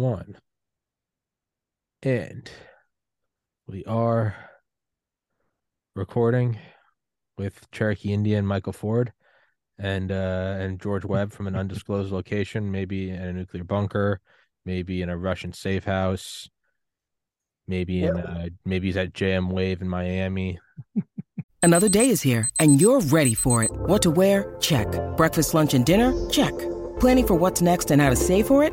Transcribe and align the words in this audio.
one. 0.00 0.36
And 2.02 2.50
we 3.66 3.84
are 3.84 4.34
recording 5.94 6.58
with 7.36 7.70
Cherokee 7.70 8.12
Indian 8.12 8.46
Michael 8.46 8.72
Ford 8.72 9.12
and 9.78 10.10
uh 10.10 10.56
and 10.58 10.80
George 10.80 11.04
Webb 11.04 11.32
from 11.32 11.46
an 11.46 11.54
undisclosed 11.54 12.12
location, 12.12 12.70
maybe 12.72 13.10
in 13.10 13.22
a 13.22 13.32
nuclear 13.32 13.64
bunker, 13.64 14.20
maybe 14.64 15.02
in 15.02 15.10
a 15.10 15.18
Russian 15.18 15.52
safe 15.52 15.84
house, 15.84 16.48
maybe 17.68 18.02
in 18.02 18.16
uh 18.16 18.48
maybe 18.64 18.88
he's 18.88 18.96
at 18.96 19.12
JM 19.12 19.52
Wave 19.52 19.82
in 19.82 19.88
Miami. 19.88 20.58
Another 21.62 21.90
day 21.90 22.08
is 22.08 22.22
here, 22.22 22.48
and 22.58 22.80
you're 22.80 23.00
ready 23.00 23.34
for 23.34 23.62
it. 23.62 23.70
What 23.70 24.00
to 24.02 24.10
wear? 24.10 24.56
Check. 24.60 24.88
Breakfast, 25.18 25.52
lunch, 25.52 25.74
and 25.74 25.84
dinner? 25.84 26.14
Check. 26.30 26.54
Planning 27.00 27.26
for 27.26 27.34
what's 27.34 27.60
next 27.60 27.90
and 27.90 28.00
how 28.00 28.08
to 28.08 28.16
save 28.16 28.46
for 28.46 28.64
it? 28.64 28.72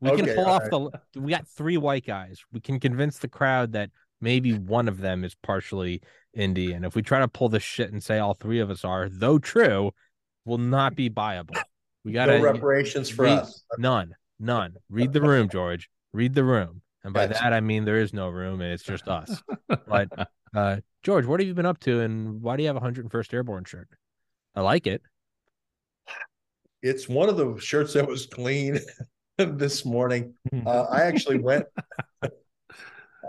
We 0.00 0.16
can 0.16 0.34
pull 0.34 0.46
off 0.46 0.64
the 0.70 1.20
we 1.20 1.30
got 1.32 1.46
three 1.48 1.76
white 1.76 2.06
guys. 2.06 2.40
We 2.52 2.60
can 2.60 2.78
convince 2.80 3.18
the 3.18 3.28
crowd 3.28 3.72
that 3.72 3.90
maybe 4.20 4.52
one 4.52 4.88
of 4.88 4.98
them 4.98 5.24
is 5.24 5.34
partially 5.34 6.02
Indian. 6.34 6.84
If 6.84 6.94
we 6.94 7.02
try 7.02 7.20
to 7.20 7.28
pull 7.28 7.48
this 7.48 7.62
shit 7.62 7.92
and 7.92 8.02
say 8.02 8.18
all 8.18 8.34
three 8.34 8.60
of 8.60 8.70
us 8.70 8.84
are, 8.84 9.08
though 9.08 9.38
true, 9.38 9.92
will 10.44 10.58
not 10.58 10.94
be 10.94 11.08
viable. 11.08 11.54
We 12.04 12.12
gotta 12.12 12.38
no 12.38 12.44
reparations 12.44 13.08
for 13.08 13.22
read- 13.22 13.38
us. 13.38 13.64
None, 13.78 14.14
none. 14.38 14.74
Read 14.90 15.12
the 15.12 15.22
room, 15.22 15.48
George. 15.48 15.88
Read 16.12 16.34
the 16.34 16.44
room. 16.44 16.82
And 17.02 17.12
by 17.12 17.26
Gotcha. 17.26 17.40
that 17.42 17.52
I 17.52 17.60
mean 17.60 17.84
there 17.84 17.98
is 17.98 18.12
no 18.12 18.28
room 18.28 18.60
and 18.60 18.72
it's 18.72 18.82
just 18.82 19.08
us. 19.08 19.42
But 19.86 20.08
uh 20.54 20.76
George, 21.02 21.26
what 21.26 21.40
have 21.40 21.46
you 21.46 21.54
been 21.54 21.66
up 21.66 21.80
to 21.80 22.00
and 22.00 22.40
why 22.40 22.56
do 22.56 22.62
you 22.62 22.68
have 22.68 22.76
a 22.76 22.80
101st 22.80 23.34
Airborne 23.34 23.64
shirt? 23.64 23.88
I 24.54 24.60
like 24.62 24.86
it. 24.86 25.02
It's 26.82 27.08
one 27.08 27.28
of 27.28 27.36
the 27.36 27.58
shirts 27.58 27.94
that 27.94 28.06
was 28.06 28.26
clean 28.26 28.78
this 29.38 29.84
morning. 29.84 30.34
Uh, 30.66 30.82
I 30.82 31.02
actually 31.02 31.38
went. 31.42 31.66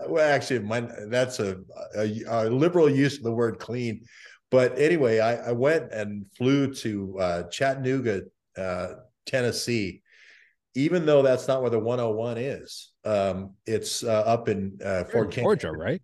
well, 0.07 0.33
actually, 0.33 0.59
my 0.59 0.81
that's 1.07 1.39
a, 1.39 1.57
a, 1.97 2.23
a 2.27 2.49
liberal 2.49 2.89
use 2.89 3.17
of 3.17 3.23
the 3.23 3.31
word 3.31 3.59
clean, 3.59 4.05
but 4.51 4.77
anyway, 4.77 5.19
I, 5.19 5.49
I 5.49 5.51
went 5.51 5.91
and 5.91 6.25
flew 6.37 6.73
to 6.75 7.19
uh, 7.19 7.43
Chattanooga, 7.49 8.23
uh, 8.57 8.87
Tennessee. 9.25 10.01
Even 10.77 11.05
though 11.05 11.21
that's 11.21 11.47
not 11.47 11.61
where 11.61 11.71
the 11.71 11.79
101 11.79 12.37
is, 12.37 12.91
um, 13.05 13.51
it's 13.65 14.03
uh, 14.03 14.23
up 14.25 14.49
in 14.49 14.77
uh, 14.83 14.87
You're 14.87 14.99
in 14.99 15.05
Fort 15.05 15.31
Campbell. 15.31 15.55
Georgia, 15.55 15.71
right? 15.71 16.01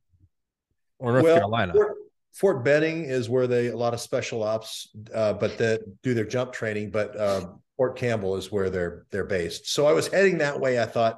Or 0.98 1.12
North 1.12 1.24
Well, 1.26 1.36
Carolina. 1.36 1.74
Fort, 1.74 1.96
Fort 2.34 2.64
Benning 2.64 3.04
is 3.04 3.30
where 3.30 3.48
they 3.48 3.68
a 3.68 3.78
lot 3.78 3.94
of 3.94 4.00
special 4.00 4.44
ops, 4.44 4.90
uh, 5.14 5.34
but 5.34 5.58
that 5.58 5.82
do 6.04 6.14
their 6.14 6.26
jump 6.26 6.54
training. 6.54 6.90
But 6.90 7.20
um, 7.20 7.61
Fort 7.82 7.98
Campbell 7.98 8.36
is 8.36 8.52
where 8.52 8.70
they're 8.70 9.08
they're 9.10 9.26
based. 9.26 9.70
So 9.74 9.88
I 9.88 9.94
was 9.94 10.08
heading 10.08 10.38
that 10.38 10.60
way. 10.60 10.80
I 10.80 10.86
thought, 10.86 11.18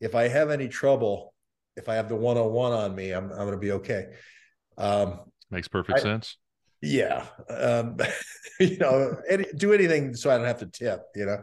if 0.00 0.14
I 0.14 0.28
have 0.28 0.48
any 0.48 0.68
trouble, 0.68 1.34
if 1.76 1.88
I 1.88 1.96
have 1.96 2.08
the 2.08 2.14
101 2.14 2.72
on 2.72 2.94
me, 2.94 3.10
I'm 3.10 3.24
I'm 3.32 3.38
going 3.38 3.50
to 3.50 3.56
be 3.56 3.72
okay. 3.72 4.06
Um, 4.78 5.18
Makes 5.50 5.66
perfect 5.66 5.98
I- 5.98 6.02
sense. 6.02 6.36
yeah, 6.80 7.26
um, 7.48 7.96
you 8.60 8.76
know, 8.78 9.16
any, 9.28 9.46
do 9.56 9.72
anything 9.72 10.14
so 10.14 10.30
I 10.30 10.38
don't 10.38 10.46
have 10.46 10.60
to 10.60 10.66
tip. 10.66 11.00
You 11.16 11.26
know. 11.26 11.42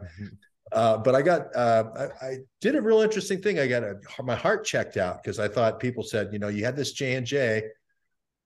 Uh, 0.72 0.96
but 0.96 1.14
I 1.14 1.20
got 1.20 1.54
uh, 1.54 1.84
I, 1.94 2.26
I 2.26 2.36
did 2.62 2.74
a 2.74 2.80
real 2.80 3.02
interesting 3.02 3.42
thing. 3.42 3.58
I 3.58 3.66
got 3.66 3.82
a, 3.82 3.96
my 4.22 4.34
heart 4.34 4.64
checked 4.64 4.96
out 4.96 5.22
because 5.22 5.38
I 5.38 5.48
thought 5.48 5.78
people 5.78 6.04
said, 6.04 6.30
you 6.32 6.38
know, 6.38 6.48
you 6.48 6.64
had 6.64 6.74
this 6.74 6.92
J 6.92 7.16
and 7.16 7.26
J, 7.26 7.64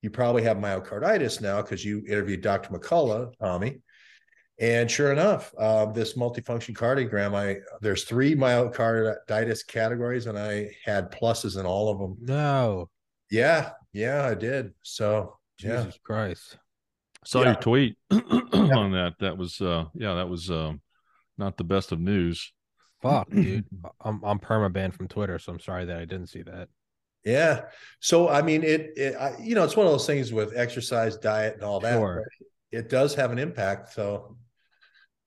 you 0.02 0.10
probably 0.10 0.42
have 0.42 0.56
myocarditis 0.56 1.40
now 1.40 1.62
because 1.62 1.84
you 1.84 2.02
interviewed 2.08 2.40
Dr. 2.40 2.70
McCullough, 2.70 3.34
Tommy. 3.38 3.82
And 4.60 4.90
sure 4.90 5.12
enough, 5.12 5.52
uh, 5.58 5.86
this 5.86 6.12
multifunction 6.14 6.74
cardiogram, 6.76 7.34
I 7.34 7.56
there's 7.80 8.04
three 8.04 8.34
myocarditis 8.34 9.66
categories, 9.66 10.26
and 10.26 10.38
I 10.38 10.70
had 10.84 11.10
pluses 11.10 11.58
in 11.58 11.66
all 11.66 11.90
of 11.90 11.98
them. 11.98 12.16
No. 12.20 12.88
Yeah, 13.30 13.70
yeah, 13.92 14.26
I 14.26 14.34
did. 14.34 14.72
So 14.82 15.38
yeah, 15.58 15.84
Jesus 15.84 15.98
Christ. 16.04 16.58
Saw 17.24 17.40
Yeah. 17.40 17.46
your 17.52 17.54
tweet 17.56 17.96
on 18.10 18.92
that. 18.92 19.14
That 19.20 19.36
was 19.38 19.60
uh 19.60 19.86
yeah, 19.94 20.14
that 20.14 20.28
was 20.28 20.50
um 20.50 20.80
not 21.38 21.56
the 21.56 21.64
best 21.64 21.90
of 21.92 21.98
news. 22.00 22.52
Fuck, 23.00 23.30
dude. 23.34 23.64
I'm 24.04 24.22
I'm 24.22 24.38
perma 24.38 24.72
banned 24.72 24.94
from 24.94 25.08
Twitter, 25.08 25.38
so 25.38 25.52
I'm 25.52 25.60
sorry 25.60 25.86
that 25.86 25.96
I 25.96 26.04
didn't 26.04 26.28
see 26.28 26.42
that. 26.42 26.68
yeah. 27.24 27.62
So 28.00 28.28
I 28.28 28.42
mean, 28.42 28.62
it, 28.62 28.92
it 28.96 29.16
I, 29.16 29.34
you 29.40 29.54
know, 29.54 29.64
it's 29.64 29.76
one 29.76 29.86
of 29.86 29.92
those 29.92 30.06
things 30.06 30.32
with 30.32 30.56
exercise, 30.56 31.16
diet, 31.16 31.54
and 31.54 31.62
all 31.64 31.80
that. 31.80 31.94
Sure. 31.98 32.22
It 32.70 32.88
does 32.90 33.14
have 33.14 33.32
an 33.32 33.38
impact. 33.38 33.92
So 33.94 34.36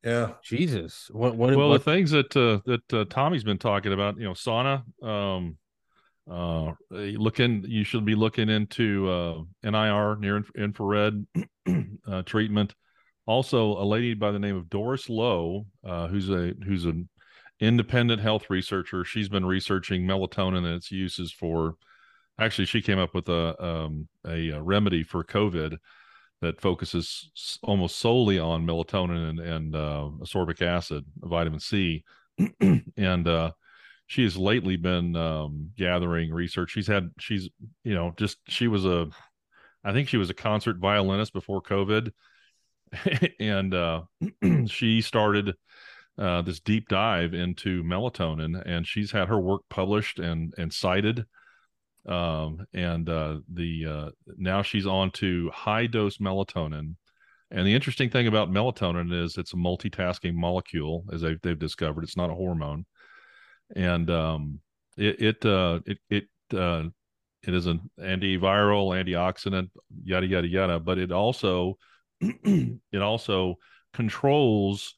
yeah. 0.06 0.32
Jesus. 0.44 1.10
What 1.12 1.36
what 1.36 1.56
well, 1.56 1.70
what 1.70 1.84
the 1.84 1.92
things 1.92 2.12
that 2.12 2.36
uh, 2.38 2.60
that 2.66 2.94
uh, 2.94 3.06
Tommy's 3.10 3.44
been 3.44 3.58
talking 3.58 3.92
about, 3.92 4.18
you 4.18 4.26
know, 4.26 4.34
sauna. 4.34 4.84
Um, 5.04 5.58
uh, 6.30 6.74
looking, 6.92 7.64
you 7.68 7.84
should 7.84 8.06
be 8.06 8.16
looking 8.16 8.50
into 8.50 9.10
uh, 9.10 9.42
NIR, 9.64 10.18
near 10.18 10.38
inf- 10.38 10.56
infrared 10.56 11.26
uh, 12.08 12.22
treatment. 12.24 12.74
Also, 13.28 13.82
a 13.82 13.86
lady 13.86 14.14
by 14.14 14.32
the 14.32 14.40
name 14.40 14.56
of 14.56 14.70
Doris 14.70 15.10
Loh, 15.10 15.66
uh, 15.84 16.08
who's 16.08 16.30
a 16.30 16.54
who's 16.66 16.86
an 16.86 17.10
independent 17.60 18.22
health 18.22 18.50
researcher. 18.50 19.04
She's 19.04 19.30
been 19.30 19.46
researching 19.46 20.04
melatonin 20.04 20.58
and 20.58 20.76
its 20.76 20.92
uses 20.92 21.32
for. 21.32 21.76
Actually, 22.40 22.66
she 22.66 22.82
came 22.82 23.00
up 23.00 23.16
with 23.16 23.30
a 23.30 23.64
um, 23.64 24.08
a, 24.28 24.52
uh 24.52 24.60
remedy 24.60 25.04
for 25.04 25.24
COVID 25.24 25.78
that 26.46 26.62
focuses 26.62 27.58
almost 27.64 27.98
solely 27.98 28.38
on 28.38 28.68
melatonin 28.68 29.30
and, 29.30 29.40
and 29.40 29.76
uh, 29.76 30.10
ascorbic 30.22 30.62
acid, 30.62 31.04
vitamin 31.18 31.60
C, 31.60 32.04
and 32.62 33.28
uh, 33.28 33.52
she 34.06 34.22
has 34.24 34.38
lately 34.38 34.76
been 34.76 35.16
um, 35.16 35.72
gathering 35.76 36.32
research. 36.32 36.70
She's 36.70 36.86
had 36.86 37.10
she's 37.20 37.50
you 37.84 37.96
know 37.96 38.14
just 38.16 38.38
she 38.48 38.68
was 38.68 38.86
a, 38.86 39.08
I 39.84 39.92
think 39.92 40.08
she 40.08 40.18
was 40.18 40.30
a 40.30 40.36
concert 40.36 40.78
violinist 40.78 41.34
before 41.34 41.64
COVID, 41.64 42.12
and 43.40 43.74
uh, 43.74 44.02
she 44.68 45.02
started 45.02 45.56
uh, 46.20 46.44
this 46.44 46.60
deep 46.60 46.88
dive 46.90 47.34
into 47.34 47.82
melatonin, 47.82 48.62
and 48.68 48.86
she's 48.86 49.12
had 49.12 49.30
her 49.30 49.40
work 49.40 49.62
published 49.72 50.20
and 50.20 50.54
and 50.60 50.72
cited 50.72 51.26
um 52.08 52.66
and 52.74 53.10
uh 53.10 53.38
the 53.52 53.86
uh 53.86 54.10
now 54.38 54.62
she's 54.62 54.86
on 54.86 55.12
to 55.12 55.50
high 55.54 55.88
dose 55.88 56.18
melatonin. 56.18 56.96
And 57.52 57.66
the 57.66 57.74
interesting 57.74 58.10
thing 58.10 58.28
about 58.28 58.52
melatonin 58.52 59.14
is 59.14 59.38
it's 59.38 59.54
a 59.54 59.58
multitasking 59.58 60.34
molecule 60.34 61.06
as 61.14 61.22
they've, 61.22 61.40
they've 61.42 61.58
discovered. 61.58 62.04
It's 62.04 62.18
not 62.18 62.30
a 62.30 62.36
hormone. 62.36 62.86
And 63.76 64.10
um 64.10 64.60
it 64.98 65.22
it 65.22 65.46
uh 65.46 65.80
it 65.86 65.98
it 66.10 66.28
uh 66.54 66.84
it 67.44 67.54
is 67.54 67.68
an 67.68 67.90
antiviral 68.00 68.94
antioxidant 68.96 69.70
yada 70.04 70.28
yada 70.28 70.48
yada. 70.48 70.80
But 70.80 70.98
it 70.98 71.12
also 71.12 71.78
it 72.22 73.02
also 73.02 73.56
controls 73.94 74.96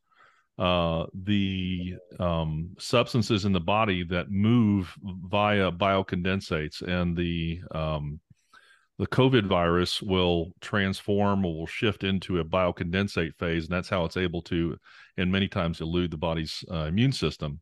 uh, 0.57 1.05
the 1.13 1.95
um, 2.19 2.75
substances 2.79 3.45
in 3.45 3.53
the 3.53 3.59
body 3.59 4.03
that 4.03 4.31
move 4.31 4.93
via 5.29 5.71
biocondensates, 5.71 6.81
and 6.81 7.15
the 7.15 7.61
um, 7.71 8.19
the 8.97 9.07
COVID 9.07 9.45
virus 9.45 10.01
will 10.01 10.53
transform 10.59 11.45
or 11.45 11.55
will 11.55 11.67
shift 11.67 12.03
into 12.03 12.39
a 12.39 12.43
biocondensate 12.43 13.35
phase, 13.37 13.65
and 13.65 13.71
that's 13.71 13.89
how 13.89 14.05
it's 14.05 14.17
able 14.17 14.41
to, 14.43 14.75
and 15.17 15.31
many 15.31 15.47
times 15.47 15.81
elude 15.81 16.09
the 16.09 16.17
body's 16.17 16.63
uh, 16.71 16.85
immune 16.85 17.11
system. 17.11 17.59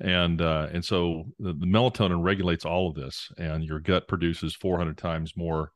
And 0.00 0.40
uh, 0.40 0.68
and 0.72 0.82
so 0.82 1.24
the, 1.38 1.52
the 1.52 1.66
melatonin 1.66 2.24
regulates 2.24 2.64
all 2.64 2.88
of 2.88 2.94
this, 2.94 3.30
and 3.36 3.62
your 3.62 3.78
gut 3.78 4.08
produces 4.08 4.54
400 4.54 4.96
times 4.96 5.36
more 5.36 5.72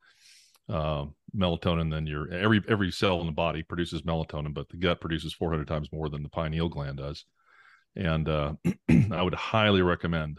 uh, 0.69 1.07
melatonin 1.37 1.91
than 1.91 2.07
your 2.07 2.33
every 2.33 2.63
every 2.69 2.91
cell 2.91 3.21
in 3.21 3.27
the 3.27 3.33
body 3.33 3.63
produces 3.63 4.03
melatonin, 4.03 4.55
but 4.55 4.69
the 4.69 4.77
gut 4.77 5.01
produces 5.01 5.33
400 5.33 5.67
times 5.67 5.93
more 5.93 6.09
than 6.09 6.23
the 6.23 6.29
pineal 6.29 6.69
gland 6.69 6.99
does. 6.99 7.25
And 7.95 8.29
uh, 8.29 8.55
I 9.11 9.23
would 9.23 9.35
highly 9.35 9.83
recommend 9.83 10.39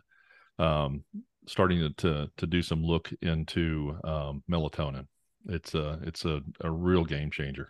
um, 0.59 1.03
starting 1.47 1.79
to, 1.79 1.89
to 2.01 2.31
to 2.37 2.47
do 2.47 2.61
some 2.61 2.83
look 2.83 3.11
into 3.21 3.97
um, 4.03 4.43
melatonin. 4.49 5.07
It's 5.47 5.73
a 5.75 5.99
it's 6.03 6.25
a, 6.25 6.41
a 6.61 6.69
real 6.69 7.05
game 7.05 7.31
changer. 7.31 7.69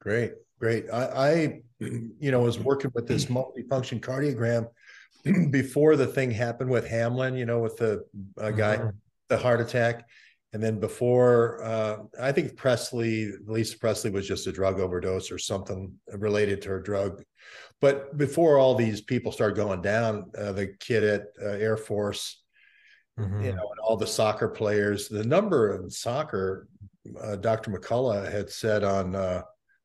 Great, 0.00 0.32
great. 0.60 0.84
I, 0.92 1.04
I, 1.04 1.60
you 1.80 2.30
know, 2.30 2.40
was 2.40 2.58
working 2.58 2.90
with 2.94 3.08
this 3.08 3.26
multifunction 3.26 4.00
cardiogram 4.00 4.68
before 5.50 5.96
the 5.96 6.06
thing 6.06 6.30
happened 6.30 6.70
with 6.70 6.86
Hamlin, 6.86 7.34
you 7.34 7.46
know, 7.46 7.60
with 7.60 7.76
the 7.78 8.04
uh, 8.40 8.50
guy, 8.50 8.76
Mhm. 8.76 8.92
the 9.28 9.38
heart 9.38 9.60
attack. 9.60 10.06
And 10.56 10.64
then 10.64 10.80
before, 10.80 11.62
uh, 11.62 11.96
I 12.18 12.32
think 12.32 12.56
Presley, 12.56 13.30
Lisa 13.44 13.78
Presley 13.78 14.08
was 14.10 14.26
just 14.26 14.46
a 14.46 14.52
drug 14.52 14.80
overdose 14.80 15.30
or 15.30 15.36
something 15.36 15.92
related 16.14 16.62
to 16.62 16.70
her 16.70 16.80
drug. 16.80 17.22
But 17.82 18.16
before 18.16 18.56
all 18.56 18.74
these 18.74 19.02
people 19.02 19.32
started 19.32 19.54
going 19.54 19.82
down, 19.82 20.30
uh, 20.34 20.52
the 20.52 20.68
kid 20.80 21.04
at 21.04 21.24
uh, 21.42 21.48
Air 21.58 21.76
Force, 21.76 22.42
Mhm. 23.20 23.44
you 23.44 23.52
know, 23.52 23.68
and 23.70 23.80
all 23.84 23.98
the 23.98 24.06
soccer 24.06 24.48
players, 24.48 25.08
the 25.10 25.24
number 25.24 25.74
in 25.76 25.90
soccer, 25.90 26.68
uh, 27.20 27.36
Dr. 27.36 27.70
McCullough 27.70 28.32
had 28.32 28.48
said 28.48 28.82
on, 28.82 29.14
uh, 29.14 29.42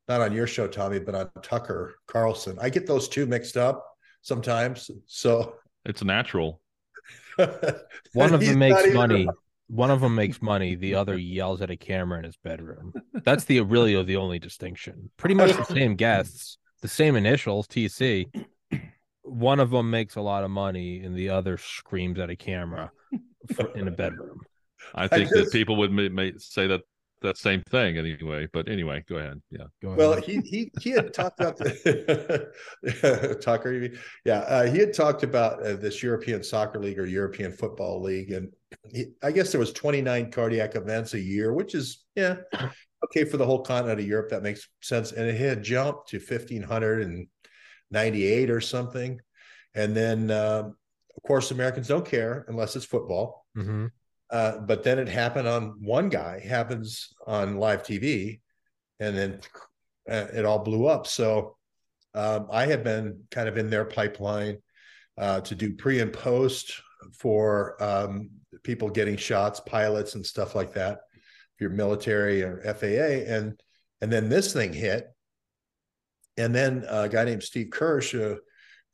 not 0.08 0.22
on 0.22 0.32
your 0.32 0.48
show, 0.48 0.68
Tommy, 0.70 1.00
but 1.00 1.16
on 1.16 1.30
Tucker 1.42 1.96
Carlson. 2.08 2.58
I 2.62 2.70
get 2.70 2.88
those 2.88 3.10
two 3.10 3.26
mixed 3.26 3.58
up 3.58 3.86
sometimes. 4.22 4.90
So 5.08 5.58
It's 5.84 6.02
natural. 6.02 6.62
One 8.14 8.34
of 8.34 8.40
them 8.40 8.58
makes 8.58 8.82
even- 8.84 8.94
money. 8.94 9.28
One 9.74 9.90
of 9.90 10.02
them 10.02 10.16
makes 10.16 10.42
money. 10.42 10.76
The 10.76 10.96
other 11.02 11.18
yells 11.18 11.62
at 11.62 11.70
a 11.72 11.78
camera 11.78 12.20
in 12.20 12.26
his 12.26 12.36
bedroom. 12.44 12.94
That's 13.24 13.46
the 13.46 13.62
really 13.62 14.02
the 14.04 14.18
only 14.18 14.38
distinction. 14.38 15.10
Pretty 15.18 15.36
much 15.36 15.56
the 15.56 15.64
same 15.64 15.96
guests, 15.96 16.58
the 16.82 16.88
same 16.90 17.16
initials, 17.16 17.68
TC. 17.68 18.28
One 19.24 19.60
of 19.62 19.70
them 19.70 19.90
makes 19.90 20.16
a 20.16 20.22
lot 20.22 20.44
of 20.44 20.52
money, 20.52 21.00
and 21.04 21.16
the 21.16 21.30
other 21.30 21.58
screams 21.58 22.20
at 22.20 22.30
a 22.30 22.36
camera 22.36 22.92
for, 23.56 23.72
in 23.78 23.88
a 23.88 23.92
bedroom. 23.92 24.42
I 24.94 25.08
think 25.08 25.30
just- 25.30 25.46
that 25.46 25.52
people 25.54 25.76
would 25.78 25.92
may, 25.92 26.10
may 26.10 26.34
say 26.38 26.68
that 26.68 26.82
that 27.22 27.38
same 27.38 27.62
thing 27.70 27.98
anyway. 28.00 28.48
But 28.52 28.68
anyway, 28.68 29.04
go 29.08 29.18
ahead. 29.18 29.40
Yeah. 29.52 29.66
Go 29.82 29.94
Well, 29.94 30.14
ahead. 30.14 30.24
he 30.26 30.42
he 30.42 30.72
he 30.82 30.90
had 30.90 31.14
talked 31.14 31.40
about 31.40 31.56
the 31.58 32.50
Tucker. 33.42 33.74
you? 33.74 33.98
Yeah, 34.26 34.40
uh, 34.40 34.66
he 34.72 34.80
had 34.80 34.94
talked 34.94 35.24
about 35.24 35.66
uh, 35.66 35.76
this 35.76 36.02
European 36.04 36.44
Soccer 36.44 36.80
League 36.80 37.00
or 37.00 37.06
European 37.06 37.52
Football 37.54 38.02
League, 38.02 38.32
and 38.32 38.46
he, 38.46 38.52
I 39.24 39.32
guess 39.32 39.52
there 39.52 39.60
was 39.60 39.74
29 39.74 40.32
cardiac 40.32 40.76
events 40.76 41.14
a 41.14 41.20
year, 41.20 41.54
which 41.54 41.76
is 41.76 42.04
yeah 42.16 42.38
okay 43.06 43.26
for 43.26 43.38
the 43.38 43.46
whole 43.46 43.64
continent 43.64 44.00
of 44.00 44.08
Europe. 44.08 44.30
That 44.30 44.44
makes 44.44 44.68
sense, 44.82 45.12
and 45.12 45.28
it 45.28 45.40
had 45.40 45.64
jumped 45.64 46.10
to 46.10 46.18
1598 46.18 48.50
or 48.50 48.62
something, 48.62 49.20
and 49.76 49.96
then 49.96 50.32
um, 50.32 50.76
of 51.16 51.24
course 51.24 51.52
Americans 51.52 51.88
don't 51.88 52.06
care 52.06 52.46
unless 52.48 52.76
it's 52.76 52.86
football. 52.86 53.46
Mhm. 53.58 53.92
Uh, 54.30 54.60
but 54.60 54.84
then 54.84 54.98
it 54.98 55.10
happened 55.10 55.48
on 55.48 55.76
one 55.82 56.08
guy, 56.08 56.40
happens 56.40 57.10
on 57.28 57.58
live 57.58 57.84
TV, 57.84 58.40
and 59.02 59.18
then 59.18 59.42
uh, 60.10 60.28
it 60.34 60.46
all 60.46 60.60
blew 60.60 60.88
up. 60.88 61.06
So 61.06 61.58
um, 62.14 62.48
I 62.50 62.68
have 62.68 62.84
been 62.84 63.24
kind 63.30 63.50
of 63.50 63.58
in 63.58 63.70
their 63.70 63.84
pipeline 63.84 64.60
uh, 65.18 65.42
to 65.42 65.56
do 65.56 65.76
pre 65.76 66.00
and 66.00 66.14
post 66.14 66.82
for 67.14 67.82
um, 67.82 68.30
people 68.64 68.90
getting 68.90 69.18
shots, 69.18 69.60
pilots, 69.60 70.16
and 70.16 70.26
stuff 70.26 70.56
like 70.56 70.74
that. 70.74 71.00
If 71.16 71.62
you're 71.62 71.70
military 71.70 72.44
or 72.44 72.62
FAA, 72.62 73.34
and 73.34 73.60
and 74.02 74.12
then 74.12 74.30
this 74.30 74.54
thing 74.54 74.74
hit, 74.74 75.08
and 76.38 76.54
then 76.54 76.86
a 76.88 77.08
guy 77.08 77.24
named 77.26 77.44
Steve 77.44 77.70
Kirsch, 77.72 78.14
a 78.14 78.38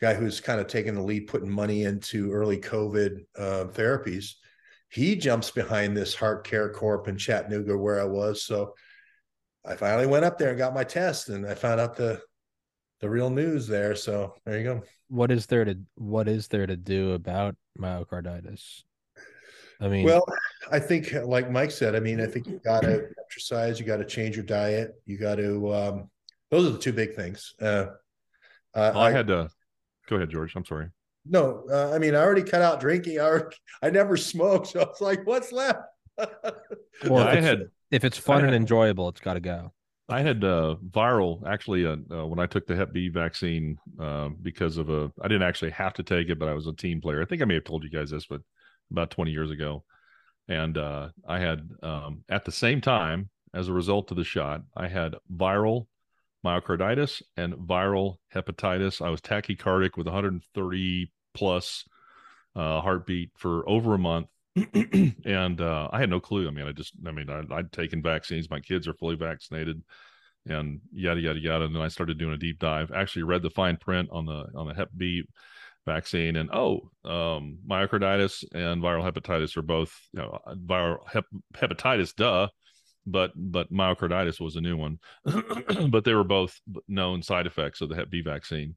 guy 0.01 0.13
who's 0.13 0.39
kind 0.39 0.59
of 0.59 0.67
taking 0.67 0.95
the 0.95 1.01
lead, 1.01 1.27
putting 1.27 1.49
money 1.49 1.83
into 1.83 2.31
early 2.31 2.57
COVID 2.57 3.19
uh, 3.37 3.65
therapies 3.71 4.33
he 4.89 5.15
jumps 5.15 5.51
behind 5.51 5.95
this 5.95 6.15
heart 6.15 6.45
care 6.45 6.69
corp 6.69 7.07
in 7.07 7.17
Chattanooga 7.17 7.77
where 7.77 7.99
I 7.99 8.05
was. 8.05 8.43
So 8.43 8.73
I 9.65 9.75
finally 9.75 10.07
went 10.07 10.25
up 10.25 10.37
there 10.37 10.49
and 10.49 10.57
got 10.57 10.73
my 10.73 10.83
test 10.83 11.29
and 11.29 11.45
I 11.45 11.55
found 11.55 11.79
out 11.79 11.95
the 11.95 12.21
the 12.99 13.09
real 13.09 13.29
news 13.29 13.67
there. 13.67 13.95
So 13.95 14.33
there 14.45 14.57
you 14.57 14.63
go. 14.63 14.81
What 15.09 15.31
is 15.31 15.45
there 15.45 15.65
to 15.65 15.77
what 15.95 16.27
is 16.27 16.47
there 16.47 16.65
to 16.65 16.77
do 16.77 17.13
about 17.13 17.55
myocarditis? 17.77 18.83
I 19.79 19.87
mean, 19.87 20.05
Well, 20.05 20.25
I 20.71 20.79
think 20.79 21.13
like 21.13 21.51
Mike 21.51 21.71
said, 21.71 21.95
I 21.95 21.99
mean, 21.99 22.19
I 22.19 22.25
think 22.25 22.47
you 22.47 22.59
gotta 22.63 23.09
exercise, 23.23 23.79
you 23.79 23.85
gotta 23.85 24.05
change 24.05 24.35
your 24.35 24.45
diet, 24.45 24.95
you 25.05 25.17
gotta 25.17 25.55
um 25.71 26.09
those 26.49 26.67
are 26.67 26.71
the 26.71 26.79
two 26.79 26.93
big 26.93 27.15
things. 27.15 27.53
Uh, 27.61 27.87
uh 28.73 28.91
Well, 28.93 28.99
I, 28.99 29.11
had 29.11 29.27
to 29.27 29.49
go 30.07 30.15
ahead, 30.15 30.29
George. 30.29 30.55
I'm 30.55 30.65
sorry. 30.65 30.89
no, 31.25 31.65
uh, 31.69 31.91
I 31.93 31.99
mean, 31.99 32.15
I 32.15 32.19
already 32.19 32.43
cut 32.43 32.61
out 32.61 32.79
drinking. 32.79 33.19
I, 33.19 33.23
already, 33.23 33.55
I 33.81 33.89
never 33.89 34.17
smoked, 34.17 34.67
so 34.67 34.81
it's 34.81 35.01
like, 35.01 35.25
what's 35.27 35.51
left? 35.51 35.81
or 36.17 36.25
I 37.21 37.33
if, 37.33 37.37
it's, 37.37 37.45
had 37.45 37.59
if 37.91 38.03
it's 38.03 38.17
fun 38.17 38.45
and 38.45 38.55
enjoyable, 38.55 39.09
it's 39.09 39.21
got 39.21 39.35
to 39.35 39.39
go. 39.39 39.73
I 40.09 40.21
had 40.21 40.43
uh, 40.43 40.75
viral 40.89 41.45
actually 41.45 41.85
uh, 41.85 41.97
uh, 42.11 42.25
when 42.25 42.39
I 42.39 42.45
took 42.45 42.65
the 42.65 42.75
Hep 42.75 42.93
B 42.93 43.09
vaccine 43.09 43.77
uh, 43.99 44.29
because 44.41 44.77
of 44.77 44.89
a 44.89 45.11
I 45.21 45.27
didn't 45.27 45.47
actually 45.47 45.71
have 45.71 45.93
to 45.95 46.03
take 46.03 46.29
it, 46.29 46.39
but 46.39 46.47
I 46.47 46.53
was 46.53 46.67
a 46.67 46.73
team 46.73 47.01
player. 47.01 47.21
I 47.21 47.25
think 47.25 47.41
I 47.41 47.45
may 47.45 47.55
have 47.55 47.65
told 47.65 47.83
you 47.83 47.89
guys 47.89 48.11
this, 48.11 48.25
but 48.25 48.41
about 48.89 49.11
20 49.11 49.31
years 49.31 49.51
ago, 49.51 49.83
and 50.47 50.77
uh, 50.77 51.09
I 51.27 51.39
had 51.39 51.69
um, 51.83 52.23
at 52.29 52.45
the 52.45 52.53
same 52.53 52.79
time 52.79 53.29
as 53.53 53.67
a 53.67 53.73
result 53.73 54.11
of 54.11 54.17
the 54.17 54.23
shot, 54.23 54.61
I 54.75 54.87
had 54.87 55.15
viral 55.33 55.87
myocarditis 56.45 57.21
and 57.35 57.53
viral 57.55 58.17
hepatitis. 58.33 59.05
I 59.05 59.09
was 59.09 59.19
tachycardic 59.19 59.97
with 59.97 60.07
130 60.07 61.11
plus 61.33 61.83
uh, 62.55 62.79
heartbeat 62.79 63.31
for 63.37 63.67
over 63.67 63.93
a 63.93 63.99
month. 63.99 64.27
and 65.25 65.61
uh, 65.61 65.89
I 65.91 65.99
had 65.99 66.09
no 66.09 66.19
clue. 66.19 66.47
I 66.47 66.51
mean, 66.51 66.67
I 66.67 66.71
just, 66.71 66.93
I 67.05 67.11
mean, 67.11 67.29
I, 67.29 67.43
I'd 67.53 67.71
taken 67.71 68.01
vaccines. 68.01 68.49
My 68.49 68.59
kids 68.59 68.87
are 68.87 68.93
fully 68.93 69.15
vaccinated, 69.15 69.81
and 70.45 70.79
yada 70.91 71.19
yada 71.19 71.39
yada. 71.39 71.65
And 71.65 71.75
then 71.75 71.81
I 71.81 71.87
started 71.89 72.17
doing 72.17 72.33
a 72.33 72.37
deep 72.37 72.59
dive. 72.59 72.91
Actually, 72.91 73.23
read 73.23 73.43
the 73.43 73.49
fine 73.49 73.77
print 73.77 74.09
on 74.11 74.25
the 74.25 74.45
on 74.55 74.67
the 74.67 74.73
Hep 74.73 74.89
B 74.95 75.23
vaccine, 75.85 76.35
and 76.35 76.49
oh, 76.51 76.89
um, 77.05 77.59
myocarditis 77.69 78.43
and 78.53 78.81
viral 78.81 79.09
hepatitis 79.09 79.55
are 79.57 79.61
both 79.61 79.93
you 80.13 80.21
know, 80.21 80.39
viral 80.65 80.97
hep, 81.11 81.25
hepatitis. 81.53 82.15
Duh, 82.15 82.47
but 83.05 83.31
but 83.35 83.71
myocarditis 83.71 84.39
was 84.39 84.55
a 84.55 84.61
new 84.61 84.77
one. 84.77 84.99
but 85.89 86.03
they 86.03 86.13
were 86.13 86.23
both 86.23 86.59
known 86.87 87.21
side 87.21 87.47
effects 87.47 87.81
of 87.81 87.89
the 87.89 87.95
Hep 87.95 88.09
B 88.09 88.21
vaccine. 88.21 88.75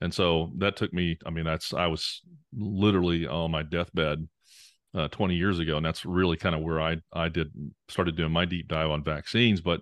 And 0.00 0.12
so 0.12 0.50
that 0.58 0.76
took 0.76 0.92
me, 0.92 1.16
I 1.24 1.30
mean, 1.30 1.44
that's, 1.44 1.72
I 1.72 1.86
was 1.86 2.20
literally 2.54 3.26
on 3.26 3.50
my 3.50 3.62
deathbed 3.62 4.28
uh, 4.94 5.08
20 5.08 5.34
years 5.34 5.58
ago. 5.58 5.76
And 5.76 5.84
that's 5.84 6.04
really 6.04 6.36
kind 6.36 6.54
of 6.54 6.62
where 6.62 6.80
I, 6.80 6.96
I 7.12 7.28
did, 7.28 7.50
started 7.88 8.16
doing 8.16 8.32
my 8.32 8.44
deep 8.44 8.68
dive 8.68 8.90
on 8.90 9.02
vaccines. 9.02 9.60
But 9.60 9.80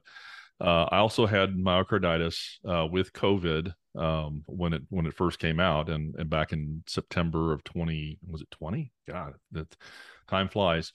uh, 0.61 0.85
I 0.91 0.99
also 0.99 1.26
had 1.26 1.55
myocarditis 1.55 2.38
uh, 2.69 2.87
with 2.87 3.12
COVID 3.12 3.73
um, 3.99 4.43
when 4.47 4.73
it, 4.73 4.82
when 4.88 5.06
it 5.06 5.14
first 5.14 5.38
came 5.38 5.61
out 5.61 5.91
and, 5.91 6.14
and 6.17 6.31
back 6.31 6.53
in 6.53 6.82
September 6.87 7.53
of 7.53 7.62
20, 7.64 8.19
was 8.26 8.41
it 8.41 8.50
20? 8.53 8.91
God, 9.09 9.35
that 9.53 9.75
time 10.29 10.49
flies. 10.49 10.93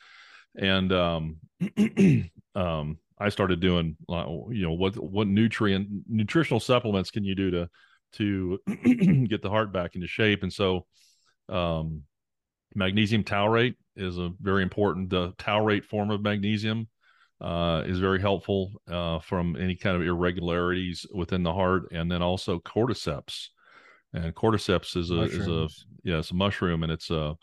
And, 0.57 0.91
um, 0.91 1.37
um, 2.55 2.97
I 3.19 3.29
started 3.29 3.59
doing, 3.59 3.97
uh, 4.09 4.25
you 4.49 4.63
know, 4.63 4.73
what, 4.73 4.95
what 4.97 5.27
nutrient, 5.27 5.89
nutritional 6.07 6.59
supplements 6.59 7.11
can 7.11 7.23
you 7.23 7.35
do 7.35 7.51
to, 7.51 7.69
to 8.13 8.59
get 9.27 9.41
the 9.41 9.49
heart 9.49 9.73
back 9.73 9.95
into 9.95 10.07
shape. 10.07 10.43
And 10.43 10.53
so, 10.53 10.85
um, 11.49 12.03
magnesium 12.77 13.23
taurate 13.23 13.75
is 13.95 14.17
a 14.17 14.31
very 14.39 14.63
important. 14.63 15.09
The 15.09 15.33
taurate 15.37 15.83
form 15.83 16.11
of 16.11 16.21
magnesium 16.21 16.87
uh, 17.41 17.83
is 17.85 17.99
very 17.99 18.21
helpful 18.21 18.81
uh, 18.89 19.19
from 19.19 19.57
any 19.57 19.75
kind 19.75 19.95
of 19.97 20.03
irregularities 20.03 21.05
within 21.13 21.43
the 21.43 21.53
heart, 21.53 21.91
and 21.91 22.09
then 22.09 22.21
also 22.21 22.59
cordyceps. 22.59 23.47
And 24.13 24.33
cordyceps 24.33 24.95
is 24.95 25.11
a 25.11 25.21
is 25.23 25.35
a 25.35 25.49
Mushrooms. 25.49 25.85
yeah, 26.03 26.19
it's 26.19 26.31
a 26.31 26.35
mushroom, 26.35 26.83
and 26.83 26.91
it's 26.91 27.09
a 27.09 27.35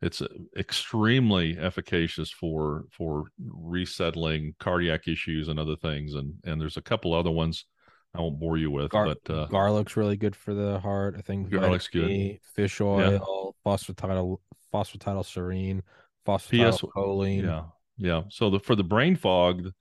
it's 0.00 0.22
extremely 0.56 1.58
efficacious 1.58 2.30
for 2.30 2.84
for 2.90 3.24
resettling 3.38 4.54
cardiac 4.58 5.08
issues 5.08 5.48
and 5.48 5.58
other 5.58 5.76
things. 5.76 6.14
And 6.14 6.34
and 6.44 6.60
there's 6.60 6.76
a 6.76 6.82
couple 6.82 7.12
other 7.12 7.30
ones 7.30 7.66
I 8.14 8.20
won't 8.20 8.38
bore 8.38 8.56
you 8.56 8.70
with, 8.70 8.90
Gar- 8.90 9.14
but 9.14 9.34
uh, 9.34 9.46
garlic's 9.46 9.96
really 9.96 10.16
good 10.16 10.34
for 10.34 10.54
the 10.54 10.78
heart. 10.80 11.16
I 11.18 11.20
think 11.20 11.50
Garlic's 11.50 11.88
good. 11.88 12.38
Fish 12.54 12.80
oil, 12.80 13.54
phosphatidyl 13.64 14.38
phosphatidylserine, 14.76 15.82
phosphatidylcholine. 16.26 17.42
yeah 17.42 17.62
yeah 17.98 18.22
so 18.28 18.50
the 18.50 18.60
for 18.60 18.74
the 18.74 18.84
brain 18.84 19.16
fog 19.16 19.72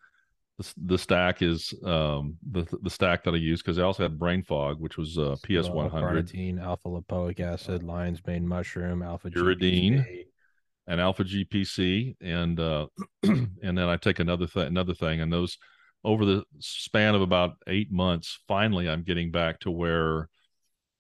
the, 0.58 0.74
the 0.86 0.98
stack 0.98 1.42
is 1.42 1.74
um 1.84 2.38
the 2.52 2.66
the 2.82 2.90
stack 2.90 3.24
that 3.24 3.34
i 3.34 3.38
use 3.38 3.62
because 3.62 3.78
i 3.78 3.82
also 3.82 4.04
had 4.04 4.18
brain 4.18 4.42
fog 4.42 4.80
which 4.80 4.98
was 4.98 5.18
uh 5.18 5.36
ps 5.44 5.68
100 5.68 6.28
carnitine, 6.28 6.62
alpha 6.62 6.88
lipoic 6.88 7.40
acid, 7.40 7.84
lion's 7.84 8.26
mane 8.26 8.48
mushroom, 8.48 9.02
alpha 9.02 9.30
Uridine. 9.30 10.26
And 10.88 11.02
alpha 11.02 11.24
gpc 11.24 12.16
and 12.22 12.60
uh 12.60 12.86
and 13.24 13.50
then 13.64 13.80
i 13.80 13.98
take 13.98 14.20
another 14.20 14.48
thing 14.48 14.68
another 14.68 14.94
thing 14.94 15.20
and 15.20 15.34
those 15.34 15.58
over 16.04 16.24
the 16.26 16.44
span 16.60 17.16
of 17.16 17.22
about 17.22 17.56
eight 17.68 17.92
months 17.92 18.40
finally 18.48 18.88
i'm 18.88 19.02
getting 19.02 19.32
back 19.32 19.60
to 19.62 19.72
where 19.72 20.30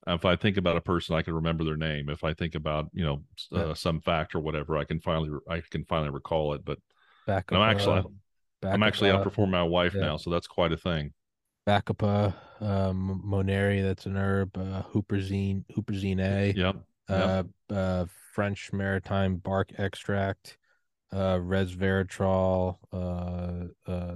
if 0.07 0.25
i 0.25 0.35
think 0.35 0.57
about 0.57 0.77
a 0.77 0.81
person 0.81 1.15
i 1.15 1.21
can 1.21 1.33
remember 1.33 1.63
their 1.63 1.77
name 1.77 2.09
if 2.09 2.23
i 2.23 2.33
think 2.33 2.55
about 2.55 2.89
you 2.93 3.03
know 3.03 3.23
uh, 3.53 3.67
Yeah. 3.67 3.73
some 3.73 4.01
fact 4.01 4.35
or 4.35 4.39
whatever 4.39 4.77
i 4.77 4.83
can 4.83 4.99
finally 4.99 5.31
i 5.49 5.61
can 5.69 5.85
finally 5.85 6.11
recall 6.11 6.53
it 6.53 6.63
but 6.65 6.79
Back 7.27 7.51
I'm 7.51 7.61
actually- 7.61 8.03
i'm 8.63 8.83
actually 8.83 9.09
outperforming 9.11 9.51
my 9.51 9.63
wife 9.63 9.93
yeah. 9.95 10.01
now 10.01 10.17
so 10.17 10.29
that's 10.29 10.47
quite 10.47 10.71
a 10.71 10.77
thing 10.77 11.13
Bacopa, 11.67 12.35
um, 12.61 13.23
monnieri, 13.25 13.81
that's 13.81 14.05
an 14.05 14.15
herb, 14.17 14.55
uh, 14.55 14.83
Huperzine, 14.83 15.63
Huperzine 15.75 16.19
A, 16.19 16.53
Yep. 16.55 16.75
uh, 17.09 17.43
uh, 17.73 18.05
French 18.33 18.71
maritime 18.71 19.37
bark 19.37 19.71
extract, 19.79 20.59
uh, 21.11 21.37
resveratrol, 21.37 22.77
uh, 22.93 23.91
uh, 23.91 24.15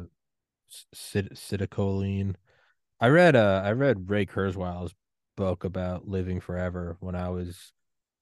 cit- 0.93 1.33
citicoline. 1.33 2.35
I 2.99 3.07
read 3.07 3.35
uh 3.35 3.63
I 3.65 3.71
read 3.71 4.09
Ray 4.11 4.27
Kurzweil's 4.27 4.93
book 5.39 5.63
about 5.63 6.05
living 6.05 6.41
forever 6.41 6.97
when 6.99 7.15
I 7.15 7.29
was 7.29 7.71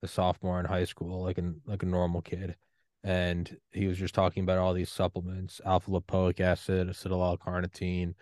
a 0.04 0.08
sophomore 0.08 0.60
in 0.60 0.68
high 0.68 0.86
school, 0.86 1.24
like 1.24 1.40
a 1.40 1.52
like 1.66 1.82
a 1.82 1.88
normal 1.88 2.22
kid, 2.22 2.56
and 3.04 3.58
he 3.72 3.88
was 3.88 3.98
just 3.98 4.14
talking 4.14 4.44
about 4.44 4.60
all 4.60 4.72
these 4.76 4.92
supplements: 4.92 5.60
alpha 5.66 5.90
lipoic 5.90 6.40
acid, 6.40 6.88
acetyl 6.88 7.40
carnitine, 7.40 8.14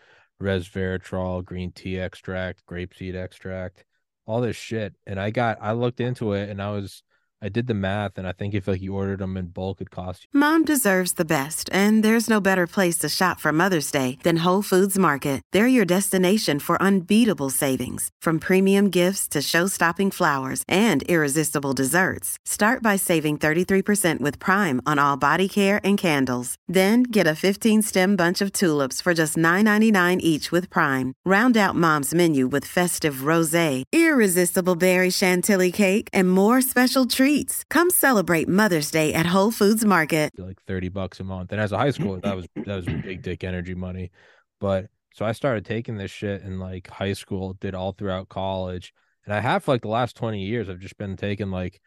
resveratrol, 0.42 1.44
green 1.44 1.74
tea 1.74 2.00
extract, 2.00 2.66
grapeseed 2.66 3.16
extract, 3.16 3.84
all 4.26 4.40
this 4.40 4.56
shit. 4.56 4.94
And 5.06 5.20
I 5.20 5.30
got 5.30 5.58
I 5.60 5.74
looked 5.74 6.00
into 6.00 6.32
it 6.32 6.50
and 6.50 6.62
I 6.62 6.72
was 6.72 7.04
I 7.46 7.50
did 7.50 7.68
the 7.68 7.76
math, 7.76 8.18
and 8.18 8.28
I 8.28 8.32
think 8.32 8.56
if 8.56 8.68
like 8.68 8.82
you 8.82 8.96
ordered 8.96 9.20
them 9.20 9.38
in 9.38 9.50
bulk, 9.50 9.80
it 9.80 9.92
cost 9.92 10.24
you. 10.24 10.40
Mom 10.40 10.66
deserves 10.66 11.14
the 11.14 11.32
best, 11.38 11.70
and 11.72 12.04
there's 12.04 12.28
no 12.28 12.42
better 12.42 12.66
place 12.66 12.98
to 12.98 13.08
shop 13.08 13.40
for 13.40 13.52
Mother's 13.52 13.92
Day 13.92 14.18
than 14.24 14.38
Whole 14.38 14.64
Foods 14.64 14.98
Market. 14.98 15.44
They're 15.52 15.68
your 15.68 15.86
destination 15.86 16.58
for 16.58 16.82
unbeatable 16.82 17.52
savings, 17.52 18.10
from 18.20 18.40
premium 18.40 18.90
gifts 18.90 19.28
to 19.28 19.44
show-stopping 19.44 20.10
flowers 20.10 20.64
and 20.68 21.04
irresistible 21.04 21.74
desserts. 21.74 22.36
Start 22.46 22.82
by 22.82 22.96
saving 22.96 23.38
33% 23.38 24.22
with 24.22 24.40
Prime 24.40 24.82
on 24.84 24.98
all 24.98 25.16
body 25.16 25.48
care 25.48 25.80
and 25.84 26.00
candles. 26.00 26.56
Then 26.68 27.04
get 27.04 27.28
a 27.28 27.40
15-stem 27.46 28.16
bunch 28.16 28.42
of 28.42 28.54
tulips 28.54 29.02
for 29.02 29.14
just 29.14 29.38
$9.99 29.38 30.20
each 30.22 30.52
with 30.52 30.68
Prime. 30.72 31.14
Round 31.24 31.56
out 31.58 31.76
Mom's 31.76 32.12
menu 32.12 32.48
with 32.48 32.66
festive 32.66 33.18
rosé, 33.32 33.84
irresistible 33.94 34.76
berry 34.76 35.12
chantilly 35.12 35.72
cake, 35.72 36.10
and 36.12 36.28
more 36.28 36.60
special 36.60 37.06
treats 37.06 37.35
Come 37.70 37.90
celebrate 37.90 38.48
Mother's 38.48 38.92
Day 38.92 39.14
at 39.14 39.26
Whole 39.26 39.52
Foods 39.52 39.84
Market. 39.84 40.32
Like 40.38 40.62
30 40.64 40.90
bucks 40.90 41.20
a 41.20 41.24
month. 41.24 41.52
And 41.52 41.60
as 41.60 41.72
a 41.72 41.78
high 41.78 41.90
schooler, 41.90 42.22
that 42.22 42.36
was 42.36 42.48
that 42.56 42.76
was 42.76 42.86
big 42.86 43.22
dick 43.22 43.44
energy 43.44 43.76
money. 43.76 44.12
But 44.60 44.88
so 45.14 45.26
I 45.26 45.34
started 45.34 45.66
taking 45.66 45.98
this 45.98 46.12
shit 46.12 46.42
in 46.44 46.60
like 46.60 46.88
high 46.88 47.14
school, 47.14 47.54
did 47.54 47.76
all 47.76 47.92
throughout 47.92 48.30
college. 48.30 48.94
And 49.26 49.34
I 49.34 49.42
have 49.42 49.64
for 49.64 49.72
like 49.72 49.82
the 49.82 49.88
last 49.88 50.16
20 50.16 50.44
years, 50.44 50.70
I've 50.70 50.80
just 50.80 50.98
been 50.98 51.18
taking 51.18 51.52
like 51.52 51.82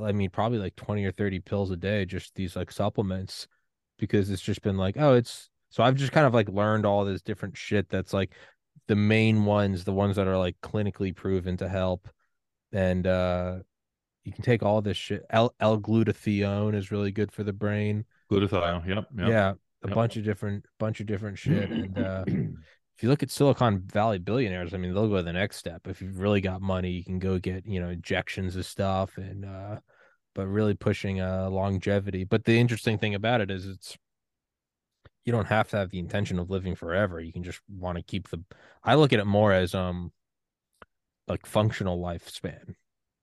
I 0.00 0.12
mean, 0.12 0.30
probably 0.30 0.58
like 0.58 0.76
20 0.76 1.04
or 1.04 1.12
30 1.12 1.40
pills 1.40 1.70
a 1.70 1.76
day, 1.76 2.04
just 2.04 2.34
these 2.34 2.54
like 2.54 2.70
supplements, 2.70 3.48
because 3.98 4.30
it's 4.30 4.42
just 4.42 4.62
been 4.62 4.76
like, 4.76 4.96
oh, 4.98 5.14
it's 5.14 5.48
so 5.70 5.82
I've 5.82 5.96
just 5.96 6.12
kind 6.12 6.26
of 6.26 6.34
like 6.34 6.48
learned 6.48 6.84
all 6.84 7.04
this 7.04 7.22
different 7.22 7.56
shit 7.56 7.88
that's 7.88 8.12
like 8.12 8.32
the 8.86 8.96
main 8.96 9.44
ones, 9.44 9.84
the 9.84 9.92
ones 9.92 10.16
that 10.16 10.28
are 10.28 10.38
like 10.38 10.56
clinically 10.62 11.14
proven 11.14 11.56
to 11.58 11.68
help. 11.68 12.08
And 12.72 13.06
uh 13.06 13.58
you 14.24 14.32
can 14.32 14.42
take 14.42 14.62
all 14.62 14.82
this 14.82 14.96
shit. 14.96 15.24
L 15.30 15.54
L-glutathione 15.60 16.74
is 16.74 16.90
really 16.90 17.10
good 17.10 17.32
for 17.32 17.42
the 17.42 17.52
brain. 17.52 18.04
Glutathione, 18.30 18.86
yep, 18.86 19.08
yep. 19.16 19.28
Yeah, 19.28 19.52
a 19.82 19.88
Yep. 19.88 19.94
bunch 19.94 20.16
of 20.16 20.24
different 20.24 20.66
bunch 20.78 21.00
of 21.00 21.06
different 21.06 21.38
shit. 21.38 21.70
And 21.70 21.98
uh 21.98 22.24
if 22.28 23.02
you 23.02 23.08
look 23.08 23.22
at 23.22 23.30
Silicon 23.30 23.80
Valley 23.86 24.18
billionaires, 24.18 24.74
I 24.74 24.76
mean, 24.76 24.92
they'll 24.92 25.08
go 25.08 25.22
the 25.22 25.32
next 25.32 25.56
step. 25.56 25.86
If 25.86 26.02
you've 26.02 26.18
really 26.20 26.40
got 26.40 26.60
money, 26.60 26.90
you 26.90 27.04
can 27.04 27.18
go 27.18 27.38
get, 27.38 27.66
you 27.66 27.80
know, 27.80 27.88
injections 27.88 28.56
of 28.56 28.66
stuff 28.66 29.16
and 29.16 29.44
uh 29.44 29.80
but 30.34 30.46
really 30.46 30.74
pushing 30.74 31.20
uh 31.20 31.48
longevity. 31.50 32.24
But 32.24 32.44
the 32.44 32.58
interesting 32.58 32.98
thing 32.98 33.14
about 33.14 33.40
it 33.40 33.50
is 33.50 33.66
it's 33.66 33.96
you 35.24 35.32
don't 35.32 35.46
have 35.46 35.68
to 35.70 35.76
have 35.76 35.90
the 35.90 35.98
intention 35.98 36.38
of 36.38 36.50
living 36.50 36.74
forever. 36.74 37.20
You 37.20 37.32
can 37.32 37.42
just 37.42 37.60
want 37.68 37.96
to 37.96 38.02
keep 38.02 38.28
the 38.28 38.42
I 38.84 38.94
look 38.94 39.12
at 39.12 39.18
it 39.20 39.26
more 39.26 39.52
as 39.52 39.74
um 39.74 40.12
like 41.28 41.46
functional 41.46 42.00
lifespan. 42.00 42.74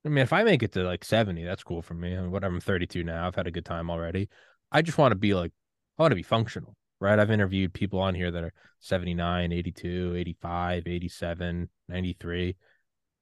I 0.07 0.09
mean, 0.09 0.23
if 0.23 0.31
I 0.31 0.43
make 0.43 0.63
it 0.63 0.71
to 0.71 0.83
like 0.83 1.03
70, 1.03 1.43
that's 1.43 1.63
cool 1.63 1.81
for 1.81 1.93
me. 1.93 2.15
I 2.15 2.21
mean, 2.21 2.31
whatever, 2.31 2.55
I'm 2.55 2.61
32 2.61 3.03
now. 3.03 3.27
I've 3.27 3.35
had 3.35 3.45
a 3.45 3.51
good 3.51 3.65
time 3.65 3.89
already. 3.89 4.29
I 4.71 4.81
just 4.81 4.97
want 4.97 5.11
to 5.11 5.17
be 5.17 5.33
like, 5.33 5.51
I 5.97 6.03
want 6.03 6.11
to 6.11 6.15
be 6.15 6.23
functional, 6.23 6.77
right? 7.01 7.19
I've 7.19 7.29
interviewed 7.29 7.73
people 7.73 7.99
on 7.99 8.15
here 8.15 8.31
that 8.31 8.41
are 8.41 8.53
79, 8.79 9.51
82, 9.51 10.15
85, 10.15 10.87
87, 10.87 11.69
93, 11.89 12.55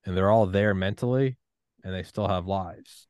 and 0.06 0.16
they're 0.16 0.30
all 0.30 0.46
there 0.46 0.76
mentally 0.76 1.38
and 1.84 1.92
they 1.92 2.04
still 2.04 2.28
have 2.28 2.46
lives. 2.46 3.08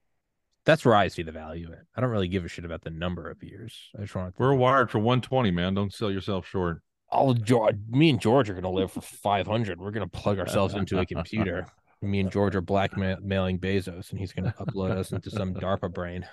That's 0.63 0.85
where 0.85 0.95
I 0.95 1.09
see 1.09 1.23
the 1.23 1.33
value 1.33 1.67
in. 1.67 1.79
I 1.97 2.01
don't 2.01 2.11
really 2.11 2.29
give 2.29 2.45
a 2.45 2.47
shit 2.47 2.63
about 2.63 2.83
the 2.83 2.89
number 2.91 3.29
of 3.29 3.43
years. 3.43 3.89
I 3.97 4.03
just 4.03 4.15
want 4.15 4.37
to. 4.37 4.41
We're 4.41 4.55
wired 4.55 4.89
for 4.89 4.99
120, 4.99 5.51
man. 5.51 5.73
Don't 5.73 5.93
sell 5.93 6.09
yourself 6.09 6.47
short. 6.47 6.81
All 7.09 7.33
George, 7.33 7.75
me 7.89 8.09
and 8.09 8.21
George 8.21 8.49
are 8.49 8.53
going 8.53 8.63
to 8.63 8.69
live 8.69 8.93
for 8.93 9.01
500. 9.01 9.81
We're 9.81 9.91
going 9.91 10.09
to 10.09 10.17
plug 10.17 10.39
ourselves 10.39 10.75
into 10.75 10.97
a 10.97 11.05
computer. 11.05 11.67
Me 12.01 12.19
and 12.19 12.31
George 12.31 12.55
are 12.55 12.61
blackmailing 12.61 13.59
Bezos, 13.59 14.11
and 14.11 14.19
he's 14.19 14.33
going 14.33 14.45
to 14.45 14.57
upload 14.59 14.91
us 14.91 15.11
into 15.11 15.29
some 15.31 15.53
DARPA 15.55 15.93
brain. 15.93 16.25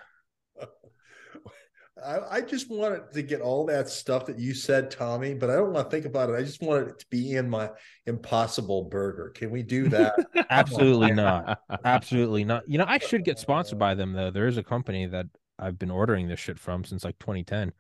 I, 2.05 2.37
I 2.37 2.41
just 2.41 2.71
wanted 2.71 3.13
to 3.13 3.23
get 3.23 3.41
all 3.41 3.67
that 3.67 3.89
stuff 3.89 4.27
that 4.27 4.39
you 4.39 4.55
said, 4.55 4.91
Tommy, 4.91 5.35
but 5.35 5.51
I 5.51 5.55
don't 5.55 5.73
want 5.73 5.89
to 5.89 5.91
think 5.91 6.07
about 6.07 6.31
it. 6.31 6.37
I 6.37 6.43
just 6.43 6.63
want 6.63 6.89
it 6.89 6.99
to 6.99 7.07
be 7.11 7.33
in 7.33 7.49
my 7.49 7.71
impossible 8.07 8.85
burger. 8.85 9.31
Can 9.31 9.51
we 9.51 9.63
do 9.63 9.89
that? 9.91 10.15
Absolutely 10.51 11.13
not. 11.13 11.61
Absolutely 11.85 12.45
not. 12.45 12.69
You 12.69 12.79
know, 12.79 12.87
I 12.89 12.99
should 12.99 13.25
get 13.25 13.39
sponsored 13.39 13.79
by 13.79 13.95
them 13.95 14.15
though. 14.15 14.31
There 14.31 14.49
is 14.49 14.57
a 14.57 14.65
company 14.65 15.07
that 15.07 15.27
I've 15.59 15.79
been 15.79 15.91
ordering 15.91 16.29
this 16.29 16.41
shit 16.41 16.59
from 16.59 16.83
since 16.85 17.05
like 17.05 17.19
2010. 17.19 17.73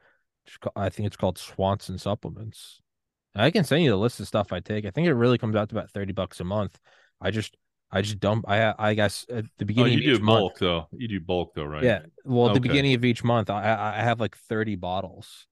I 0.76 0.88
think 0.88 1.06
it's 1.06 1.16
called 1.16 1.38
Swanson 1.38 1.98
Supplements. 1.98 2.80
I 3.34 3.50
can 3.50 3.64
send 3.64 3.82
you 3.82 3.90
the 3.90 3.96
list 3.96 4.20
of 4.20 4.28
stuff 4.28 4.52
I 4.52 4.60
take. 4.60 4.84
I 4.84 4.90
think 4.90 5.06
it 5.06 5.14
really 5.14 5.38
comes 5.38 5.56
out 5.56 5.70
to 5.70 5.76
about 5.76 5.90
30 5.90 6.12
bucks 6.12 6.40
a 6.40 6.44
month. 6.44 6.78
I 7.20 7.30
just 7.30 7.56
I 7.92 8.02
just 8.02 8.18
dump 8.20 8.46
I 8.48 8.74
I 8.78 8.94
guess 8.94 9.26
at 9.28 9.44
the 9.58 9.64
Oh, 9.64 9.66
beginning 9.66 9.92
you 9.92 9.98
of 9.98 10.04
each 10.14 10.18
do 10.18 10.24
month. 10.24 10.40
bulk 10.40 10.58
though. 10.58 10.88
You 10.92 11.08
do 11.08 11.20
bulk 11.20 11.52
though, 11.54 11.64
right? 11.64 11.84
Yeah. 11.84 12.02
Well, 12.24 12.48
at 12.48 12.54
the 12.54 12.60
beginning 12.60 12.94
of 12.94 13.04
each 13.04 13.22
month, 13.22 13.50
I 13.50 13.94
I 13.96 14.02
have 14.02 14.18
like 14.20 14.36
30 14.36 14.76
bottles 14.76 15.46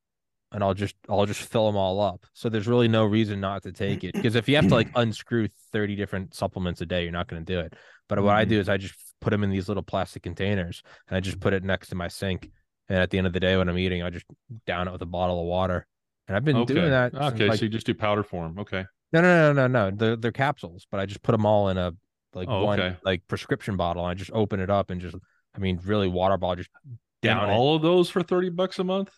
and 0.53 0.65
I'll 0.65 0.75
just 0.75 0.97
I'll 1.09 1.27
just 1.27 1.43
fill 1.43 1.67
them 1.67 1.77
all 1.77 2.01
up. 2.01 2.27
So 2.33 2.49
there's 2.49 2.67
really 2.67 2.89
no 2.89 3.05
reason 3.05 3.41
not 3.41 3.63
to 3.65 3.73
take 3.73 4.05
it 4.05 4.15
because 4.15 4.35
if 4.35 4.49
you 4.49 4.57
have 4.57 4.69
to 4.69 4.75
like 4.75 4.91
unscrew 4.97 5.49
30 5.73 5.97
different 5.97 6.35
supplements 6.35 6.81
a 6.81 6.87
day, 6.87 7.03
you're 7.03 7.13
not 7.13 7.29
going 7.29 7.45
to 7.45 7.53
do 7.53 7.61
it. 7.61 7.75
But 8.09 8.23
what 8.23 8.35
I 8.35 8.45
do 8.45 8.55
mm-hmm. 8.55 8.63
is 8.63 8.69
I 8.69 8.77
just 8.77 8.95
put 9.21 9.31
them 9.31 9.45
in 9.45 9.51
these 9.51 9.69
little 9.69 9.83
plastic 9.83 10.23
containers 10.23 10.83
and 11.09 11.17
I 11.17 11.21
just 11.21 11.41
put 11.41 11.53
it 11.53 11.63
next 11.63 11.89
to 11.91 11.95
my 11.95 12.09
sink. 12.09 12.51
And 12.89 12.99
at 12.99 13.11
the 13.11 13.19
end 13.19 13.27
of 13.27 13.33
the 13.33 13.41
day 13.41 13.57
when 13.57 13.69
I'm 13.69 13.79
eating, 13.79 14.03
I 14.03 14.11
just 14.11 14.27
down 14.67 14.89
it 14.89 14.93
with 14.93 15.03
a 15.03 15.07
bottle 15.07 15.41
of 15.41 15.47
water. 15.47 15.87
And 16.27 16.37
I've 16.37 16.45
been 16.45 16.57
Okay. 16.57 16.75
doing 16.75 16.91
that. 16.91 17.15
Okay, 17.15 17.49
like- 17.49 17.59
so 17.59 17.67
you 17.67 17.69
just 17.69 17.87
do 17.87 17.95
powder 17.95 18.23
form. 18.25 18.59
Okay. 18.59 18.85
no, 19.13 19.21
no, 19.21 19.53
no, 19.53 19.67
no, 19.67 19.91
no. 19.91 19.97
They're 19.97 20.17
they're 20.17 20.33
capsules, 20.33 20.87
but 20.91 20.99
I 21.01 21.07
just 21.07 21.23
put 21.23 21.33
them 21.33 21.47
all 21.47 21.69
in 21.69 21.79
a 21.79 21.93
like 22.35 22.49
Oh, 22.49 22.65
one 22.65 22.81
okay. 22.81 22.97
like 23.05 23.23
prescription 23.29 23.77
bottle. 23.77 24.05
And 24.05 24.11
I 24.11 24.15
just 24.15 24.31
open 24.33 24.61
it 24.61 24.71
up 24.71 24.91
and 24.91 25.01
just 25.01 25.17
I 25.55 25.59
mean 25.59 25.81
really 25.85 26.09
water 26.09 26.37
bottle 26.37 26.57
just 26.57 26.71
down 27.23 27.43
and 27.45 27.53
it. 27.53 27.55
all 27.55 27.77
of 27.77 27.83
those 27.83 28.09
for 28.11 28.23
30 28.23 28.51
bucks 28.51 28.79
a 28.79 28.85
month? 28.85 29.11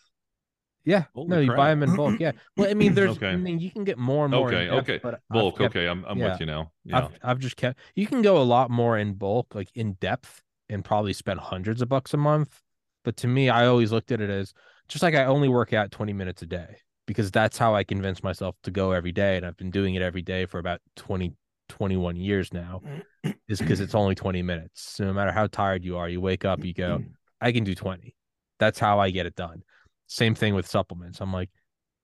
Yeah. 0.85 1.05
Holy 1.15 1.29
no, 1.29 1.39
you 1.39 1.47
buy 1.53 1.69
them 1.69 1.83
in 1.83 1.95
bulk. 1.95 2.15
Yeah. 2.19 2.33
Well, 2.57 2.69
I 2.69 2.73
mean, 2.73 2.93
there's, 2.93 3.11
Okay. 3.11 3.29
I 3.29 3.35
mean, 3.37 3.59
you 3.59 3.71
can 3.71 3.85
get 3.85 3.97
more 3.97 4.25
and 4.25 4.33
more. 4.33 4.49
Okay, 4.49 4.67
in 4.67 4.73
depth, 4.73 4.89
okay. 4.89 4.99
But 5.01 5.21
Bulk. 5.29 5.57
kept- 5.57 5.75
okay, 5.75 5.87
I'm 5.87 6.03
I'm 6.05 6.17
yeah. 6.17 6.31
with 6.31 6.39
you 6.41 6.45
now. 6.45 6.71
Yeah. 6.83 6.97
I've, 7.05 7.19
I've 7.23 7.39
just 7.39 7.55
kept, 7.55 7.79
you 7.95 8.05
can 8.05 8.21
go 8.21 8.37
a 8.37 8.43
lot 8.43 8.69
more 8.69 8.97
in 8.97 9.13
bulk, 9.13 9.55
like 9.55 9.69
in 9.75 9.93
depth, 9.93 10.41
and 10.67 10.83
probably 10.83 11.13
spend 11.13 11.39
hundreds 11.39 11.81
of 11.81 11.87
bucks 11.87 12.13
a 12.13 12.17
month. 12.17 12.59
But 13.05 13.15
to 13.17 13.27
me, 13.27 13.49
I 13.49 13.67
always 13.67 13.91
looked 13.93 14.11
at 14.11 14.19
it 14.19 14.29
as 14.29 14.53
just 14.89 15.03
like 15.03 15.15
I 15.15 15.23
only 15.25 15.47
work 15.47 15.71
out 15.71 15.91
20 15.91 16.11
minutes 16.11 16.41
a 16.41 16.45
day 16.45 16.75
because 17.05 17.31
that's 17.31 17.57
how 17.57 17.75
I 17.75 17.83
convince 17.85 18.21
myself 18.21 18.55
to 18.63 18.71
go 18.71 18.91
every 18.91 19.11
day. 19.13 19.37
And 19.37 19.45
I've 19.45 19.57
been 19.57 19.71
doing 19.71 19.95
it 19.95 20.01
every 20.01 20.21
day 20.21 20.45
for 20.45 20.59
about 20.59 20.81
20, 20.97 21.33
21 21.73 22.15
years 22.15 22.53
now, 22.53 22.81
is 23.47 23.59
because 23.59 23.79
it's 23.79 23.95
only 23.95 24.15
20 24.15 24.41
minutes. 24.43 24.81
So 24.81 25.05
no 25.05 25.13
matter 25.13 25.31
how 25.31 25.47
tired 25.47 25.83
you 25.83 25.97
are, 25.97 26.07
you 26.07 26.21
wake 26.21 26.45
up, 26.45 26.63
you 26.63 26.73
go, 26.73 27.03
I 27.41 27.51
can 27.51 27.63
do 27.63 27.75
20. 27.75 28.15
That's 28.59 28.79
how 28.79 28.99
I 28.99 29.09
get 29.09 29.25
it 29.25 29.35
done. 29.35 29.63
Same 30.07 30.35
thing 30.35 30.53
with 30.53 30.67
supplements. 30.67 31.19
I'm 31.19 31.33
like, 31.33 31.49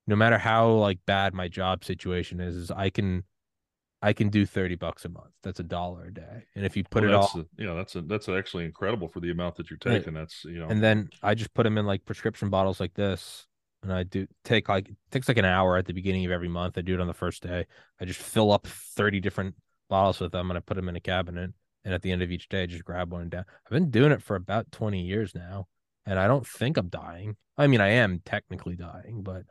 no 0.07 0.15
matter 0.15 0.38
how 0.39 0.71
like 0.71 0.99
bad 1.05 1.33
my 1.33 1.47
job 1.47 1.83
situation 1.85 2.39
is, 2.39 2.55
is 2.55 2.71
I 2.71 2.89
can 2.89 3.23
I 4.01 4.13
can 4.13 4.29
do 4.29 4.45
30 4.45 4.75
bucks 4.75 5.05
a 5.05 5.09
month. 5.09 5.33
That's 5.43 5.59
a 5.59 5.63
dollar 5.63 6.05
a 6.05 6.13
day. 6.13 6.45
And 6.55 6.65
if 6.65 6.75
you 6.77 6.83
put 6.85 7.03
Well, 7.03 7.11
it 7.11 7.13
that's 7.19 7.35
all 7.35 7.41
a- 7.41 7.63
yeah, 7.63 7.73
that's 7.75 7.95
a, 7.95 8.01
that's 8.01 8.29
actually 8.29 8.65
incredible 8.65 9.07
for 9.07 9.19
the 9.19 9.29
amount 9.29 9.55
that 9.57 9.69
you're 9.69 9.77
Right. 9.85 9.99
taking. 9.99 10.13
That's 10.13 10.45
you 10.45 10.59
know 10.59 10.69
and 10.69 10.81
then 10.81 11.09
I 11.21 11.35
just 11.35 11.53
put 11.53 11.63
them 11.63 11.77
in 11.77 11.85
like 11.85 12.05
prescription 12.05 12.49
bottles 12.49 12.79
like 12.79 12.93
this. 12.95 13.45
And 13.81 13.93
I 13.93 14.03
do 14.03 14.27
take 14.43 14.67
like 14.67 14.89
it 14.89 14.95
takes 15.12 15.27
like 15.27 15.38
an 15.38 15.45
hour 15.45 15.77
at 15.77 15.86
the 15.86 15.93
beginning 15.93 16.25
of 16.25 16.31
every 16.31 16.50
month. 16.50 16.77
I 16.77 16.81
do 16.81 16.93
it 16.93 17.00
on 17.00 17.07
the 17.07 17.13
first 17.13 17.43
day. 17.43 17.65
I 18.00 18.05
just 18.05 18.19
fill 18.19 18.51
up 18.51 18.67
30 18.67 19.19
different 19.19 19.55
bottles 19.89 20.19
with 20.19 20.31
them 20.31 20.51
and 20.51 20.57
I 20.57 20.62
put 20.62 20.75
them 20.75 20.89
in 20.89 20.95
a 20.95 21.01
cabinet. 21.01 21.51
And 21.86 21.93
at 21.93 22.01
the 22.01 22.12
end 22.12 22.21
of 22.21 22.31
each 22.31 22.50
day, 22.50 22.63
I 22.63 22.65
just 22.65 22.83
grab 22.83 23.12
one 23.12 23.29
down. 23.29 23.45
I've 23.65 23.71
been 23.71 23.89
doing 23.89 24.12
it 24.12 24.21
for 24.21 24.36
about 24.36 24.71
20 24.71 25.01
years 25.01 25.33
now. 25.33 25.67
And 26.05 26.19
I 26.19 26.27
don't 26.27 26.45
think 26.45 26.75
I'm 26.77 26.89
dying. 26.89 27.38
I 27.57 27.67
mean, 27.67 27.81
I 27.81 27.89
am 27.89 28.21
technically 28.25 28.75
dying, 28.75 29.21
but 29.21 29.43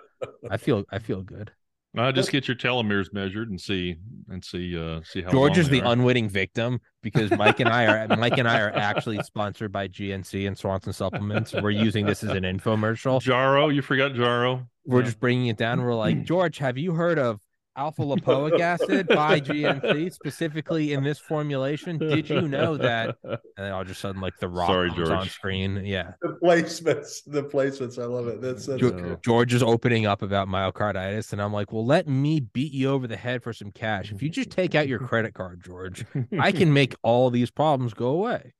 I 0.51 0.57
feel 0.57 0.85
I 0.91 0.99
feel 0.99 1.23
good. 1.23 1.53
Uh, 1.97 2.13
just 2.13 2.31
get 2.31 2.47
your 2.47 2.57
telomeres 2.57 3.13
measured 3.13 3.49
and 3.51 3.59
see 3.61 3.97
and 4.29 4.45
see 4.45 4.79
uh 4.79 5.01
see 5.05 5.23
how 5.23 5.31
George 5.31 5.57
is 5.57 5.69
the 5.71 5.81
are. 5.83 5.93
unwitting 5.93 6.29
victim 6.29 6.79
because 7.03 7.31
Mike 7.31 7.61
and 7.61 7.69
I 7.69 7.87
are 7.87 8.09
Mike 8.19 8.37
and 8.37 8.47
I 8.47 8.61
are 8.61 8.71
actually 8.77 9.23
sponsored 9.23 9.73
by 9.73 9.89
GNC 9.89 10.47
and 10.47 10.57
Swanson 10.57 10.93
Supplements. 10.93 11.55
We're 11.55 11.71
using 11.71 12.05
this 12.05 12.23
as 12.23 12.31
an 12.31 12.43
infomercial. 12.45 13.21
Jarrow. 13.23 13.71
You 13.71 13.81
forgot 13.83 14.15
Jarrow. 14.15 14.69
We're 14.85 15.01
Yeah. 15.01 15.05
just 15.07 15.19
bringing 15.21 15.47
it 15.47 15.57
down. 15.57 15.81
We're 15.83 15.95
like, 15.95 16.23
George, 16.25 16.59
have 16.59 16.77
you 16.77 16.93
heard 16.93 17.19
of 17.19 17.41
alpha 17.79 18.03
lipoic 18.03 18.59
acid 18.61 19.07
by 19.09 19.41
GNC, 19.49 20.13
specifically 20.13 20.93
in 20.93 21.05
this 21.05 21.19
formulation. 21.19 21.97
Did 21.97 22.29
you 22.29 22.43
know 22.49 22.77
that? 22.77 23.17
And 23.23 23.39
then 23.57 23.73
all 23.73 23.83
of 23.83 23.91
a 23.91 23.95
sudden, 23.95 24.21
like 24.21 24.37
the 24.41 24.49
rock 24.49 24.67
Sorry, 24.69 24.89
comes 24.91 25.09
George. 25.09 25.11
on 25.11 25.29
screen. 25.29 25.83
Yeah. 25.85 26.13
The 26.21 26.37
placements, 26.43 27.21
the 27.27 27.45
placements. 27.45 28.03
I 28.03 28.07
love 28.07 28.27
it. 28.27 28.41
That's, 28.43 28.67
that's 28.67 28.79
Ge- 28.79 28.91
good. 28.91 29.23
George 29.23 29.55
is 29.55 29.63
opening 29.63 30.05
up 30.07 30.23
about 30.23 30.49
myocarditis, 30.49 31.33
and 31.33 31.41
I'm 31.41 31.53
like, 31.53 31.73
well, 31.73 31.87
let 31.87 32.09
me 32.09 32.41
beat 32.41 32.73
you 32.73 32.91
over 32.91 33.07
the 33.07 33.17
head 33.17 33.43
for 33.43 33.53
some 33.53 33.71
cash. 33.71 34.11
If 34.13 34.23
you 34.23 34.29
just 34.29 34.51
take 34.51 34.75
out 34.75 34.89
your 34.89 34.99
credit 34.99 35.35
card, 35.35 35.63
George, 35.65 36.05
I 36.39 36.51
can 36.53 36.73
make 36.73 36.95
all 37.03 37.31
these 37.31 37.51
problems 37.51 37.95
go 37.95 38.09
away. 38.09 38.55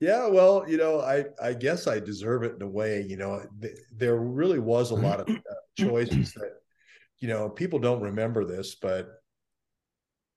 Yeah, 0.00 0.28
well, 0.28 0.64
you 0.68 0.76
know, 0.76 1.00
I 1.00 1.24
I 1.42 1.54
guess 1.54 1.86
I 1.86 1.98
deserve 1.98 2.42
it 2.42 2.54
in 2.56 2.62
a 2.62 2.68
way. 2.68 3.02
You 3.08 3.16
know, 3.16 3.42
th- 3.62 3.76
there 3.96 4.16
really 4.16 4.58
was 4.58 4.90
a 4.90 4.94
lot 4.94 5.20
of 5.20 5.28
uh, 5.28 5.40
choices 5.78 6.34
that, 6.34 6.50
you 7.24 7.30
know, 7.30 7.48
people 7.48 7.78
don't 7.78 8.02
remember 8.02 8.44
this, 8.44 8.74
but 8.74 9.08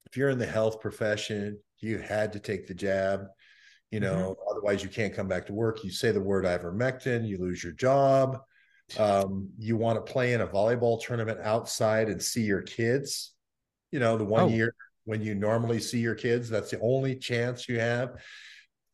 if 0.05 0.15
you're 0.15 0.29
in 0.29 0.37
the 0.39 0.45
health 0.45 0.79
profession, 0.79 1.59
you 1.79 1.97
had 1.97 2.31
to 2.31 2.39
take 2.39 2.65
the 2.65 2.73
jab. 2.73 3.25
You 3.91 3.99
know, 3.99 4.37
otherwise 4.49 4.85
you 4.85 4.89
can't 4.89 5.13
come 5.13 5.27
back 5.27 5.47
to 5.47 5.53
work. 5.53 5.83
You 5.83 5.91
say 5.91 6.13
the 6.13 6.21
word 6.21 6.45
ivermectin, 6.45 7.27
you 7.27 7.39
lose 7.39 7.61
your 7.61 7.73
job. 7.73 8.39
Um, 8.97 9.49
you 9.59 9.75
want 9.75 9.97
to 9.97 10.09
play 10.13 10.31
in 10.31 10.39
a 10.39 10.47
volleyball 10.47 11.03
tournament 11.03 11.41
outside 11.41 12.07
and 12.07 12.23
see 12.23 12.43
your 12.43 12.61
kids. 12.61 13.33
You 13.91 13.99
know, 13.99 14.17
the 14.17 14.23
one 14.23 14.45
Oh. 14.45 14.47
year 14.47 14.73
when 15.03 15.21
you 15.21 15.35
normally 15.35 15.81
see 15.81 15.99
your 15.99 16.15
kids, 16.15 16.49
that's 16.49 16.71
the 16.71 16.79
only 16.79 17.17
chance 17.17 17.67
you 17.67 17.81
have 17.81 18.15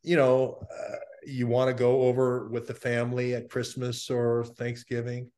you 0.06 0.18
know, 0.18 0.60
uh, 0.70 0.96
you 1.26 1.46
want 1.48 1.70
to 1.70 1.74
go 1.74 2.02
over 2.02 2.50
with 2.50 2.68
the 2.68 2.74
family 2.74 3.36
at 3.36 3.50
Christmas 3.50 4.10
or 4.10 4.44
Thanksgiving. 4.44 5.32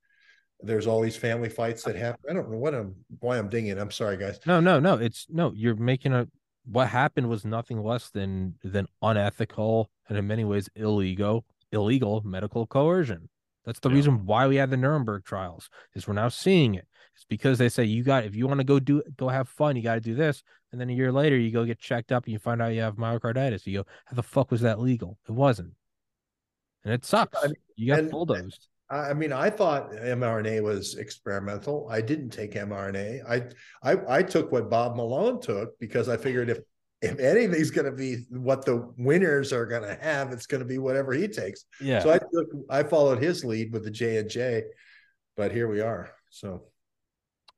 There's 0.65 0.87
all 0.87 1.01
these 1.01 1.15
family 1.17 1.49
fights 1.49 1.83
that 1.83 1.95
happen. 1.95 2.21
I 2.29 2.33
don't 2.33 2.49
know 2.51 2.57
what 2.57 2.73
I'm 2.73 2.95
why 3.19 3.37
I'm 3.37 3.49
dinging. 3.49 3.77
I'm 3.77 3.91
sorry, 3.91 4.17
guys. 4.17 4.39
No, 4.45 4.59
no, 4.59 4.79
no. 4.79 4.95
It's 4.95 5.27
no. 5.29 5.53
You're 5.55 5.75
making 5.75 6.13
a. 6.13 6.27
What 6.65 6.87
happened 6.87 7.29
was 7.29 7.45
nothing 7.45 7.83
less 7.83 8.09
than 8.09 8.55
than 8.63 8.87
unethical 9.01 9.89
and 10.09 10.17
in 10.17 10.25
many 10.27 10.43
ways 10.45 10.67
illegal 10.75 11.45
illegal 11.71 12.21
medical 12.25 12.65
coercion. 12.65 13.29
That's 13.65 13.79
the 13.79 13.89
Yeah. 13.89 13.95
reason 13.95 14.25
why 14.25 14.47
we 14.47 14.55
had 14.55 14.69
the 14.71 14.77
Nuremberg 14.77 15.23
trials. 15.25 15.69
Is 15.93 16.07
we're 16.07 16.13
now 16.13 16.29
seeing 16.29 16.75
it. 16.75 16.87
It's 17.15 17.25
because 17.25 17.57
they 17.59 17.69
say 17.69 17.83
you 17.85 18.03
got 18.03 18.25
if 18.25 18.35
you 18.35 18.47
want 18.47 18.59
to 18.59 18.63
go 18.65 18.79
do 18.79 19.03
go 19.17 19.29
have 19.29 19.47
fun, 19.47 19.75
you 19.75 19.81
got 19.83 19.95
to 19.95 20.01
do 20.01 20.15
this, 20.15 20.43
and 20.71 20.81
then 20.81 20.89
a 20.89 20.93
year 20.93 21.11
later 21.11 21.37
you 21.37 21.51
go 21.51 21.65
get 21.65 21.79
checked 21.79 22.11
up 22.11 22.25
and 22.25 22.33
you 22.33 22.39
find 22.39 22.61
out 22.61 22.73
you 22.73 22.81
have 22.81 22.95
myocarditis. 22.95 23.65
You 23.65 23.79
go, 23.83 23.85
how 24.05 24.15
the 24.15 24.23
fuck 24.23 24.51
was 24.51 24.61
that 24.61 24.79
legal? 24.79 25.17
It 25.29 25.31
wasn't, 25.31 25.73
and 26.83 26.93
it 26.93 27.05
sucks. 27.05 27.37
I 27.43 27.47
mean, 27.47 27.55
you 27.75 27.87
got 27.91 27.99
and- 27.99 28.11
bulldozed. 28.11 28.67
I 28.89 29.09
I 29.09 29.13
mean, 29.13 29.33
I 29.33 29.49
thought 29.49 29.91
mRNA 29.91 30.63
was 30.63 30.95
experimental. 30.95 31.87
I 31.89 32.01
didn't 32.01 32.29
take 32.29 32.53
mRNA. 32.53 33.21
I 33.27 33.91
I, 33.91 34.17
I 34.19 34.23
took 34.23 34.51
what 34.51 34.69
Bob 34.69 34.95
Malone 34.95 35.41
took 35.41 35.77
because 35.79 36.09
I 36.09 36.17
figured 36.17 36.49
if 36.49 36.59
if 37.01 37.19
anything's 37.19 37.71
going 37.71 37.85
to 37.85 37.91
be 37.91 38.25
what 38.29 38.65
the 38.65 38.91
winners 38.97 39.53
are 39.53 39.65
going 39.65 39.83
to 39.83 39.95
have, 40.01 40.31
it's 40.31 40.47
going 40.47 40.61
to 40.61 40.67
be 40.67 40.77
whatever 40.77 41.13
he 41.13 41.27
takes. 41.27 41.65
Yeah. 41.81 41.99
So 41.99 42.11
I 42.11 42.17
took 42.17 42.47
I 42.69 42.83
followed 42.83 43.21
his 43.21 43.43
lead 43.43 43.71
with 43.73 43.83
the 43.83 43.91
J 43.91 44.17
and 44.17 44.29
J, 44.29 44.63
but 45.35 45.51
here 45.51 45.67
we 45.67 45.81
are. 45.81 46.11
So 46.29 46.63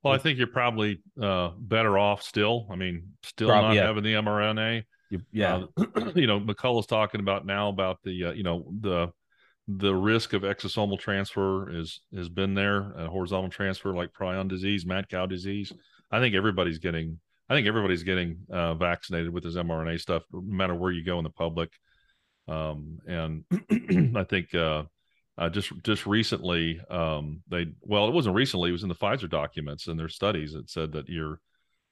Well, 0.02 0.12
I 0.12 0.18
think 0.18 0.38
you're 0.38 0.48
probably 0.48 1.00
uh, 1.20 1.50
better 1.58 1.98
off 1.98 2.22
still. 2.22 2.66
I 2.70 2.76
mean, 2.76 3.12
still 3.22 3.48
Prob- 3.48 3.64
not 3.64 3.74
yeah. 3.74 3.86
having 3.86 4.02
the 4.04 4.14
mRNA. 4.14 4.84
You- 5.10 5.22
yeah. 5.32 5.64
Uh, 5.76 6.10
you 6.14 6.26
know, 6.26 6.40
McCullough's 6.40 6.86
talking 6.86 7.20
about 7.20 7.46
now 7.46 7.68
about 7.68 7.98
the 8.02 8.26
uh, 8.26 8.32
you 8.32 8.42
know 8.42 8.70
the 8.80 9.08
the 9.68 9.94
risk 9.94 10.32
of 10.32 10.42
exosomal 10.42 10.98
transfer 10.98 11.70
is 11.70 12.00
has 12.16 12.30
been 12.30 12.54
there, 12.54 12.94
uh, 12.96 13.06
horizontal 13.06 13.50
transfer 13.50 13.94
like 13.94 14.14
prion 14.14 14.48
disease, 14.48 14.86
mad 14.86 15.08
cow 15.10 15.26
disease. 15.26 15.72
I 16.10 16.20
think 16.20 16.34
everybody's 16.34 16.78
getting. 16.78 17.20
I 17.50 17.54
think 17.54 17.66
everybody's 17.66 18.02
getting 18.02 18.38
uh, 18.50 18.74
vaccinated 18.74 19.30
with 19.30 19.44
this 19.44 19.54
mRNA 19.54 20.00
stuff, 20.00 20.22
no 20.32 20.42
matter 20.42 20.74
where 20.74 20.92
you 20.92 21.04
go 21.04 21.18
in 21.18 21.24
the 21.24 21.30
public. 21.30 21.70
Um, 22.46 22.98
and 23.06 23.44
I 24.16 24.24
think 24.24 24.54
uh, 24.54 24.84
uh, 25.36 25.50
just 25.50 25.70
just 25.82 26.06
recently, 26.06 26.80
um, 26.90 27.42
they 27.48 27.66
well, 27.82 28.08
it 28.08 28.14
wasn't 28.14 28.36
recently; 28.36 28.70
it 28.70 28.72
was 28.72 28.84
in 28.84 28.88
the 28.88 28.94
Pfizer 28.94 29.28
documents 29.28 29.86
and 29.86 30.00
their 30.00 30.08
studies. 30.08 30.54
that 30.54 30.70
said 30.70 30.92
that 30.92 31.10
your 31.10 31.40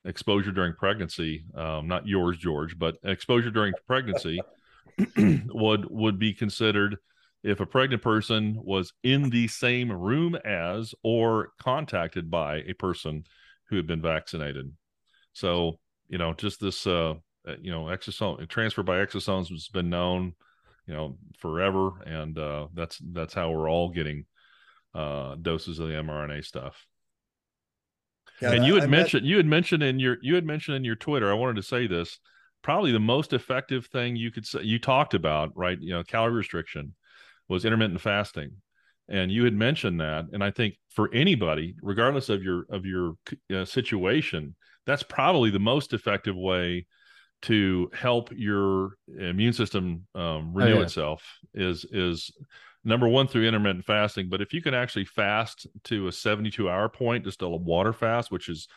exposure 0.06 0.52
during 0.52 0.72
pregnancy, 0.72 1.44
um, 1.54 1.88
not 1.88 2.06
yours, 2.06 2.38
George, 2.38 2.78
but 2.78 2.96
exposure 3.04 3.50
during 3.50 3.74
pregnancy 3.86 4.40
would 5.16 5.86
would 5.90 6.18
be 6.18 6.32
considered 6.32 6.96
if 7.46 7.60
a 7.60 7.66
pregnant 7.66 8.02
person 8.02 8.58
was 8.62 8.92
in 9.02 9.30
the 9.30 9.48
same 9.48 9.92
room 9.92 10.34
as 10.44 10.94
or 11.02 11.50
contacted 11.60 12.30
by 12.30 12.56
a 12.66 12.72
person 12.74 13.24
who 13.68 13.76
had 13.76 13.86
been 13.86 14.02
vaccinated. 14.02 14.72
So 15.32 15.78
you 16.08 16.18
know, 16.18 16.34
just 16.34 16.60
this 16.60 16.86
uh, 16.86 17.14
uh, 17.46 17.54
you 17.60 17.70
know 17.70 17.84
exosome 17.84 18.48
transfer 18.48 18.82
by 18.82 18.98
exosomes 18.98 19.48
has 19.50 19.68
been 19.68 19.88
known 19.88 20.34
you 20.86 20.94
know 20.94 21.16
forever 21.38 22.00
and 22.06 22.38
uh 22.38 22.66
that's 22.74 22.98
that's 23.12 23.34
how 23.34 23.50
we're 23.50 23.70
all 23.70 23.90
getting 23.90 24.24
uh 24.94 25.34
doses 25.36 25.78
of 25.78 25.88
the 25.88 25.94
mrna 25.94 26.44
stuff 26.44 26.86
yeah, 28.40 28.52
and 28.52 28.64
you 28.64 28.74
had 28.74 28.84
I 28.84 28.86
met- 28.86 28.98
mentioned 28.98 29.26
you 29.26 29.36
had 29.36 29.46
mentioned 29.46 29.82
in 29.82 29.98
your 29.98 30.16
you 30.22 30.34
had 30.34 30.44
mentioned 30.44 30.76
in 30.76 30.84
your 30.84 30.96
twitter 30.96 31.30
i 31.30 31.34
wanted 31.34 31.56
to 31.56 31.62
say 31.62 31.86
this 31.86 32.18
probably 32.62 32.92
the 32.92 33.00
most 33.00 33.32
effective 33.32 33.86
thing 33.86 34.16
you 34.16 34.30
could 34.30 34.46
say 34.46 34.62
you 34.62 34.78
talked 34.78 35.14
about 35.14 35.52
right 35.54 35.78
you 35.80 35.92
know 35.92 36.02
calorie 36.02 36.34
restriction 36.34 36.94
was 37.48 37.64
intermittent 37.64 38.00
fasting. 38.00 38.52
And 39.08 39.30
you 39.30 39.44
had 39.44 39.54
mentioned 39.54 40.00
that. 40.00 40.26
And 40.32 40.42
i 40.42 40.50
think 40.50 40.74
for 40.90 41.12
anybody 41.12 41.76
regardless 41.82 42.28
of 42.28 42.42
your 42.42 42.64
of 42.70 42.86
your 42.86 43.14
uh, 43.54 43.64
situation 43.64 44.54
that's 44.86 45.02
probably 45.02 45.50
the 45.50 45.58
most 45.58 45.92
effective 45.92 46.36
way 46.36 46.86
to 47.42 47.90
help 47.92 48.30
your 48.34 48.92
immune 49.18 49.52
system 49.52 50.06
um, 50.14 50.54
renew 50.54 50.76
yeah. 50.76 50.82
itself 50.82 51.22
is 51.54 51.84
is 51.92 52.32
number 52.82 53.08
one 53.08 53.26
through 53.26 53.46
intermittent 53.46 53.84
fasting. 53.84 54.28
But 54.28 54.40
if 54.40 54.54
you 54.54 54.62
can 54.62 54.72
actually 54.72 55.04
fast 55.04 55.66
to 55.84 56.06
a 56.06 56.12
72 56.12 56.70
hour 56.70 56.88
point 56.88 57.24
just 57.24 57.42
a 57.42 57.48
water 57.48 57.92
fast 57.92 58.30
which 58.30 58.48
is 58.48 58.68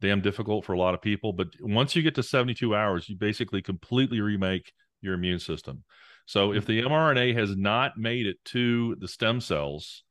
damn 0.00 0.20
difficult 0.20 0.64
for 0.64 0.74
a 0.74 0.78
lot 0.78 0.94
of 0.94 1.02
people. 1.02 1.32
But 1.32 1.48
once 1.60 1.94
you 1.94 2.02
get 2.02 2.14
to 2.14 2.22
72 2.22 2.74
hours 2.74 3.08
you 3.08 3.16
basically 3.16 3.60
completely 3.60 4.20
remake 4.20 4.72
your 5.02 5.14
immune 5.14 5.38
system 5.38 5.84
so 6.28 6.52
if 6.52 6.66
the 6.66 6.82
mrna 6.82 7.34
has 7.34 7.56
not 7.56 7.96
made 7.96 8.26
it 8.26 8.36
to 8.44 8.94
the 9.00 9.08
stem 9.08 9.40
cells 9.40 10.04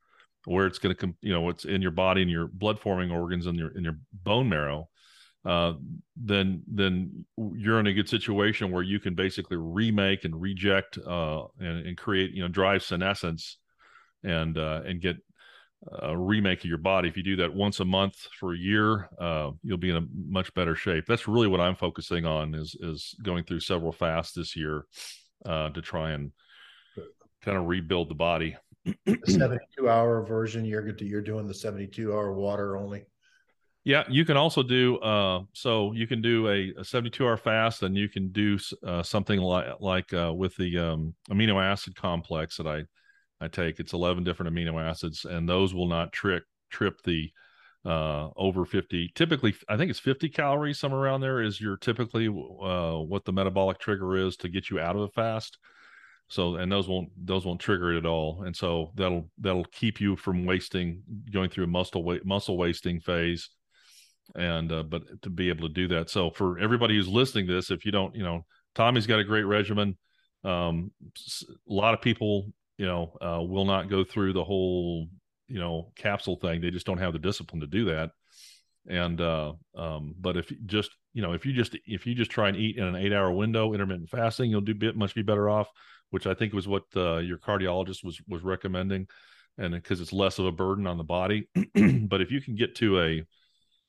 where 0.44 0.66
it's 0.66 0.78
going 0.78 0.94
to 0.94 1.00
come, 1.00 1.16
you 1.20 1.32
know 1.32 1.48
it's 1.48 1.64
in 1.64 1.80
your 1.80 1.92
body 1.92 2.22
and 2.22 2.30
your 2.30 2.48
blood 2.48 2.78
forming 2.78 3.10
organs 3.10 3.46
and 3.46 3.58
your 3.58 3.70
in 3.76 3.84
your 3.84 3.96
bone 4.12 4.48
marrow 4.48 4.88
uh, 5.44 5.72
then 6.16 6.62
then 6.66 7.24
you're 7.54 7.80
in 7.80 7.86
a 7.86 7.92
good 7.92 8.08
situation 8.08 8.72
where 8.72 8.82
you 8.82 8.98
can 8.98 9.14
basically 9.14 9.56
remake 9.56 10.24
and 10.24 10.40
reject 10.40 10.98
uh, 10.98 11.44
and, 11.60 11.86
and 11.86 11.96
create 11.96 12.32
you 12.32 12.42
know 12.42 12.48
drive 12.48 12.82
senescence 12.82 13.56
and 14.24 14.58
uh, 14.58 14.82
and 14.84 15.00
get 15.00 15.16
a 16.02 16.16
remake 16.16 16.58
of 16.58 16.64
your 16.64 16.78
body. 16.78 17.08
If 17.08 17.16
you 17.16 17.22
do 17.22 17.36
that 17.36 17.54
once 17.54 17.78
a 17.78 17.84
month 17.84 18.16
for 18.38 18.52
a 18.52 18.58
year, 18.58 19.08
uh, 19.18 19.52
you'll 19.62 19.78
be 19.78 19.90
in 19.90 19.96
a 19.96 20.06
much 20.12 20.52
better 20.54 20.74
shape. 20.74 21.04
That's 21.06 21.28
really 21.28 21.46
what 21.46 21.60
I'm 21.60 21.76
focusing 21.76 22.26
on 22.26 22.54
is 22.54 22.76
is 22.80 23.14
going 23.22 23.44
through 23.44 23.60
several 23.60 23.92
fasts 23.92 24.32
this 24.34 24.56
year 24.56 24.86
uh, 25.44 25.70
to 25.70 25.80
try 25.80 26.12
and 26.12 26.32
kind 27.42 27.56
of 27.56 27.66
rebuild 27.66 28.08
the 28.08 28.14
body. 28.14 28.56
the 28.84 29.18
72 29.26 29.88
hour 29.88 30.22
version. 30.22 30.64
You're 30.64 30.82
good. 30.82 31.00
You're 31.00 31.20
doing 31.20 31.46
the 31.46 31.54
72 31.54 32.12
hour 32.12 32.32
water 32.32 32.76
only. 32.76 33.04
Yeah, 33.84 34.04
you 34.10 34.24
can 34.24 34.36
also 34.36 34.62
do 34.62 34.98
uh, 34.98 35.42
so. 35.54 35.92
You 35.92 36.06
can 36.06 36.20
do 36.20 36.48
a, 36.48 36.74
a 36.78 36.84
72 36.84 37.24
hour 37.24 37.36
fast, 37.36 37.82
and 37.82 37.96
you 37.96 38.08
can 38.08 38.30
do 38.32 38.58
uh, 38.86 39.02
something 39.02 39.40
like 39.40 39.66
like 39.80 40.12
uh, 40.12 40.32
with 40.34 40.54
the 40.56 40.78
um, 40.78 41.14
amino 41.30 41.62
acid 41.62 41.96
complex 41.96 42.58
that 42.58 42.66
I 42.66 42.84
I 43.40 43.48
take. 43.48 43.80
It's 43.80 43.94
11 43.94 44.24
different 44.24 44.54
amino 44.54 44.82
acids, 44.82 45.24
and 45.24 45.48
those 45.48 45.74
will 45.74 45.88
not 45.88 46.12
trick 46.12 46.42
trip 46.70 47.00
the 47.04 47.30
uh, 47.88 48.28
over 48.36 48.66
50. 48.66 49.12
Typically, 49.14 49.54
I 49.68 49.78
think 49.78 49.90
it's 49.90 49.98
50 49.98 50.28
calories, 50.28 50.78
somewhere 50.78 51.00
around 51.00 51.22
there 51.22 51.40
is 51.40 51.60
your 51.60 51.78
typically 51.78 52.28
uh, 52.28 52.98
what 52.98 53.24
the 53.24 53.32
metabolic 53.32 53.78
trigger 53.78 54.16
is 54.16 54.36
to 54.38 54.48
get 54.48 54.68
you 54.68 54.78
out 54.78 54.94
of 54.94 55.02
a 55.02 55.08
fast. 55.08 55.56
So, 56.28 56.56
and 56.56 56.70
those 56.70 56.86
won't 56.86 57.08
those 57.16 57.46
won't 57.46 57.60
trigger 57.60 57.94
it 57.94 57.98
at 57.98 58.04
all, 58.04 58.42
and 58.42 58.54
so 58.54 58.92
that'll 58.96 59.30
that'll 59.38 59.64
keep 59.64 59.98
you 59.98 60.14
from 60.14 60.44
wasting 60.44 61.02
going 61.32 61.48
through 61.48 61.64
a 61.64 61.68
muscle 61.68 62.04
wa- 62.04 62.18
muscle 62.22 62.58
wasting 62.58 63.00
phase 63.00 63.48
and 64.36 64.70
uh, 64.72 64.82
but 64.82 65.02
to 65.22 65.30
be 65.30 65.48
able 65.48 65.66
to 65.66 65.72
do 65.72 65.88
that 65.88 66.10
so 66.10 66.30
for 66.30 66.58
everybody 66.58 66.94
who's 66.94 67.08
listening 67.08 67.46
to 67.46 67.54
this 67.54 67.70
if 67.70 67.86
you 67.86 67.92
don't 67.92 68.14
you 68.14 68.22
know 68.22 68.44
tommy's 68.74 69.06
got 69.06 69.18
a 69.18 69.24
great 69.24 69.44
regimen 69.44 69.96
um 70.44 70.90
a 71.48 71.72
lot 71.72 71.94
of 71.94 72.02
people 72.02 72.52
you 72.76 72.86
know 72.86 73.16
uh, 73.22 73.42
will 73.42 73.64
not 73.64 73.88
go 73.88 74.04
through 74.04 74.32
the 74.32 74.44
whole 74.44 75.06
you 75.48 75.58
know 75.58 75.92
capsule 75.96 76.36
thing 76.36 76.60
they 76.60 76.70
just 76.70 76.86
don't 76.86 76.98
have 76.98 77.12
the 77.12 77.18
discipline 77.18 77.60
to 77.60 77.66
do 77.66 77.86
that. 77.86 78.10
And 78.88 79.20
uh 79.20 79.52
um 79.76 80.14
but 80.18 80.36
if 80.36 80.50
you 80.50 80.58
just 80.66 80.90
you 81.12 81.22
know 81.22 81.32
if 81.32 81.44
you 81.44 81.52
just 81.52 81.76
if 81.86 82.06
you 82.06 82.14
just 82.14 82.30
try 82.30 82.48
and 82.48 82.56
eat 82.56 82.76
in 82.76 82.84
an 82.84 82.96
eight 82.96 83.12
hour 83.12 83.30
window 83.32 83.74
intermittent 83.74 84.08
fasting 84.08 84.50
you'll 84.50 84.60
do 84.60 84.74
bit 84.74 84.96
much 84.96 85.14
be 85.14 85.22
better 85.22 85.50
off 85.50 85.68
which 86.10 86.26
i 86.26 86.32
think 86.32 86.54
was 86.54 86.66
what 86.66 86.84
uh, 86.96 87.18
your 87.18 87.38
cardiologist 87.38 88.04
was 88.04 88.20
was 88.28 88.42
recommending. 88.42 89.06
And 89.58 89.74
because 89.74 90.00
it's 90.00 90.12
less 90.12 90.38
of 90.38 90.46
a 90.46 90.52
burden 90.52 90.86
on 90.86 90.98
the 90.98 91.04
body. 91.04 91.48
But 92.08 92.20
if 92.20 92.30
you 92.30 92.40
can 92.40 92.54
get 92.54 92.76
to 92.76 93.00
a 93.00 93.24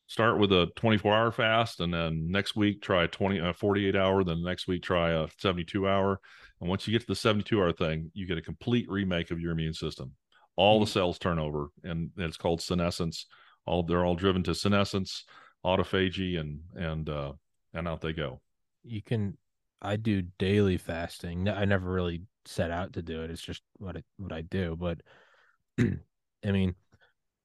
start 0.07 0.39
with 0.39 0.51
a 0.51 0.67
24 0.75 1.13
hour 1.13 1.31
fast 1.31 1.79
and 1.79 1.93
then 1.93 2.31
next 2.31 2.55
week 2.55 2.81
try 2.81 3.03
a 3.03 3.07
20 3.07 3.39
uh, 3.39 3.53
48 3.53 3.95
hour 3.95 4.23
then 4.23 4.41
the 4.41 4.49
next 4.49 4.67
week 4.67 4.81
try 4.81 5.11
a 5.11 5.27
72 5.37 5.87
hour. 5.87 6.19
And 6.59 6.69
once 6.69 6.87
you 6.87 6.91
get 6.91 7.01
to 7.01 7.07
the 7.07 7.15
72 7.15 7.61
hour 7.61 7.71
thing 7.71 8.11
you 8.15 8.25
get 8.25 8.39
a 8.39 8.41
complete 8.41 8.89
remake 8.89 9.29
of 9.29 9.39
your 9.39 9.51
immune 9.51 9.73
system 9.73 10.13
all 10.59 10.75
mm-hmm. 10.75 10.83
the 10.83 10.91
cells 10.91 11.17
turn 11.17 11.39
over 11.39 11.69
and 11.83 12.11
it's 12.17 12.37
called 12.37 12.61
senescence 12.61 13.25
all 13.65 13.81
they're 13.81 14.05
all 14.05 14.15
driven 14.15 14.43
to 14.43 14.53
senescence 14.53 15.25
autophagy 15.65 16.39
and 16.39 16.59
and 16.75 17.09
uh 17.09 17.31
and 17.73 17.87
out 17.87 18.01
they 18.01 18.13
go 18.13 18.41
you 18.83 19.01
can 19.01 19.37
i 19.81 19.95
do 19.95 20.21
daily 20.37 20.77
fasting 20.77 21.47
i 21.47 21.65
never 21.65 21.89
really 21.89 22.21
set 22.45 22.71
out 22.71 22.93
to 22.93 23.01
do 23.01 23.23
it 23.23 23.31
it's 23.31 23.41
just 23.41 23.61
what 23.77 23.95
it 23.95 24.05
what 24.17 24.33
i 24.33 24.41
do 24.41 24.75
but 24.75 24.99
i 25.79 26.51
mean 26.51 26.75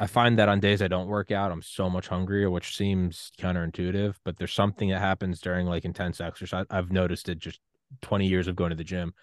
I 0.00 0.08
find 0.08 0.38
that 0.40 0.48
on 0.48 0.58
days 0.58 0.82
I 0.82 0.88
don't 0.88 1.06
work 1.06 1.30
out, 1.30 1.52
I'm 1.52 1.62
so 1.62 1.88
much 1.88 2.08
hungrier, 2.08 2.50
which 2.50 2.76
seems 2.76 3.30
counterintuitive, 3.40 4.16
but 4.24 4.36
there's 4.36 4.52
something 4.52 4.88
that 4.90 4.98
happens 4.98 5.40
during 5.40 5.68
like 5.68 5.84
intense 5.84 6.20
exercise. 6.20 6.66
I've 6.68 6.90
noticed 6.90 7.28
it 7.28 7.38
just 7.38 7.60
20 8.02 8.26
years 8.26 8.48
of 8.48 8.56
going 8.56 8.70
to 8.70 8.76
the 8.76 8.82
gym. 8.82 9.14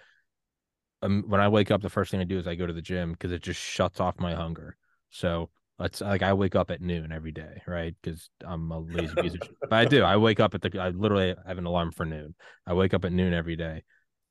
Um, 1.02 1.24
when 1.28 1.42
I 1.42 1.48
wake 1.48 1.72
up, 1.72 1.82
the 1.82 1.90
first 1.90 2.12
thing 2.12 2.20
I 2.20 2.26
do 2.26 2.38
is 2.38 2.48
I 2.48 2.56
go 2.56 2.68
to 2.68 2.74
the 2.74 2.82
gym 2.82 3.14
because 3.14 3.32
it 3.32 3.42
just 3.42 3.60
shuts 3.60 4.00
off 4.00 4.20
my 4.20 4.34
hunger. 4.34 4.78
So 5.10 5.50
let's 5.80 6.02
like 6.02 6.22
I 6.22 6.34
wake 6.34 6.56
up 6.56 6.72
at 6.72 6.82
noon 6.82 7.12
every 7.12 7.32
day, 7.32 7.62
right? 7.68 7.96
Because 8.02 8.30
I'm 8.46 8.72
a 8.72 8.80
lazy 8.80 9.14
piece 9.22 9.34
of 9.34 9.40
shit. 9.44 9.58
But 9.62 9.74
I 9.74 9.86
do. 9.86 10.04
I 10.04 10.18
wake 10.18 10.40
up 10.40 10.54
at 10.54 10.62
the. 10.62 10.80
I 10.80 10.90
literally 10.90 11.36
have 11.48 11.58
an 11.58 11.66
alarm 11.66 11.92
for 11.92 12.06
noon. 12.06 12.36
I 12.68 12.74
wake 12.74 12.94
up 12.94 13.06
at 13.06 13.12
noon 13.12 13.34
every 13.34 13.56
day. 13.56 13.84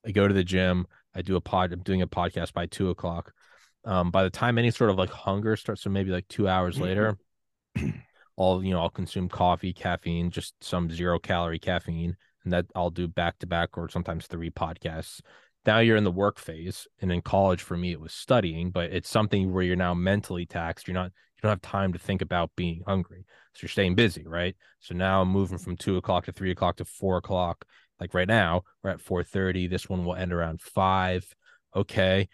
I 0.07 0.13
go 0.13 0.27
to 0.29 0.35
the 0.35 0.45
gym. 0.45 0.87
I 1.15 1.23
do 1.23 1.37
a 1.37 1.41
pod. 1.41 1.73
I'm 1.73 1.83
doing 1.83 2.03
a 2.03 2.07
podcast 2.07 2.53
by 2.53 2.67
two 2.67 2.91
o'clock 2.91 3.33
um, 3.85 4.11
by 4.11 4.23
the 4.23 4.31
time 4.31 4.59
any 4.59 4.71
sort 4.71 4.91
of 4.91 4.97
like 4.97 5.11
hunger 5.11 5.57
starts, 5.57 5.83
so 5.83 5.91
maybe 5.91 6.11
like 6.11 6.29
two 6.29 6.49
hours 6.49 6.77
mm-hmm. 6.77 6.85
later, 6.85 7.19
I'll 8.39 8.63
you 8.63 8.73
know 8.73 8.81
I'll 8.81 8.91
consume 8.91 9.29
coffee, 9.29 9.73
caffeine, 9.73 10.31
just 10.31 10.55
some 10.63 10.91
zero 10.91 11.19
calorie 11.19 11.59
caffeine, 11.59 12.17
and 12.45 12.53
that 12.53 12.67
I'll 12.75 12.91
do 12.91 13.09
back 13.09 13.39
to 13.39 13.47
back 13.47 13.79
or 13.79 13.89
sometimes 13.89 14.27
three 14.27 14.51
podcasts. 14.51 15.21
Now 15.67 15.81
you're 15.81 15.97
in 15.97 16.05
the 16.05 16.11
work 16.11 16.39
phase, 16.39 16.89
and 17.01 17.13
in 17.13 17.21
college 17.23 17.63
for 17.63 17.77
me 17.77 17.93
it 17.93 18.01
was 18.01 18.13
studying, 18.13 18.71
but 18.71 18.93
it's 18.93 19.11
something 19.11 19.53
where 19.53 19.63
you're 19.63 19.77
now 19.77 19.95
mentally 19.95 20.47
taxed. 20.47 20.89
You're 20.89 20.95
not 20.95 21.07
you 21.07 21.43
don't 21.43 21.51
have 21.51 21.63
time 21.63 21.93
to 21.93 21.99
think 21.99 22.23
about 22.23 22.51
being 22.57 22.83
hungry, 22.87 23.25
so 23.55 23.61
you're 23.63 23.69
staying 23.69 23.95
busy, 23.95 24.27
right? 24.27 24.57
So 24.81 24.95
now 24.95 25.23
I'm 25.23 25.29
moving 25.29 25.59
from 25.59 25.77
two 25.77 25.97
o'clock 25.97 26.27
to 26.27 26.33
three 26.33 26.51
o'clock 26.51 26.77
to 26.77 26.85
four 26.85 27.17
o'clock. 27.19 27.65
Like 27.99 28.15
right 28.15 28.29
now, 28.29 28.63
we're 28.83 28.91
at 28.91 29.01
four 29.01 29.23
thirty. 29.23 29.67
This 29.67 29.89
one 29.89 30.05
will 30.05 30.15
end 30.15 30.33
around 30.33 30.61
five. 30.61 31.25
Okay, 31.77 32.29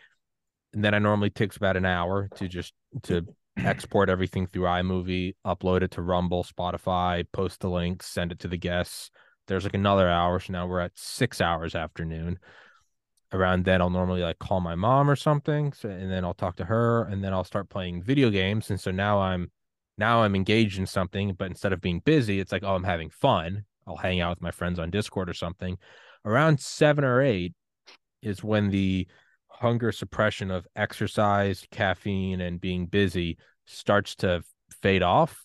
and 0.73 0.85
then 0.85 0.95
I 0.95 0.99
normally 0.99 1.31
takes 1.31 1.57
about 1.57 1.77
an 1.77 1.85
hour 1.85 2.29
to 2.37 2.49
just 2.49 2.73
to 3.05 3.27
export 3.57 4.09
everything 4.09 4.47
through 4.47 4.65
iMovie, 4.65 5.35
upload 5.47 5.83
it 5.83 5.93
to 5.93 6.03
Rumble, 6.03 6.45
Spotify, 6.45 7.25
post 7.33 7.61
the 7.61 7.71
links, 7.71 8.07
send 8.07 8.33
it 8.33 8.39
to 8.41 8.49
the 8.49 8.57
guests. 8.57 9.11
There's 9.47 9.65
like 9.65 9.75
another 9.75 10.09
hour, 10.09 10.41
so 10.41 10.53
now 10.53 10.67
we're 10.67 10.81
at 10.81 10.93
six 10.95 11.41
hours 11.41 11.75
afternoon. 11.75 12.39
Around 13.33 13.65
then, 13.65 13.81
I'll 13.81 13.91
normally 13.91 14.23
like 14.23 14.39
call 14.39 14.61
my 14.61 14.75
mom 14.75 15.11
or 15.11 15.17
something, 15.17 15.73
so, 15.73 15.89
and 15.89 16.11
then 16.11 16.25
I'll 16.25 16.35
talk 16.35 16.57
to 16.57 16.65
her, 16.65 17.05
and 17.05 17.25
then 17.25 17.33
I'll 17.33 17.45
start 17.45 17.69
playing 17.69 18.03
video 18.03 18.31
games. 18.31 18.71
And 18.71 18.81
so 18.81 18.91
now 18.91 19.21
I'm 19.21 19.51
now 19.99 20.23
I'm 20.23 20.37
engaged 20.37 20.79
in 20.79 20.87
something, 20.87 21.35
but 21.35 21.49
instead 21.49 21.73
of 21.73 21.81
being 21.81 22.01
busy, 22.01 22.39
it's 22.39 22.53
like 22.53 22.63
oh, 22.63 22.75
I'm 22.75 22.85
having 22.85 23.11
fun. 23.11 23.65
I'll 23.87 23.97
hang 23.97 24.21
out 24.21 24.31
with 24.31 24.43
my 24.43 24.51
friends 24.51 24.79
on 24.79 24.91
Discord 24.91 25.29
or 25.29 25.35
something. 25.35 25.79
Around 26.25 26.61
seven 26.61 27.05
or 27.05 27.23
eight 27.23 27.55
is 28.23 28.43
when 28.43 28.71
the 28.71 29.07
hunger 29.49 29.93
suppression 29.93 30.51
of 30.51 30.67
exercise, 30.77 31.67
caffeine, 31.71 32.41
and 32.41 32.61
being 32.61 32.87
busy 32.87 33.39
starts 33.65 34.15
to 34.17 34.43
fade 34.83 35.03
off. 35.03 35.45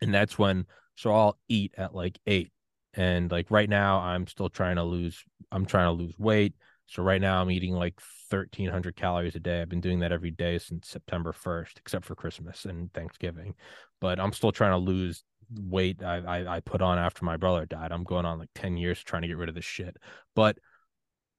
And 0.00 0.14
that's 0.14 0.38
when, 0.38 0.66
so 0.94 1.12
I'll 1.12 1.38
eat 1.48 1.74
at 1.76 1.94
like 1.94 2.18
eight. 2.26 2.52
And 2.94 3.30
like 3.30 3.50
right 3.50 3.68
now, 3.68 4.00
I'm 4.00 4.26
still 4.26 4.48
trying 4.48 4.76
to 4.76 4.84
lose, 4.84 5.22
I'm 5.50 5.66
trying 5.66 5.86
to 5.86 6.02
lose 6.02 6.18
weight. 6.18 6.54
So 6.86 7.02
right 7.02 7.20
now, 7.20 7.40
I'm 7.40 7.50
eating 7.50 7.74
like 7.74 8.00
1,300 8.30 8.96
calories 8.96 9.34
a 9.34 9.40
day. 9.40 9.60
I've 9.60 9.68
been 9.68 9.80
doing 9.80 10.00
that 10.00 10.12
every 10.12 10.30
day 10.30 10.58
since 10.58 10.88
September 10.88 11.32
1st, 11.32 11.78
except 11.78 12.04
for 12.04 12.14
Christmas 12.14 12.64
and 12.64 12.92
Thanksgiving. 12.92 13.54
But 14.00 14.20
I'm 14.20 14.32
still 14.32 14.52
trying 14.52 14.72
to 14.72 14.78
lose 14.78 15.24
weight 15.54 16.02
I, 16.02 16.16
I, 16.16 16.56
I 16.56 16.60
put 16.60 16.82
on 16.82 16.98
after 16.98 17.24
my 17.24 17.36
brother 17.36 17.66
died. 17.66 17.92
I'm 17.92 18.04
going 18.04 18.24
on 18.24 18.38
like 18.38 18.50
10 18.54 18.76
years 18.76 19.02
trying 19.02 19.22
to 19.22 19.28
get 19.28 19.36
rid 19.36 19.48
of 19.48 19.54
this 19.54 19.64
shit. 19.64 19.96
But 20.34 20.58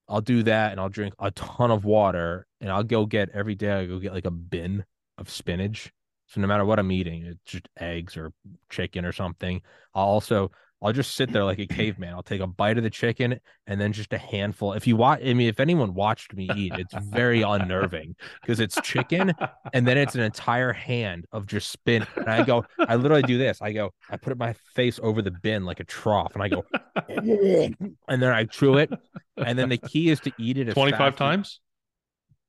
I'll 0.07 0.21
do 0.21 0.43
that 0.43 0.71
and 0.71 0.79
I'll 0.79 0.89
drink 0.89 1.13
a 1.19 1.31
ton 1.31 1.71
of 1.71 1.83
water 1.83 2.47
and 2.62 2.71
I'll 2.71 2.83
go 2.83 3.05
get 3.05 3.29
every 3.33 3.55
day 3.55 3.71
I 3.71 3.86
go 3.86 3.99
get 3.99 4.13
like 4.13 4.25
a 4.25 4.31
bin 4.31 4.86
of 5.17 5.29
spinach. 5.29 5.91
So 6.27 6.41
no 6.41 6.47
matter 6.47 6.65
what 6.65 6.79
I'm 6.79 6.91
eating, 6.91 7.25
it's 7.25 7.39
just 7.45 7.67
eggs 7.79 8.17
or 8.17 8.31
chicken 8.69 9.05
or 9.05 9.12
something. 9.12 9.62
I'll 9.93 10.05
also 10.05 10.51
I'll 10.81 10.93
just 10.93 11.15
sit 11.15 11.31
there 11.31 11.43
like 11.43 11.57
a 11.57 11.65
caveman. 11.65 12.13
I'll 12.13 12.21
take 12.21 12.41
a 12.41 12.47
bite 12.47 12.77
of 12.77 12.83
the 12.83 12.89
chicken 12.89 13.39
and 13.65 13.81
then 13.81 13.93
just 13.93 14.13
a 14.13 14.17
handful. 14.17 14.73
If 14.73 14.85
you 14.85 14.95
watch, 14.95 15.21
I 15.25 15.33
mean, 15.33 15.47
if 15.47 15.59
anyone 15.59 15.95
watched 15.95 16.35
me 16.35 16.49
eat, 16.55 16.73
it's 16.77 16.93
very 17.07 17.41
unnerving 17.41 18.15
because 18.41 18.59
it's 18.59 18.79
chicken 18.81 19.33
and 19.73 19.87
then 19.87 19.97
it's 19.97 20.13
an 20.13 20.21
entire 20.21 20.73
hand 20.73 21.25
of 21.31 21.47
just 21.47 21.71
spin. 21.71 22.05
And 22.15 22.29
I 22.29 22.43
go, 22.43 22.63
I 22.77 22.95
literally 22.95 23.23
do 23.23 23.39
this. 23.39 23.59
I 23.61 23.71
go, 23.73 23.91
I 24.09 24.17
put 24.17 24.37
my 24.37 24.53
face 24.75 24.99
over 25.01 25.23
the 25.23 25.31
bin 25.31 25.65
like 25.65 25.79
a 25.79 25.83
trough 25.83 26.35
and 26.35 26.43
I 26.43 26.49
go, 26.49 26.63
and 28.07 28.21
then 28.21 28.31
I 28.31 28.43
chew 28.43 28.77
it. 28.77 28.91
And 29.35 29.57
then 29.57 29.69
the 29.69 29.77
key 29.77 30.09
is 30.09 30.19
to 30.21 30.31
eat 30.37 30.59
it 30.59 30.71
25 30.71 31.15
times. 31.15 31.59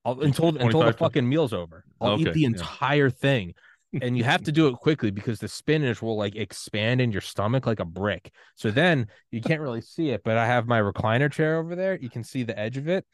I'll, 0.05 0.21
until 0.21 0.57
until 0.57 0.83
the 0.83 0.93
fucking 0.93 1.29
meal's 1.29 1.53
over. 1.53 1.85
I'll 2.01 2.13
okay, 2.13 2.23
eat 2.23 2.33
the 2.33 2.45
entire 2.45 3.07
yeah. 3.07 3.13
thing 3.13 3.55
and 4.01 4.17
you 4.17 4.25
have 4.25 4.43
to 4.43 4.53
do 4.53 4.69
it 4.69 4.75
quickly 4.75 5.11
because 5.11 5.39
the 5.39 5.49
spinach 5.49 6.03
will 6.03 6.17
like 6.17 6.37
expand 6.37 7.01
in 7.01 7.13
your 7.13 7.21
stomach 7.21 7.67
like 7.67 7.81
a 7.81 7.85
brick. 7.85 8.33
So 8.55 8.71
then 8.71 9.09
you 9.31 9.41
can't 9.41 9.61
really 9.61 9.81
see 9.81 10.11
it, 10.11 10.23
but 10.25 10.37
I 10.37 10.47
have 10.47 10.67
my 10.67 10.81
recliner 10.81 11.31
chair 11.31 11.59
over 11.59 11.75
there. 11.75 11.99
You 11.99 12.11
can 12.11 12.25
see 12.25 12.43
the 12.43 12.59
edge 12.59 12.77
of 12.77 12.89
it. 12.89 13.07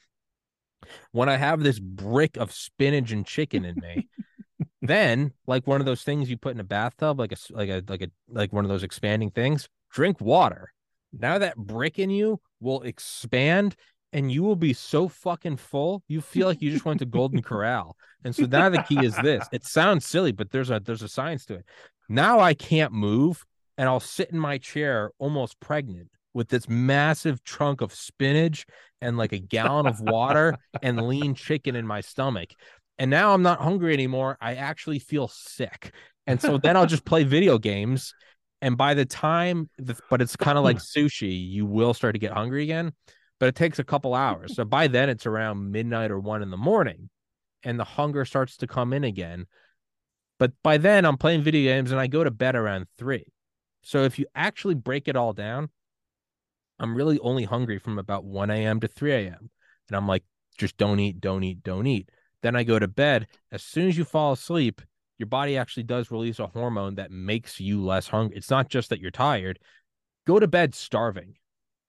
When 1.12 1.28
I 1.28 1.36
have 1.36 1.62
this 1.62 1.78
brick 1.78 2.36
of 2.36 2.52
spinach 2.52 3.12
and 3.12 3.24
chicken 3.24 3.64
in 3.64 3.76
me, 3.76 4.08
then 4.82 5.32
like 5.46 5.66
one 5.66 5.80
of 5.80 5.86
those 5.86 6.02
things 6.02 6.28
you 6.28 6.36
put 6.36 6.54
in 6.54 6.60
a 6.60 6.64
bathtub, 6.64 7.18
like 7.18 7.32
a 7.32 7.36
like 7.50 7.68
a 7.68 7.82
like 7.88 8.02
a 8.02 8.10
like 8.28 8.52
one 8.52 8.64
of 8.64 8.68
those 8.68 8.82
expanding 8.82 9.30
things, 9.30 9.68
drink 9.90 10.20
water. 10.20 10.72
Now 11.12 11.38
that 11.38 11.56
brick 11.56 11.98
in 11.98 12.10
you 12.10 12.40
will 12.60 12.82
expand 12.82 13.76
and 14.14 14.30
you 14.30 14.44
will 14.44 14.56
be 14.56 14.72
so 14.72 15.08
fucking 15.08 15.56
full, 15.56 16.02
you 16.06 16.20
feel 16.20 16.46
like 16.46 16.62
you 16.62 16.70
just 16.70 16.84
went 16.84 17.00
to 17.00 17.04
Golden 17.04 17.42
Corral. 17.42 17.96
And 18.24 18.34
so 18.34 18.46
now 18.46 18.70
the 18.70 18.82
key 18.82 19.04
is 19.04 19.14
this. 19.16 19.46
It 19.52 19.64
sounds 19.64 20.06
silly, 20.06 20.32
but 20.32 20.50
there's 20.50 20.70
a 20.70 20.80
there's 20.80 21.02
a 21.02 21.08
science 21.08 21.44
to 21.46 21.54
it. 21.54 21.66
Now 22.08 22.40
I 22.40 22.54
can't 22.54 22.92
move 22.92 23.44
and 23.76 23.88
I'll 23.88 24.00
sit 24.00 24.30
in 24.30 24.38
my 24.38 24.56
chair 24.56 25.10
almost 25.18 25.58
pregnant 25.60 26.08
with 26.32 26.48
this 26.48 26.68
massive 26.68 27.42
trunk 27.44 27.80
of 27.80 27.92
spinach 27.92 28.64
and 29.02 29.18
like 29.18 29.32
a 29.32 29.38
gallon 29.38 29.86
of 29.86 30.00
water 30.00 30.56
and 30.80 31.02
lean 31.08 31.34
chicken 31.34 31.76
in 31.76 31.86
my 31.86 32.00
stomach. 32.00 32.50
And 32.98 33.10
now 33.10 33.34
I'm 33.34 33.42
not 33.42 33.60
hungry 33.60 33.92
anymore. 33.92 34.38
I 34.40 34.54
actually 34.54 35.00
feel 35.00 35.28
sick. 35.28 35.92
And 36.26 36.40
so 36.40 36.56
then 36.56 36.76
I'll 36.76 36.86
just 36.86 37.04
play 37.04 37.24
video 37.24 37.58
games. 37.58 38.14
And 38.62 38.76
by 38.76 38.94
the 38.94 39.04
time, 39.04 39.68
the, 39.76 39.98
but 40.08 40.22
it's 40.22 40.36
kind 40.36 40.56
of 40.56 40.64
like 40.64 40.76
sushi, 40.96 41.50
you 41.50 41.66
will 41.66 41.92
start 41.92 42.14
to 42.14 42.20
get 42.20 42.32
hungry 42.32 42.62
again 42.62 42.92
but 43.38 43.48
it 43.48 43.54
takes 43.54 43.78
a 43.78 43.84
couple 43.84 44.14
hours. 44.14 44.54
So 44.54 44.64
by 44.64 44.86
then 44.88 45.08
it's 45.08 45.26
around 45.26 45.72
midnight 45.72 46.10
or 46.10 46.18
one 46.18 46.42
in 46.42 46.50
the 46.50 46.56
morning, 46.56 47.10
and 47.62 47.78
the 47.78 47.84
hunger 47.84 48.24
starts 48.24 48.56
to 48.58 48.66
come 48.66 48.92
in 48.92 49.04
again. 49.04 49.46
But 50.38 50.52
by 50.62 50.78
then 50.78 51.04
I'm 51.04 51.16
playing 51.16 51.42
video 51.42 51.72
games 51.72 51.90
and 51.90 52.00
I 52.00 52.06
go 52.06 52.24
to 52.24 52.30
bed 52.30 52.56
around 52.56 52.86
three. 52.98 53.26
So 53.82 54.04
if 54.04 54.18
you 54.18 54.26
actually 54.34 54.74
break 54.74 55.08
it 55.08 55.16
all 55.16 55.32
down, 55.32 55.68
I'm 56.78 56.96
really 56.96 57.18
only 57.20 57.44
hungry 57.44 57.78
from 57.78 57.98
about 57.98 58.24
1 58.24 58.50
a.m. 58.50 58.80
to 58.80 58.88
3 58.88 59.12
a.m. 59.12 59.50
And 59.88 59.96
I'm 59.96 60.08
like, 60.08 60.24
just 60.58 60.76
don't 60.76 61.00
eat, 61.00 61.20
don't 61.20 61.44
eat, 61.44 61.62
don't 61.62 61.86
eat. 61.86 62.10
Then 62.42 62.56
I 62.56 62.64
go 62.64 62.78
to 62.78 62.88
bed. 62.88 63.26
As 63.52 63.62
soon 63.62 63.88
as 63.88 63.96
you 63.96 64.04
fall 64.04 64.32
asleep, 64.32 64.82
your 65.18 65.26
body 65.28 65.56
actually 65.56 65.84
does 65.84 66.10
release 66.10 66.38
a 66.38 66.48
hormone 66.48 66.96
that 66.96 67.10
makes 67.10 67.60
you 67.60 67.84
less 67.84 68.08
hungry. 68.08 68.36
It's 68.36 68.50
not 68.50 68.68
just 68.68 68.90
that 68.90 69.00
you're 69.00 69.10
tired. 69.10 69.60
Go 70.26 70.38
to 70.38 70.48
bed 70.48 70.74
starving 70.74 71.36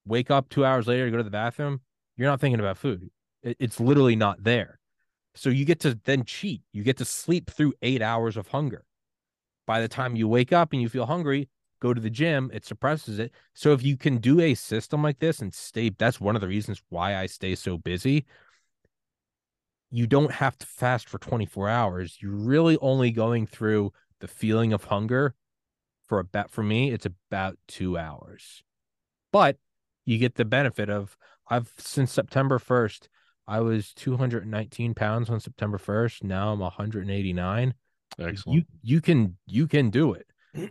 wake 0.06 0.32
up 0.32 0.50
two 0.50 0.66
hours 0.66 0.88
later, 0.88 1.10
go 1.10 1.18
to 1.18 1.24
the 1.24 1.30
bathroom, 1.30 1.82
you're 2.18 2.30
not 2.30 2.40
thinking 2.40 2.60
about 2.60 2.78
food. 2.78 3.10
it's 3.44 3.80
literally 3.80 4.16
not 4.16 4.44
there. 4.44 4.80
So 5.36 5.50
you 5.50 5.66
get 5.66 5.82
to 5.82 6.00
then 6.06 6.24
cheat. 6.24 6.62
You 6.72 6.84
get 6.84 6.98
to 6.98 7.06
sleep 7.06 7.52
through 7.52 7.74
eight 7.82 8.02
hours 8.02 8.38
of 8.38 8.48
hunger. 8.48 8.86
By 9.68 9.82
the 9.82 9.88
time 9.88 10.16
you 10.16 10.28
wake 10.28 10.54
up 10.54 10.72
and 10.72 10.82
you 10.82 10.90
feel 10.90 11.06
hungry, 11.06 11.50
go 11.82 11.94
to 11.94 12.02
the 12.02 12.10
gym, 12.10 12.50
it 12.54 12.66
suppresses 12.66 13.20
it. 13.20 13.32
So 13.54 13.74
if 13.74 13.84
you 13.84 13.98
can 13.98 14.18
do 14.18 14.40
a 14.40 14.56
system 14.56 15.04
like 15.04 15.20
this 15.20 15.40
and 15.40 15.54
stay, 15.54 15.90
that's 15.90 16.22
one 16.22 16.36
of 16.36 16.42
the 16.42 16.48
reasons 16.48 16.82
why 16.90 17.16
I 17.18 17.26
stay 17.26 17.56
so 17.56 17.78
busy. 17.78 18.26
You 19.92 20.08
don't 20.08 20.32
have 20.32 20.58
to 20.60 20.66
fast 20.66 21.10
for 21.10 21.20
24 21.20 21.70
hours. 21.70 22.18
You're 22.22 22.32
really 22.32 22.78
only 22.78 23.12
going 23.12 23.46
through 23.46 23.92
the 24.22 24.28
feeling 24.28 24.74
of 24.74 24.86
hunger 24.86 25.36
for 26.08 26.20
about 26.20 26.52
for 26.52 26.64
me, 26.64 26.92
it's 26.92 27.06
about 27.06 27.58
two 27.68 27.98
hours. 27.98 28.64
But 29.32 29.58
you 30.06 30.18
get 30.18 30.36
the 30.36 30.46
benefit 30.46 30.90
of 30.90 31.18
I've 31.48 31.72
since 31.78 32.12
September 32.12 32.60
1st, 32.60 33.08
I 33.48 33.60
was 33.60 33.94
219 33.94 34.94
pounds 34.96 35.30
on 35.30 35.40
September 35.40 35.78
1st. 35.78 36.24
Now 36.24 36.52
I'm 36.54 36.60
189. 36.60 37.74
Excellent. 38.20 38.56
You 38.56 38.64
you 38.82 39.02
can 39.02 39.38
you 39.46 39.68
can 39.68 39.90
do 39.90 40.14
it. 40.14 40.28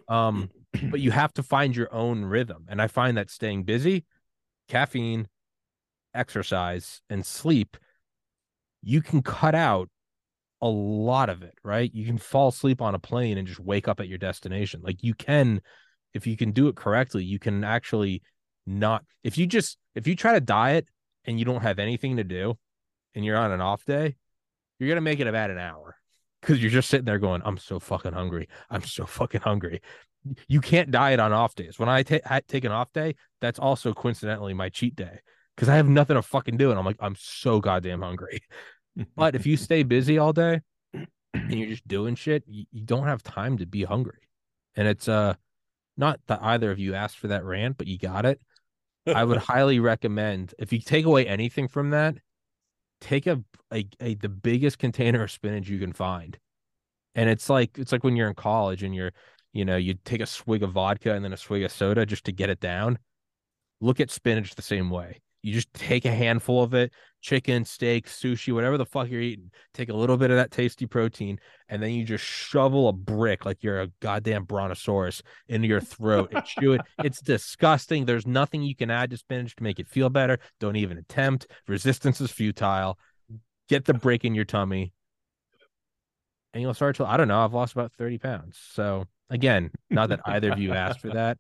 Um 0.09 0.51
but 0.91 1.01
you 1.01 1.11
have 1.11 1.33
to 1.35 1.43
find 1.43 1.77
your 1.77 1.93
own 1.95 2.25
rhythm. 2.25 2.67
And 2.69 2.83
I 2.83 2.89
find 2.89 3.17
that 3.17 3.31
staying 3.31 3.65
busy, 3.65 4.05
caffeine, 4.69 5.29
exercise, 6.15 7.01
and 7.09 7.25
sleep, 7.25 7.77
you 8.83 9.01
can 9.01 9.23
cut 9.23 9.55
out 9.55 9.89
a 10.61 10.69
lot 10.69 11.29
of 11.29 11.43
it, 11.43 11.55
right? 11.63 11.93
You 11.95 12.07
can 12.07 12.19
fall 12.19 12.49
asleep 12.49 12.81
on 12.81 12.95
a 12.95 12.99
plane 12.99 13.39
and 13.39 13.47
just 13.47 13.61
wake 13.61 13.87
up 13.87 14.01
at 14.01 14.09
your 14.09 14.19
destination. 14.19 14.81
Like 14.83 15.03
you 15.03 15.15
can, 15.15 15.61
if 16.13 16.27
you 16.27 16.37
can 16.37 16.53
do 16.53 16.69
it 16.69 16.77
correctly, 16.77 17.25
you 17.25 17.39
can 17.39 17.65
actually 17.65 18.23
not, 18.67 19.05
if 19.23 19.39
you 19.39 19.47
just, 19.47 19.79
if 19.95 20.07
you 20.07 20.17
try 20.17 20.35
to 20.35 20.41
diet 20.41 20.87
and 21.25 21.39
you 21.39 21.45
don't 21.45 21.63
have 21.63 21.79
anything 21.79 22.17
to 22.17 22.25
do 22.25 22.59
and 23.15 23.25
you're 23.25 23.37
on 23.37 23.53
an 23.53 23.61
off 23.61 23.85
day, 23.85 24.17
you're 24.79 24.95
to 24.95 25.01
make 25.01 25.21
it 25.21 25.27
about 25.27 25.51
an 25.51 25.59
hour 25.59 25.97
because 26.41 26.61
you're 26.61 26.71
just 26.71 26.91
sitting 26.91 27.07
there 27.07 27.19
going, 27.19 27.43
I'm 27.45 27.59
so 27.59 27.79
fucking 27.79 28.13
hungry. 28.13 28.49
I'm 28.71 28.83
so 28.83 29.07
fucking 29.07 29.43
hungry. 29.43 29.81
You 30.49 30.61
can't 30.61 30.91
diet 30.91 31.21
on 31.21 31.33
off 31.33 31.55
days. 31.55 31.79
When 31.79 31.89
I 31.89 32.03
ta- 32.03 32.41
take 32.49 32.65
an 32.65 32.73
off 32.73 32.93
day, 32.93 33.15
that's 33.41 33.59
also 33.59 33.93
coincidentally 33.93 34.55
my 34.55 34.71
cheat 34.71 34.97
day 34.97 35.21
because 35.55 35.69
I 35.69 35.77
have 35.77 35.89
nothing 35.89 36.17
to 36.17 36.23
fucking 36.23 36.57
do. 36.57 36.71
And 36.71 36.79
I'm 36.79 36.87
like, 36.87 36.97
I'm 37.01 37.17
so 37.19 37.61
goddamn 37.61 38.01
hungry. 38.03 38.41
but 39.17 39.35
if 39.35 39.47
you 39.47 39.57
stay 39.57 39.83
busy 39.83 40.19
all 40.19 40.33
day 40.33 40.61
and 41.35 41.55
you're 41.55 41.69
just 41.69 41.87
doing 41.87 42.15
shit, 42.15 42.45
you, 42.47 42.65
you 42.73 42.85
don't 42.85 43.07
have 43.07 43.23
time 43.23 43.59
to 43.59 43.67
be 43.67 43.85
hungry. 43.85 44.29
And 44.77 44.89
it's 44.89 45.09
uh 45.09 45.35
not 45.97 46.21
that 46.27 46.43
either 46.43 46.71
of 46.71 46.79
you 46.79 46.95
asked 46.95 47.19
for 47.19 47.29
that 47.29 47.45
rant, 47.45 47.77
but 47.79 47.87
you 47.87 47.99
got 47.99 48.27
it. 48.27 48.41
I 49.07 49.25
would 49.25 49.39
highly 49.53 49.81
recommend 49.81 50.55
if 50.59 50.73
you 50.73 50.81
take 50.81 51.05
away 51.05 51.27
anything 51.27 51.69
from 51.69 51.91
that, 51.91 52.17
take 53.01 53.27
a, 53.27 53.43
a, 53.73 53.87
a 54.01 54.15
the 54.15 54.29
biggest 54.29 54.79
container 54.79 55.23
of 55.23 55.31
spinach 55.31 55.69
you 55.69 55.79
can 55.79 55.93
find. 55.93 56.39
And 57.15 57.29
it's 57.29 57.49
like 57.49 57.79
it's 57.79 57.93
like 57.93 58.05
when 58.05 58.17
you're 58.17 58.29
in 58.29 58.35
college 58.35 58.83
and 58.83 58.95
you're, 58.95 59.13
you 59.53 59.65
know, 59.65 59.77
you 59.77 59.95
take 60.05 60.21
a 60.21 60.27
swig 60.27 60.63
of 60.63 60.73
vodka 60.73 61.15
and 61.15 61.25
then 61.25 61.33
a 61.33 61.37
swig 61.37 61.63
of 61.63 61.73
soda 61.73 62.07
just 62.07 62.25
to 62.25 62.33
get 62.33 62.51
it 62.51 62.61
down. 62.61 62.99
Look 63.81 64.01
at 64.01 64.11
spinach 64.11 64.55
the 64.55 64.63
same 64.63 64.91
way. 64.91 65.21
You 65.45 65.53
just 65.53 65.75
take 65.75 66.07
a 66.07 66.11
handful 66.11 66.63
of 66.63 66.73
it, 66.73 66.91
chicken, 67.21 67.67
steak, 67.67 68.07
sushi, 68.07 68.55
whatever 68.55 68.79
the 68.79 68.87
fuck 68.87 69.11
you're 69.11 69.21
eating. 69.21 69.51
Take 69.75 69.91
a 69.91 69.95
little 69.95 70.17
bit 70.17 70.31
of 70.31 70.39
that 70.39 70.51
tasty 70.51 70.87
protein, 70.87 71.39
and 71.69 71.83
then 71.83 71.91
you 71.91 72.03
just 72.03 72.25
shovel 72.25 72.89
a 72.89 72.95
brick 72.95 73.45
like 73.45 73.63
you're 73.63 73.83
a 73.83 73.89
goddamn 74.01 74.45
brontosaurus 74.45 75.21
into 75.47 75.69
your 75.69 75.83
throat 75.83 76.33
and 76.33 76.43
chew 76.47 76.73
it. 76.73 76.81
It's 77.05 77.21
disgusting. 77.21 78.07
There's 78.07 78.27
nothing 78.27 78.63
you 78.63 78.75
can 78.75 78.91
add 78.91 79.11
to 79.11 79.19
spinach 79.19 79.55
to 79.57 79.63
make 79.63 79.79
it 79.79 79.87
feel 79.87 80.09
better. 80.09 80.39
Don't 80.61 80.77
even 80.77 80.97
attempt. 80.97 81.47
Resistance 81.69 82.23
is 82.23 82.31
futile. 82.31 82.99
Get 83.69 83.85
the 83.85 83.93
brick 83.93 84.25
in 84.25 84.35
your 84.35 84.47
tummy, 84.47 84.95
and 86.55 86.63
you'll 86.63 86.73
start 86.73 86.97
to. 86.97 87.05
I 87.05 87.19
don't 87.19 87.29
know. 87.29 87.45
I've 87.45 87.53
lost 87.53 87.75
about 87.75 87.93
thirty 87.93 88.17
pounds. 88.17 88.59
So 88.73 89.05
again, 89.29 89.73
not 89.91 90.09
that 90.09 90.21
either 90.25 90.53
of 90.53 90.59
you 90.59 90.73
asked 90.73 91.01
for 91.01 91.11
that. 91.11 91.37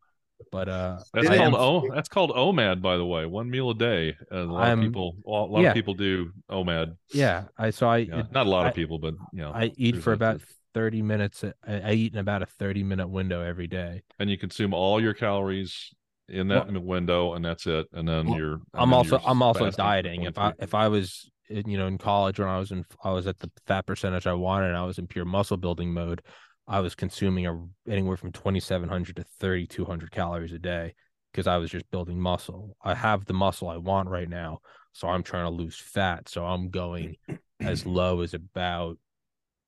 But 0.50 0.68
uh, 0.68 0.98
that's 1.12 1.28
called 1.28 1.40
am- 1.40 1.54
oh, 1.54 1.88
that's 1.94 2.08
called 2.08 2.30
OMAD, 2.30 2.82
by 2.82 2.96
the 2.96 3.06
way. 3.06 3.24
One 3.26 3.50
meal 3.50 3.70
a 3.70 3.74
day. 3.74 4.16
Uh, 4.30 4.38
a 4.38 4.44
lot 4.44 4.64
I'm- 4.68 4.80
of 4.80 4.84
people, 4.84 5.16
a 5.26 5.30
lot 5.30 5.60
yeah. 5.60 5.68
of 5.70 5.74
people 5.74 5.94
do 5.94 6.30
OMAD. 6.50 6.96
yeah. 7.12 7.44
I 7.58 7.70
so 7.70 7.88
I 7.88 7.98
Yeah, 7.98 8.22
not 8.32 8.46
a 8.46 8.50
lot 8.50 8.66
I- 8.66 8.68
of 8.70 8.74
people, 8.74 8.98
but 8.98 9.14
you 9.32 9.40
know, 9.42 9.52
I 9.52 9.72
eat 9.76 10.02
for 10.02 10.12
about 10.12 10.40
thirty 10.74 11.02
minutes. 11.02 11.44
I, 11.44 11.52
I 11.80 11.92
eat 11.92 12.12
in 12.12 12.18
about 12.18 12.42
a 12.42 12.46
thirty 12.46 12.82
minute 12.82 13.08
window 13.08 13.42
every 13.42 13.66
day. 13.66 14.02
and 14.18 14.28
you 14.30 14.36
consume 14.38 14.74
all 14.74 15.00
your 15.00 15.14
calories 15.14 15.90
in 16.28 16.48
that 16.48 16.72
window, 16.82 17.34
and 17.34 17.44
that's 17.44 17.66
it. 17.66 17.86
And 17.92 18.08
then 18.08 18.26
Well, 18.28 18.38
you're. 18.38 18.52
and 18.54 18.62
I'm 18.74 18.90
then 18.90 18.96
also 18.98 19.18
you're 19.20 19.28
I'm 19.28 19.42
also 19.42 19.70
dieting. 19.70 20.22
If 20.22 20.38
I 20.38 20.52
if 20.58 20.74
I 20.74 20.88
was 20.88 21.30
in, 21.48 21.68
you 21.68 21.78
know 21.78 21.86
in 21.86 21.98
college 21.98 22.40
when 22.40 22.48
I 22.48 22.58
was 22.58 22.70
in 22.72 22.84
I 23.02 23.10
was 23.12 23.26
at 23.26 23.38
the 23.38 23.50
fat 23.66 23.86
percentage 23.86 24.26
I 24.26 24.32
wanted 24.32 24.68
and 24.68 24.76
I 24.76 24.84
was 24.84 24.98
in 24.98 25.06
pure 25.06 25.24
muscle 25.26 25.56
building 25.58 25.92
mode, 25.92 26.22
I 26.66 26.80
was 26.80 26.94
consuming 26.94 27.46
a, 27.46 27.66
anywhere 27.88 28.16
from 28.16 28.32
2700 28.32 29.16
to 29.16 29.24
3200 29.38 30.10
calories 30.10 30.52
a 30.52 30.58
day 30.58 30.94
because 31.32 31.46
I 31.46 31.58
was 31.58 31.70
just 31.70 31.90
building 31.90 32.20
muscle. 32.20 32.76
I 32.82 32.94
have 32.94 33.24
the 33.24 33.34
muscle 33.34 33.68
I 33.68 33.76
want 33.76 34.08
right 34.08 34.28
now, 34.28 34.60
so 34.92 35.08
I'm 35.08 35.22
trying 35.22 35.44
to 35.44 35.50
lose 35.50 35.76
fat. 35.76 36.28
So 36.28 36.44
I'm 36.44 36.70
going 36.70 37.16
as 37.60 37.84
low 37.86 38.20
as 38.20 38.34
about 38.34 38.98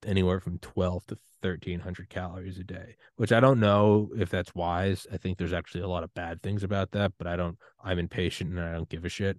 anywhere 0.07 0.41
from 0.41 0.59
12 0.59 1.07
to 1.07 1.17
1300 1.41 2.09
calories 2.09 2.59
a 2.59 2.65
day, 2.65 2.97
which 3.17 3.33
I 3.33 3.41
don't 3.41 3.61
know 3.61 4.11
if 4.17 4.31
that's 4.31 4.55
wise. 4.55 5.07
I 5.13 5.17
think 5.17 5.39
there's 5.39 5.53
actually 5.53 5.83
a 5.83 5.89
lot 5.89 6.05
of 6.05 6.15
bad 6.15 6.43
things 6.43 6.63
about 6.63 6.93
that, 6.93 7.13
but 7.19 7.27
I 7.27 7.37
don't 7.37 7.59
I'm 7.83 7.99
impatient 7.99 8.51
and 8.51 8.61
I 8.61 8.73
don't 8.73 8.89
give 8.89 9.05
a 9.05 9.09
shit. 9.09 9.39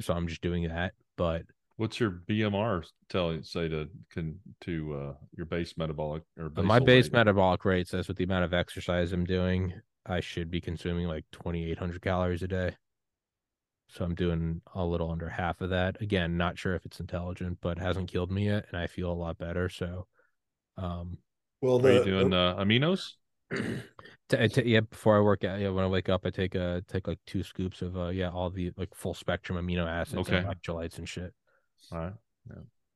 So 0.00 0.14
I'm 0.14 0.28
just 0.28 0.42
doing 0.42 0.68
that. 0.68 0.92
But 1.16 1.42
What's 1.76 2.00
your 2.00 2.10
BMR 2.10 2.82
tell 3.08 3.42
say 3.42 3.68
to 3.68 3.88
can 4.10 4.38
to 4.62 4.94
uh 4.94 5.14
your 5.36 5.46
base 5.46 5.76
metabolic 5.76 6.22
or 6.38 6.48
But 6.48 6.64
my 6.64 6.80
base 6.80 7.04
rate? 7.06 7.12
metabolic 7.12 7.64
rate 7.64 7.86
says 7.88 8.08
with 8.08 8.16
the 8.16 8.24
amount 8.24 8.44
of 8.44 8.54
exercise 8.54 9.12
I'm 9.12 9.24
doing, 9.24 9.74
I 10.06 10.20
should 10.20 10.50
be 10.50 10.60
consuming 10.60 11.06
like 11.06 11.24
2,800 11.32 12.00
calories 12.00 12.42
a 12.42 12.48
day. 12.48 12.76
So 13.88 14.04
I'm 14.04 14.14
doing 14.14 14.62
a 14.74 14.84
little 14.84 15.10
under 15.10 15.28
half 15.28 15.60
of 15.60 15.70
that. 15.70 16.00
Again, 16.00 16.36
not 16.36 16.58
sure 16.58 16.74
if 16.74 16.84
it's 16.86 16.98
intelligent, 17.00 17.58
but 17.60 17.78
hasn't 17.78 18.10
killed 18.10 18.30
me 18.30 18.46
yet, 18.46 18.66
and 18.70 18.78
I 18.80 18.86
feel 18.86 19.10
a 19.10 19.14
lot 19.14 19.38
better. 19.38 19.68
So, 19.68 20.06
um, 20.76 21.18
Well, 21.60 21.78
Are 21.78 21.90
you 21.90 22.00
the, 22.00 22.04
doing 22.04 22.32
uh, 22.32 22.56
aminos? 22.56 23.12
t- 24.28 24.48
t- 24.48 24.62
yeah, 24.64 24.80
before 24.80 25.16
I 25.16 25.20
work 25.20 25.44
out, 25.44 25.60
yeah, 25.60 25.68
when 25.68 25.84
I 25.84 25.88
wake 25.88 26.08
up, 26.08 26.26
I 26.26 26.30
take 26.30 26.54
a 26.54 26.82
take 26.88 27.06
like 27.06 27.20
two 27.26 27.42
scoops 27.42 27.80
of 27.82 27.96
uh, 27.96 28.08
yeah, 28.08 28.30
all 28.30 28.50
the 28.50 28.72
like 28.76 28.94
full 28.94 29.14
spectrum 29.14 29.58
amino 29.64 29.86
acids 29.86 30.28
and 30.28 30.38
Okay. 30.38 30.48
electrolytes 30.48 30.98
and 30.98 31.08
shit. 31.08 31.32
All 31.92 31.98
right. 31.98 32.12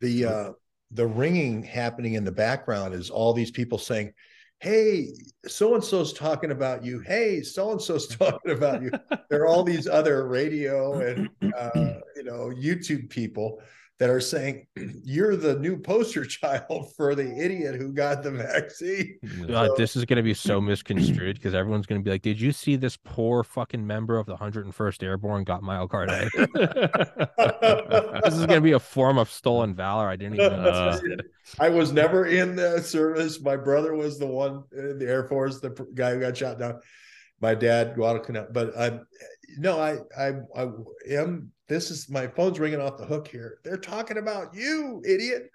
the 0.01 0.25
uh 0.25 0.53
the 0.93 1.07
ringing 1.07 1.63
happening 1.63 2.15
in 2.15 2.25
the 2.25 2.33
background 2.33 2.95
is 2.95 3.11
all 3.11 3.33
these 3.33 3.51
people 3.51 3.79
saying 3.79 4.13
hey 4.59 5.09
so 5.47 5.75
and 5.75 5.83
so's 5.83 6.13
talking 6.13 6.51
about 6.51 6.85
you. 6.85 7.01
Hey 7.01 7.43
so 7.43 7.71
and 7.73 7.81
so's 7.81 8.07
talking 8.17 8.53
about 8.53 8.83
you. 8.83 8.91
There 9.31 9.43
are 9.43 9.47
all 9.47 9.63
these 9.65 9.87
other 9.87 10.27
radio 10.27 11.01
and 11.01 11.31
uh 11.57 12.01
you 12.17 12.25
know 12.25 12.53
youtube 12.55 13.09
people 13.09 13.63
that 14.01 14.11
are 14.11 14.21
saying 14.21 14.67
you're 15.05 15.37
the 15.37 15.57
new 15.61 15.77
poster 15.79 16.25
child 16.39 16.93
for 16.97 17.15
the 17.15 17.39
idiot 17.39 17.77
who 17.77 17.93
got 17.93 18.23
the 18.25 18.31
vaccine 18.33 19.19
Uh, 19.49 19.67
So- 19.67 19.75
this 19.77 19.95
is 19.95 20.05
going 20.07 20.17
to 20.17 20.23
be 20.23 20.35
so 20.35 20.61
misconstrued 20.61 21.37
because 21.37 21.55
everyone's 21.55 21.87
going 21.87 22.01
to 22.01 22.05
be 22.05 22.11
like, 22.11 22.23
"Did 22.23 22.41
you 22.41 22.51
see 22.51 22.75
this 22.77 22.97
poor 22.97 23.45
fucking 23.45 23.87
member 23.87 24.19
of 24.19 24.27
the 24.27 24.37
101st 24.37 25.03
Airborne 25.05 25.45
got 25.45 25.63
myocarditis?" 25.63 26.31
this 28.25 28.35
is 28.35 28.47
going 28.47 28.59
to 28.59 28.61
be 28.61 28.73
a 28.73 28.81
form 28.81 29.19
of 29.19 29.31
stolen 29.31 29.75
valor. 29.75 30.09
I 30.09 30.17
didn't 30.17 30.35
even. 30.41 30.53
Uh. 30.53 30.99
I 31.59 31.69
was 31.69 31.93
never 31.93 32.27
in 32.27 32.57
the 32.57 32.81
service. 32.83 33.41
My 33.41 33.57
brother 33.57 33.95
was 33.95 34.19
the 34.19 34.27
one 34.27 34.65
in 34.73 34.99
the 34.99 35.07
Air 35.07 35.25
Force, 35.29 35.61
the 35.61 35.71
guy 35.95 36.15
who 36.15 36.21
got 36.21 36.37
shot 36.37 36.59
down. 36.59 36.81
My 37.41 37.55
dad, 37.55 37.95
Guadalcanal. 37.95 38.47
But 38.51 38.73
I'm 38.79 39.07
no, 39.59 39.79
I, 39.81 39.99
I, 40.19 40.33
I 40.57 40.69
am. 41.11 41.53
This 41.71 41.93
is 41.93 42.11
my 42.11 42.27
phone's 42.27 42.59
ringing 42.59 42.81
off 42.81 42.99
the 42.99 43.07
hook 43.07 43.29
here. 43.29 43.59
They're 43.63 43.77
talking 43.77 44.19
about 44.19 44.53
you, 44.57 45.01
idiot. 45.07 45.51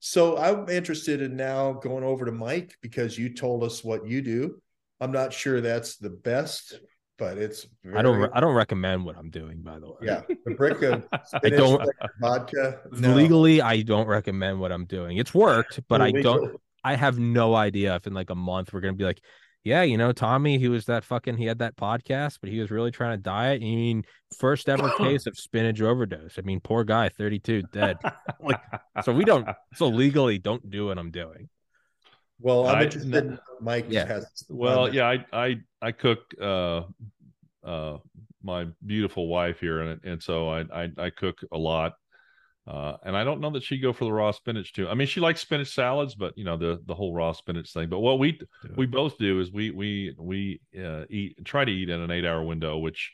So 0.00 0.36
I'm 0.36 0.68
interested 0.68 1.22
in 1.22 1.36
now 1.36 1.74
going 1.74 2.02
over 2.02 2.24
to 2.24 2.32
Mike 2.32 2.74
because 2.82 3.16
you 3.16 3.32
told 3.32 3.62
us 3.62 3.84
what 3.84 4.04
you 4.04 4.20
do. 4.20 4.60
I'm 5.00 5.12
not 5.12 5.32
sure 5.32 5.60
that's 5.60 5.96
the 5.96 6.10
best, 6.10 6.80
but 7.18 7.38
it's. 7.38 7.68
I 7.94 8.02
don't. 8.02 8.28
I 8.34 8.40
don't 8.40 8.54
recommend 8.56 9.04
what 9.04 9.16
I'm 9.16 9.30
doing. 9.30 9.62
By 9.62 9.78
the 9.78 9.90
way, 9.90 9.96
yeah, 10.02 10.22
the 10.44 10.54
brick 10.56 10.82
of 10.82 11.06
I 11.12 11.50
don't- 11.50 11.88
vodka. 12.20 12.80
no. 12.90 13.14
legally, 13.14 13.62
I 13.62 13.82
don't 13.82 14.08
recommend 14.08 14.58
what 14.58 14.72
I'm 14.72 14.86
doing. 14.86 15.18
It's 15.18 15.32
worked, 15.32 15.78
but 15.88 16.02
I 16.02 16.10
don't. 16.10 16.60
I 16.82 16.96
have 16.96 17.20
no 17.20 17.54
idea 17.54 17.94
if 17.94 18.08
in 18.08 18.12
like 18.12 18.30
a 18.30 18.34
month 18.34 18.72
we're 18.72 18.80
gonna 18.80 18.94
be 18.94 19.04
like, 19.04 19.22
yeah, 19.64 19.82
you 19.82 19.96
know, 19.98 20.12
Tommy, 20.12 20.58
he 20.58 20.68
was 20.68 20.84
that 20.86 21.04
fucking, 21.04 21.36
he 21.38 21.46
had 21.46 21.58
that 21.58 21.76
podcast, 21.76 22.38
but 22.40 22.50
he 22.50 22.60
was 22.60 22.70
really 22.70 22.90
trying 22.90 23.16
to 23.16 23.22
diet. 23.22 23.62
I 23.62 23.64
mean, 23.64 24.04
first 24.38 24.68
ever 24.68 24.90
case 24.98 25.26
of 25.26 25.36
spinach 25.38 25.80
overdose. 25.80 26.38
I 26.38 26.42
mean, 26.42 26.60
poor 26.60 26.84
guy, 26.84 27.08
32, 27.08 27.62
dead. 27.72 27.96
like, 28.40 28.60
so 29.02 29.12
we 29.12 29.24
don't, 29.24 29.48
so 29.74 29.88
legally, 29.88 30.38
don't 30.38 30.68
do 30.70 30.86
what 30.86 30.98
I'm 30.98 31.10
doing. 31.10 31.48
Well, 32.40 32.66
I'm 32.68 32.76
I- 32.76 32.82
interested. 32.84 33.14
in 33.14 33.38
Mike 33.60 33.86
Yeah. 33.88 34.06
has. 34.06 34.26
Well, 34.48 34.80
on 34.84 34.92
yeah, 34.92 35.08
I 35.08 35.24
I 35.32 35.56
I 35.80 35.92
cook 35.92 36.18
uh 36.40 36.82
uh 37.64 37.98
my 38.42 38.66
beautiful 38.84 39.28
wife 39.28 39.60
here 39.60 39.80
and 39.80 40.04
and 40.04 40.22
so 40.22 40.48
I 40.50 40.60
I, 40.82 40.88
I 40.98 41.10
cook 41.10 41.38
a 41.52 41.56
lot. 41.56 41.94
Uh, 42.66 42.96
and 43.04 43.14
I 43.14 43.24
don't 43.24 43.40
know 43.40 43.50
that 43.50 43.62
she'd 43.62 43.82
go 43.82 43.92
for 43.92 44.04
the 44.06 44.12
raw 44.12 44.30
spinach 44.30 44.72
too. 44.72 44.88
I 44.88 44.94
mean, 44.94 45.06
she 45.06 45.20
likes 45.20 45.42
spinach 45.42 45.68
salads, 45.68 46.14
but 46.14 46.36
you 46.36 46.44
know 46.44 46.56
the 46.56 46.80
the 46.86 46.94
whole 46.94 47.12
raw 47.12 47.32
spinach 47.32 47.72
thing. 47.72 47.90
But 47.90 48.00
what 48.00 48.18
we 48.18 48.40
we 48.74 48.86
both 48.86 49.18
do 49.18 49.40
is 49.40 49.52
we 49.52 49.70
we 49.70 50.14
we 50.18 50.60
uh, 50.78 51.04
eat 51.10 51.44
try 51.44 51.64
to 51.64 51.72
eat 51.72 51.90
in 51.90 52.00
an 52.00 52.10
eight 52.10 52.24
hour 52.24 52.42
window, 52.42 52.78
which 52.78 53.12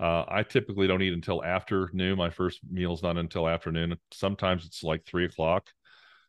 uh, 0.00 0.24
I 0.28 0.42
typically 0.42 0.86
don't 0.86 1.02
eat 1.02 1.12
until 1.12 1.44
afternoon. 1.44 2.16
My 2.16 2.30
first 2.30 2.60
meal's 2.70 3.02
not 3.02 3.18
until 3.18 3.48
afternoon. 3.48 3.96
Sometimes 4.12 4.64
it's 4.64 4.82
like 4.82 5.04
three 5.04 5.26
o'clock, 5.26 5.68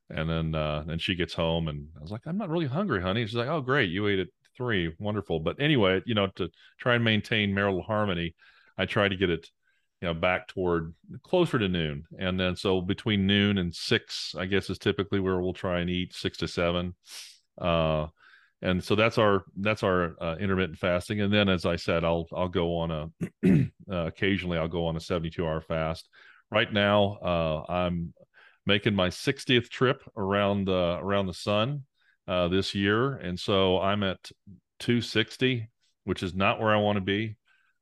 and 0.10 0.30
then 0.30 0.56
uh, 0.56 0.84
then 0.86 1.00
she 1.00 1.16
gets 1.16 1.34
home, 1.34 1.68
and 1.68 1.88
I 1.98 2.02
was 2.02 2.12
like, 2.12 2.26
I'm 2.26 2.38
not 2.38 2.50
really 2.50 2.66
hungry, 2.68 3.02
honey. 3.02 3.26
She's 3.26 3.36
like, 3.36 3.48
Oh, 3.48 3.62
great, 3.62 3.90
you 3.90 4.08
ate 4.08 4.20
at 4.20 4.28
three, 4.58 4.94
wonderful. 5.00 5.40
But 5.40 5.62
anyway, 5.62 6.02
you 6.06 6.16
know, 6.16 6.28
to 6.36 6.50
try 6.78 6.96
and 6.96 7.04
maintain 7.04 7.54
marital 7.54 7.84
harmony, 7.84 8.36
I 8.78 8.86
try 8.86 9.08
to 9.08 9.16
get 9.16 9.30
it, 9.30 9.50
you 10.02 10.08
know, 10.08 10.14
back 10.14 10.48
toward 10.48 10.94
closer 11.24 11.60
to 11.60 11.68
noon, 11.68 12.06
and 12.18 12.40
then 12.40 12.56
so 12.56 12.82
between 12.82 13.28
noon 13.28 13.58
and 13.58 13.76
six, 13.76 14.34
I 14.38 14.46
guess 14.46 14.70
is 14.70 14.78
typically 14.78 15.20
where 15.20 15.42
we'll 15.42 15.54
try 15.54 15.80
and 15.80 15.90
eat 15.90 16.14
six 16.14 16.38
to 16.38 16.48
seven. 16.48 16.96
Uh, 17.60 18.08
and 18.62 18.84
so 18.84 18.96
that's 18.96 19.18
our 19.18 19.44
that's 19.58 19.84
our 19.84 20.16
uh, 20.22 20.36
intermittent 20.40 20.78
fasting. 20.78 21.22
And 21.22 21.34
then 21.34 21.50
as 21.50 21.66
i 21.66 21.76
said 21.76 22.04
i'll 22.04 22.28
i'll 22.34 22.50
go 22.50 22.78
on 22.78 22.92
a 22.92 23.10
uh, 23.92 24.06
occasionally 24.06 24.58
i'll 24.58 24.68
go 24.68 24.86
on 24.88 24.96
a 24.96 25.02
72 25.02 25.46
hour 25.46 25.62
fast. 25.62 26.10
Right 26.52 26.72
now 26.72 27.18
uh, 27.22 27.72
i'm 27.72 28.14
making 28.66 28.96
my 28.96 29.10
60th 29.10 29.70
trip 29.70 30.04
around 30.18 30.70
uh, 30.70 31.00
around 31.02 31.28
the 31.28 31.34
sun 31.34 31.84
uh, 32.28 32.48
this 32.50 32.76
year. 32.76 33.16
And 33.16 33.40
so 33.40 33.80
i'm 33.80 34.04
at 34.04 34.32
260 34.80 35.70
which 36.06 36.24
is 36.24 36.34
not 36.34 36.60
where 36.60 36.74
i 36.74 36.78
want 36.78 36.96
to 36.96 37.02
be 37.02 37.36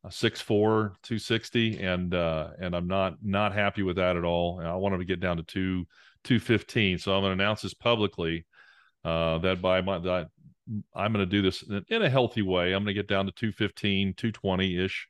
uh, 0.03 0.09
6'4 0.09 0.93
260 1.01 1.79
and 1.81 2.13
uh 2.13 2.49
and 2.59 2.75
i'm 2.75 2.87
not 2.87 3.15
not 3.21 3.53
happy 3.53 3.83
with 3.83 3.95
that 3.95 4.15
at 4.15 4.23
all 4.23 4.61
i 4.63 4.75
want 4.75 4.97
to 4.97 5.05
get 5.05 5.19
down 5.19 5.37
to 5.37 5.43
2 5.43 5.85
215 6.23 6.97
so 6.97 7.15
i'm 7.15 7.21
going 7.21 7.35
to 7.37 7.43
announce 7.43 7.61
this 7.61 7.73
publicly 7.73 8.45
uh, 9.03 9.37
that 9.37 9.61
by 9.61 9.81
my 9.81 9.97
that 9.99 10.29
I'm 10.93 11.13
going 11.13 11.25
to 11.25 11.29
do 11.29 11.41
this 11.41 11.63
in 11.89 12.01
a 12.01 12.09
healthy 12.09 12.41
way. 12.41 12.73
I'm 12.73 12.83
going 12.83 12.93
to 12.93 13.01
get 13.01 13.07
down 13.07 13.25
to 13.25 13.31
215, 13.31 14.13
220 14.15 14.83
ish, 14.83 15.07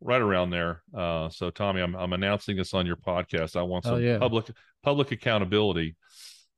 right 0.00 0.20
around 0.20 0.50
there. 0.50 0.82
Uh, 0.96 1.28
so 1.28 1.50
Tommy, 1.50 1.80
I'm, 1.80 1.94
I'm 1.96 2.12
announcing 2.12 2.56
this 2.56 2.74
on 2.74 2.86
your 2.86 2.96
podcast. 2.96 3.56
I 3.56 3.62
want 3.62 3.84
some 3.84 4.02
yeah. 4.02 4.18
public, 4.18 4.50
public 4.82 5.10
accountability. 5.10 5.96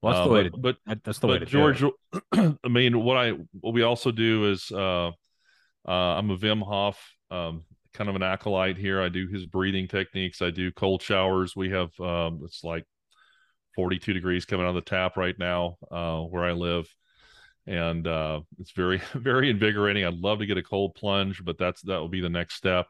Well, 0.03 0.13
that's 0.13 0.21
uh, 0.21 0.29
the 0.29 0.35
way 0.35 0.49
but, 0.49 0.53
to, 0.53 0.79
but 0.85 1.05
that's 1.05 1.19
the 1.19 1.27
way 1.27 1.39
to 1.39 1.47
George, 1.47 1.83
I 2.35 2.69
mean, 2.69 3.03
what 3.03 3.17
I, 3.17 3.31
what 3.61 3.73
we 3.73 3.83
also 3.83 4.11
do 4.11 4.51
is, 4.51 4.71
uh, 4.71 5.09
uh, 5.87 5.91
I'm 5.91 6.31
a 6.31 6.37
Wim 6.37 6.63
Hof, 6.63 7.14
um, 7.35 7.65
kind 7.93 8.11
of 8.11 8.17
an 8.17 8.23
acolyte 8.23 8.77
here. 8.77 9.01
I 9.01 9.09
do 9.09 9.27
his 9.29 9.47
breathing 9.47 9.89
techniques. 9.89 10.43
I 10.43 10.51
do 10.51 10.73
cold 10.73 11.03
showers. 11.03 11.57
We 11.57 11.71
have, 11.71 11.99
um, 12.01 12.41
it's 12.45 12.65
like 12.65 12.85
42 13.75 14.13
degrees 14.13 14.45
coming 14.45 14.67
on 14.67 14.75
the 14.75 14.81
tap 14.81 15.17
right 15.17 15.39
now, 15.39 15.77
uh, 15.91 16.21
where 16.21 16.45
I 16.45 16.53
live 16.53 16.87
and 17.67 18.07
uh, 18.07 18.41
it's 18.59 18.73
very 18.73 19.01
very 19.15 19.51
invigorating. 19.51 20.05
I'd 20.05 20.15
love 20.15 20.39
to 20.41 20.47
get 20.47 20.59
a 20.59 20.63
cold 20.63 20.95
plunge, 20.95 21.45
but 21.45 21.59
that's 21.59 21.83
that 21.83 21.99
will 21.99 22.09
be 22.09 22.21
the 22.21 22.29
next 22.29 22.55
step. 22.55 22.87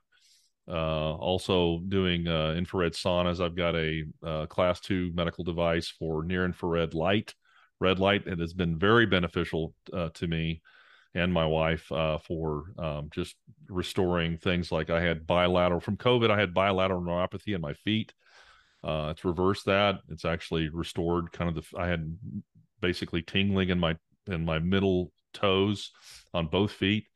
Uh, 0.66 1.14
also 1.14 1.80
doing 1.88 2.26
uh, 2.26 2.54
infrared 2.56 2.94
saunas. 2.94 3.44
I've 3.44 3.56
got 3.56 3.74
a 3.74 4.04
uh, 4.26 4.46
class 4.46 4.80
two 4.80 5.12
medical 5.14 5.44
device 5.44 5.88
for 5.88 6.24
near 6.24 6.46
infrared 6.46 6.94
light, 6.94 7.34
red 7.80 7.98
light. 7.98 8.26
It 8.26 8.38
has 8.38 8.54
been 8.54 8.78
very 8.78 9.04
beneficial 9.04 9.74
uh, 9.92 10.08
to 10.14 10.26
me 10.26 10.62
and 11.14 11.32
my 11.32 11.46
wife 11.46 11.90
uh, 11.92 12.18
for 12.18 12.64
um, 12.78 13.08
just 13.14 13.36
restoring 13.68 14.36
things 14.36 14.72
like 14.72 14.90
I 14.90 15.00
had 15.00 15.26
bilateral 15.26 15.80
from 15.80 15.96
COVID. 15.96 16.30
I 16.30 16.40
had 16.40 16.54
bilateral 16.54 17.02
neuropathy 17.02 17.54
in 17.54 17.60
my 17.60 17.74
feet. 17.74 18.12
it's 18.84 19.24
reversed 19.24 19.66
that. 19.66 20.00
It's 20.08 20.24
actually 20.24 20.68
restored 20.68 21.32
kind 21.32 21.48
of 21.48 21.54
the. 21.54 21.78
I 21.78 21.88
had 21.88 22.16
basically 22.80 23.22
tingling 23.22 23.70
in 23.70 23.78
my 23.78 23.96
in 24.26 24.44
my 24.44 24.58
middle 24.58 25.12
toes 25.32 25.90
on 26.32 26.46
both 26.46 26.72
feet. 26.72 27.06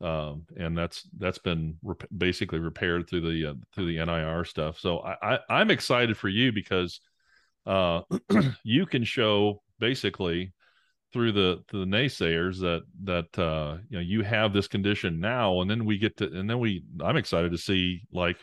Um, 0.00 0.44
and 0.56 0.76
that's 0.76 1.08
that's 1.18 1.38
been 1.38 1.76
rep- 1.82 2.08
basically 2.16 2.58
repaired 2.58 3.08
through 3.08 3.22
the 3.22 3.50
uh, 3.50 3.54
through 3.74 3.86
the 3.86 4.04
NIR 4.04 4.44
stuff. 4.44 4.78
So 4.78 5.00
I, 5.00 5.38
I 5.48 5.60
am 5.60 5.70
excited 5.70 6.16
for 6.16 6.28
you 6.28 6.52
because 6.52 7.00
uh, 7.64 8.02
you 8.64 8.86
can 8.86 9.04
show 9.04 9.62
basically 9.78 10.52
through 11.14 11.30
the 11.30 11.62
the 11.70 11.86
naysayers 11.86 12.58
that 12.58 12.82
that 13.04 13.38
uh, 13.42 13.78
you 13.88 13.96
know 13.96 14.02
you 14.02 14.22
have 14.22 14.52
this 14.52 14.66
condition 14.66 15.20
now, 15.20 15.60
and 15.60 15.70
then 15.70 15.84
we 15.84 15.96
get 15.96 16.16
to 16.18 16.24
and 16.24 16.50
then 16.50 16.58
we 16.58 16.84
I'm 17.02 17.16
excited 17.16 17.52
to 17.52 17.58
see 17.58 18.02
like 18.12 18.36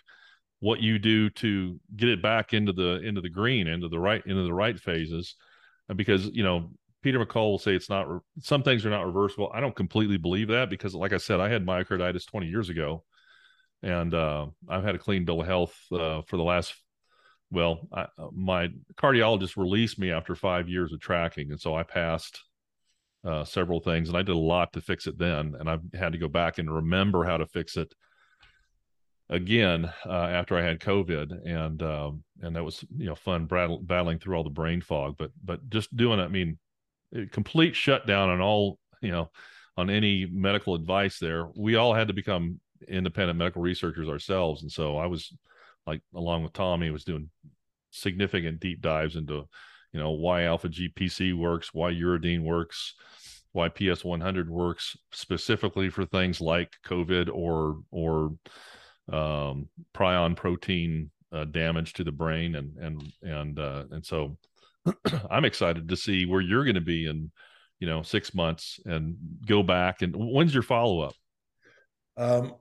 what 0.61 0.79
you 0.79 0.97
do 0.97 1.29
to 1.29 1.79
get 1.97 2.07
it 2.07 2.21
back 2.21 2.53
into 2.53 2.71
the 2.71 3.01
into 3.01 3.19
the 3.19 3.29
green 3.29 3.67
into 3.67 3.89
the 3.89 3.99
right 3.99 4.25
into 4.25 4.43
the 4.43 4.53
right 4.53 4.79
phases 4.79 5.35
because 5.93 6.27
you 6.27 6.43
know 6.43 6.71
Peter 7.03 7.19
McCullough 7.23 7.51
will 7.51 7.59
say 7.59 7.75
it's 7.75 7.89
not 7.89 8.07
some 8.39 8.63
things 8.63 8.85
are 8.85 8.89
not 8.89 9.05
reversible. 9.05 9.51
I 9.53 9.59
don't 9.59 9.75
completely 9.75 10.17
believe 10.17 10.47
that 10.47 10.69
because, 10.69 10.95
like 10.95 11.13
I 11.13 11.17
said, 11.17 11.41
I 11.41 11.49
had 11.49 11.65
myocarditis 11.65 12.25
20 12.25 12.47
years 12.47 12.69
ago, 12.69 13.03
and 13.83 14.13
uh, 14.13 14.45
I've 14.69 14.83
had 14.83 14.95
a 14.95 14.99
clean 14.99 15.25
bill 15.25 15.41
of 15.41 15.47
health 15.47 15.75
uh, 15.91 16.21
for 16.21 16.37
the 16.37 16.43
last. 16.43 16.73
Well, 17.49 17.79
I, 17.91 18.05
my 18.31 18.69
cardiologist 18.95 19.57
released 19.57 19.99
me 19.99 20.11
after 20.11 20.35
five 20.35 20.69
years 20.69 20.93
of 20.93 21.01
tracking, 21.01 21.51
and 21.51 21.59
so 21.59 21.75
I 21.75 21.83
passed 21.83 22.39
uh, 23.23 23.43
several 23.43 23.79
things, 23.79 24.09
and 24.09 24.17
I 24.17 24.21
did 24.21 24.35
a 24.35 24.39
lot 24.39 24.73
to 24.73 24.81
fix 24.81 25.07
it 25.07 25.17
then, 25.17 25.55
and 25.59 25.69
I've 25.69 25.83
had 25.93 26.13
to 26.13 26.17
go 26.17 26.27
back 26.27 26.57
and 26.57 26.73
remember 26.73 27.23
how 27.23 27.37
to 27.37 27.45
fix 27.45 27.77
it 27.77 27.93
again 29.29 29.91
uh, 30.05 30.11
after 30.11 30.57
I 30.57 30.63
had 30.63 30.79
COVID, 30.79 31.47
and 31.47 31.81
um, 31.83 32.23
and 32.41 32.55
that 32.55 32.63
was 32.63 32.83
you 32.97 33.05
know 33.05 33.15
fun 33.15 33.47
battling 33.47 34.19
through 34.19 34.35
all 34.35 34.43
the 34.43 34.49
brain 34.49 34.81
fog. 34.81 35.15
But 35.17 35.31
but 35.43 35.69
just 35.69 35.95
doing, 35.95 36.19
I 36.19 36.27
mean, 36.27 36.57
complete 37.31 37.75
shutdown 37.75 38.29
on 38.29 38.41
all 38.41 38.79
you 39.01 39.11
know 39.11 39.29
on 39.77 39.89
any 39.89 40.25
medical 40.25 40.75
advice 40.75 41.19
there 41.19 41.47
we 41.55 41.75
all 41.75 41.93
had 41.93 42.07
to 42.07 42.13
become 42.13 42.59
independent 42.87 43.37
medical 43.37 43.61
researchers 43.61 44.09
ourselves 44.09 44.61
and 44.61 44.71
so 44.71 44.97
i 44.97 45.05
was 45.05 45.33
like 45.85 46.01
along 46.15 46.43
with 46.43 46.53
tommy 46.53 46.89
was 46.89 47.03
doing 47.03 47.29
significant 47.91 48.59
deep 48.59 48.81
dives 48.81 49.15
into 49.15 49.43
you 49.93 49.99
know 49.99 50.11
why 50.11 50.43
alpha 50.43 50.69
gpc 50.69 51.35
works 51.37 51.73
why 51.73 51.91
uridine 51.91 52.43
works 52.43 52.95
why 53.51 53.67
ps 53.67 54.03
100 54.03 54.49
works 54.49 54.97
specifically 55.11 55.89
for 55.89 56.05
things 56.05 56.39
like 56.39 56.71
covid 56.85 57.29
or 57.33 57.79
or 57.91 58.33
um, 59.11 59.67
prion 59.93 60.35
protein 60.35 61.11
uh, 61.33 61.45
damage 61.45 61.93
to 61.93 62.03
the 62.03 62.11
brain 62.11 62.55
and 62.55 62.77
and 62.77 63.13
and 63.21 63.59
uh, 63.59 63.83
and 63.91 64.05
so 64.05 64.37
I'm 65.29 65.45
excited 65.45 65.89
to 65.89 65.95
see 65.95 66.25
where 66.25 66.41
you're 66.41 66.63
going 66.63 66.75
to 66.75 66.81
be 66.81 67.07
in, 67.07 67.31
you 67.79 67.87
know, 67.87 68.01
six 68.01 68.33
months 68.33 68.79
and 68.85 69.15
go 69.45 69.63
back. 69.63 70.01
And 70.01 70.15
when's 70.15 70.53
your 70.53 70.63
follow 70.63 71.01
up? 71.01 71.13
Um, 72.17 72.55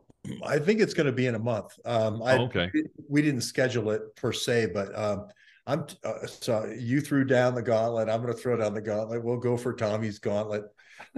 I 0.44 0.58
think 0.58 0.80
it's 0.80 0.94
going 0.94 1.06
to 1.06 1.12
be 1.12 1.26
in 1.26 1.34
a 1.34 1.38
month. 1.40 1.72
Um, 1.84 2.22
I, 2.22 2.38
oh, 2.38 2.44
okay. 2.44 2.70
We 3.08 3.22
didn't 3.22 3.42
schedule 3.42 3.90
it 3.90 4.14
per 4.16 4.32
se, 4.32 4.70
but 4.74 4.96
um, 4.98 5.28
I'm 5.66 5.86
uh, 6.04 6.26
so 6.26 6.72
you 6.76 7.00
threw 7.00 7.24
down 7.24 7.54
the 7.54 7.62
gauntlet. 7.62 8.08
I'm 8.08 8.22
going 8.22 8.32
to 8.32 8.38
throw 8.38 8.56
down 8.56 8.74
the 8.74 8.80
gauntlet. 8.80 9.22
We'll 9.22 9.36
go 9.36 9.56
for 9.56 9.72
Tommy's 9.72 10.18
gauntlet 10.18 10.64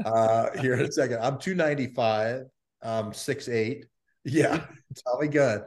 uh, 0.05 0.51
here 0.61 0.75
in 0.75 0.81
a 0.81 0.93
second. 0.93 1.19
I'm 1.21 1.39
295, 1.39 2.45
um, 2.83 3.13
six 3.13 3.49
eight. 3.49 3.87
Yeah, 4.25 4.67
Tommy 5.05 5.27
Gunn. 5.27 5.63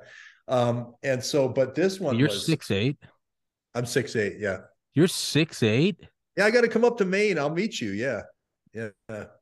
Um, 0.47 0.93
and 1.03 1.21
so, 1.21 1.49
but 1.49 1.75
this 1.75 1.99
one 1.99 2.17
you're 2.17 2.29
was, 2.29 2.45
six 2.45 2.71
eight. 2.71 2.97
I'm 3.73 3.85
six 3.85 4.15
eight. 4.15 4.37
Yeah. 4.39 4.59
You're 4.93 5.09
six 5.09 5.61
eight. 5.61 5.99
Yeah, 6.37 6.45
I 6.45 6.51
got 6.51 6.61
to 6.61 6.69
come 6.69 6.85
up 6.85 6.97
to 6.99 7.05
Maine. 7.05 7.37
I'll 7.37 7.49
meet 7.49 7.81
you. 7.81 7.91
Yeah, 7.91 8.21
yeah. 8.73 8.89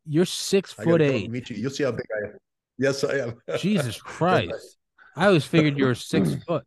You're 0.08 0.26
six 0.26 0.74
foot 0.74 1.00
eight. 1.00 1.30
Meet 1.30 1.52
you. 1.52 1.58
You'll 1.58 1.70
see 1.70 1.84
how 1.84 1.92
big 1.92 2.06
I 2.16 2.28
am. 2.30 2.38
Yes, 2.80 3.04
I 3.04 3.20
am. 3.20 3.36
Jesus 3.60 4.02
Christ! 4.02 4.80
I 5.16 5.28
always 5.28 5.46
figured 5.46 5.78
you 5.78 5.86
were 5.86 5.94
six 5.94 6.34
foot. 6.48 6.66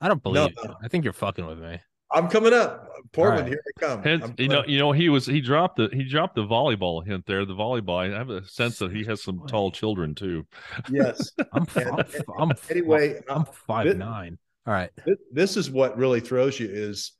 I 0.00 0.08
don't 0.08 0.22
believe 0.22 0.54
no, 0.56 0.68
no. 0.68 0.76
I 0.82 0.88
think 0.88 1.04
you're 1.04 1.12
fucking 1.12 1.46
with 1.46 1.58
me. 1.58 1.78
I'm 2.12 2.28
coming 2.28 2.52
up, 2.52 2.88
Portland. 3.12 3.48
Right. 3.48 3.48
Here 3.48 3.62
I 3.66 3.80
come. 3.80 4.02
Hint, 4.02 4.38
you 4.38 4.48
know, 4.48 4.62
you 4.66 4.78
know, 4.78 4.92
he 4.92 5.08
was 5.08 5.26
he 5.26 5.40
dropped 5.40 5.76
the 5.76 5.88
he 5.92 6.04
dropped 6.04 6.36
the 6.36 6.44
volleyball 6.44 7.04
hint 7.04 7.26
there. 7.26 7.44
The 7.44 7.54
volleyball. 7.54 7.98
I 7.98 8.16
have 8.16 8.30
a 8.30 8.46
sense 8.46 8.78
that 8.78 8.92
he 8.92 9.04
has 9.04 9.22
some 9.22 9.42
tall 9.48 9.70
children 9.70 10.14
too. 10.14 10.46
Yes, 10.90 11.32
I'm. 11.52 11.66
I'm, 11.76 12.04
I'm 12.38 12.52
anyway. 12.70 13.20
I'm 13.28 13.44
five 13.44 13.86
this, 13.86 13.96
nine. 13.96 14.38
All 14.66 14.72
right. 14.72 14.90
This 15.32 15.56
is 15.56 15.70
what 15.70 15.96
really 15.96 16.20
throws 16.20 16.60
you 16.60 16.68
is 16.70 17.12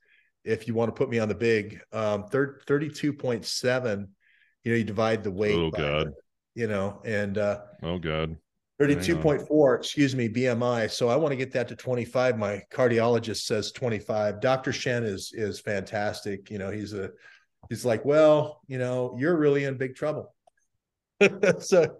if 0.45 0.67
you 0.67 0.73
want 0.73 0.87
to 0.89 0.93
put 0.93 1.09
me 1.09 1.19
on 1.19 1.27
the 1.27 1.35
big 1.35 1.81
um 1.91 2.23
32.7 2.23 4.07
you 4.63 4.71
know 4.71 4.77
you 4.77 4.83
divide 4.83 5.23
the 5.23 5.31
weight 5.31 5.55
oh 5.55 5.71
god 5.71 6.11
you 6.53 6.67
know 6.67 7.01
and 7.03 7.37
uh 7.37 7.59
oh 7.83 7.97
god 7.97 8.37
32.4 8.79 9.77
excuse 9.77 10.15
me 10.15 10.27
bmi 10.27 10.89
so 10.91 11.07
i 11.07 11.15
want 11.15 11.31
to 11.31 11.37
get 11.37 11.51
that 11.53 11.67
to 11.67 11.75
25 11.75 12.37
my 12.37 12.61
cardiologist 12.73 13.45
says 13.45 13.71
25 13.71 14.41
dr 14.41 14.71
shen 14.73 15.03
is 15.03 15.31
is 15.33 15.59
fantastic. 15.59 16.51
You 16.51 16.57
know 16.57 16.71
he's 16.71 16.93
a 16.93 17.11
he's 17.69 17.85
like 17.85 18.03
well 18.03 18.61
you 18.67 18.77
know 18.77 19.15
you're 19.17 19.37
really 19.37 19.63
in 19.63 19.77
big 19.77 19.95
trouble. 19.95 20.33
So 21.59 21.97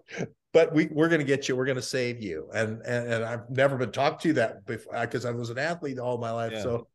but 0.52 0.74
we 0.74 0.88
we're 0.90 1.08
going 1.08 1.20
to 1.20 1.26
get 1.26 1.48
you 1.48 1.56
we're 1.56 1.64
going 1.64 1.76
to 1.76 1.82
save 1.82 2.22
you. 2.22 2.50
And, 2.52 2.82
and 2.82 3.12
and 3.12 3.24
i've 3.24 3.48
never 3.48 3.76
been 3.76 3.92
talked 3.92 4.22
to 4.22 4.34
that 4.34 4.66
before 4.66 5.00
because 5.00 5.24
i 5.24 5.30
was 5.30 5.50
an 5.50 5.58
athlete 5.58 5.98
all 5.98 6.18
my 6.18 6.30
life. 6.30 6.52
Yeah. 6.52 6.62
so 6.62 6.88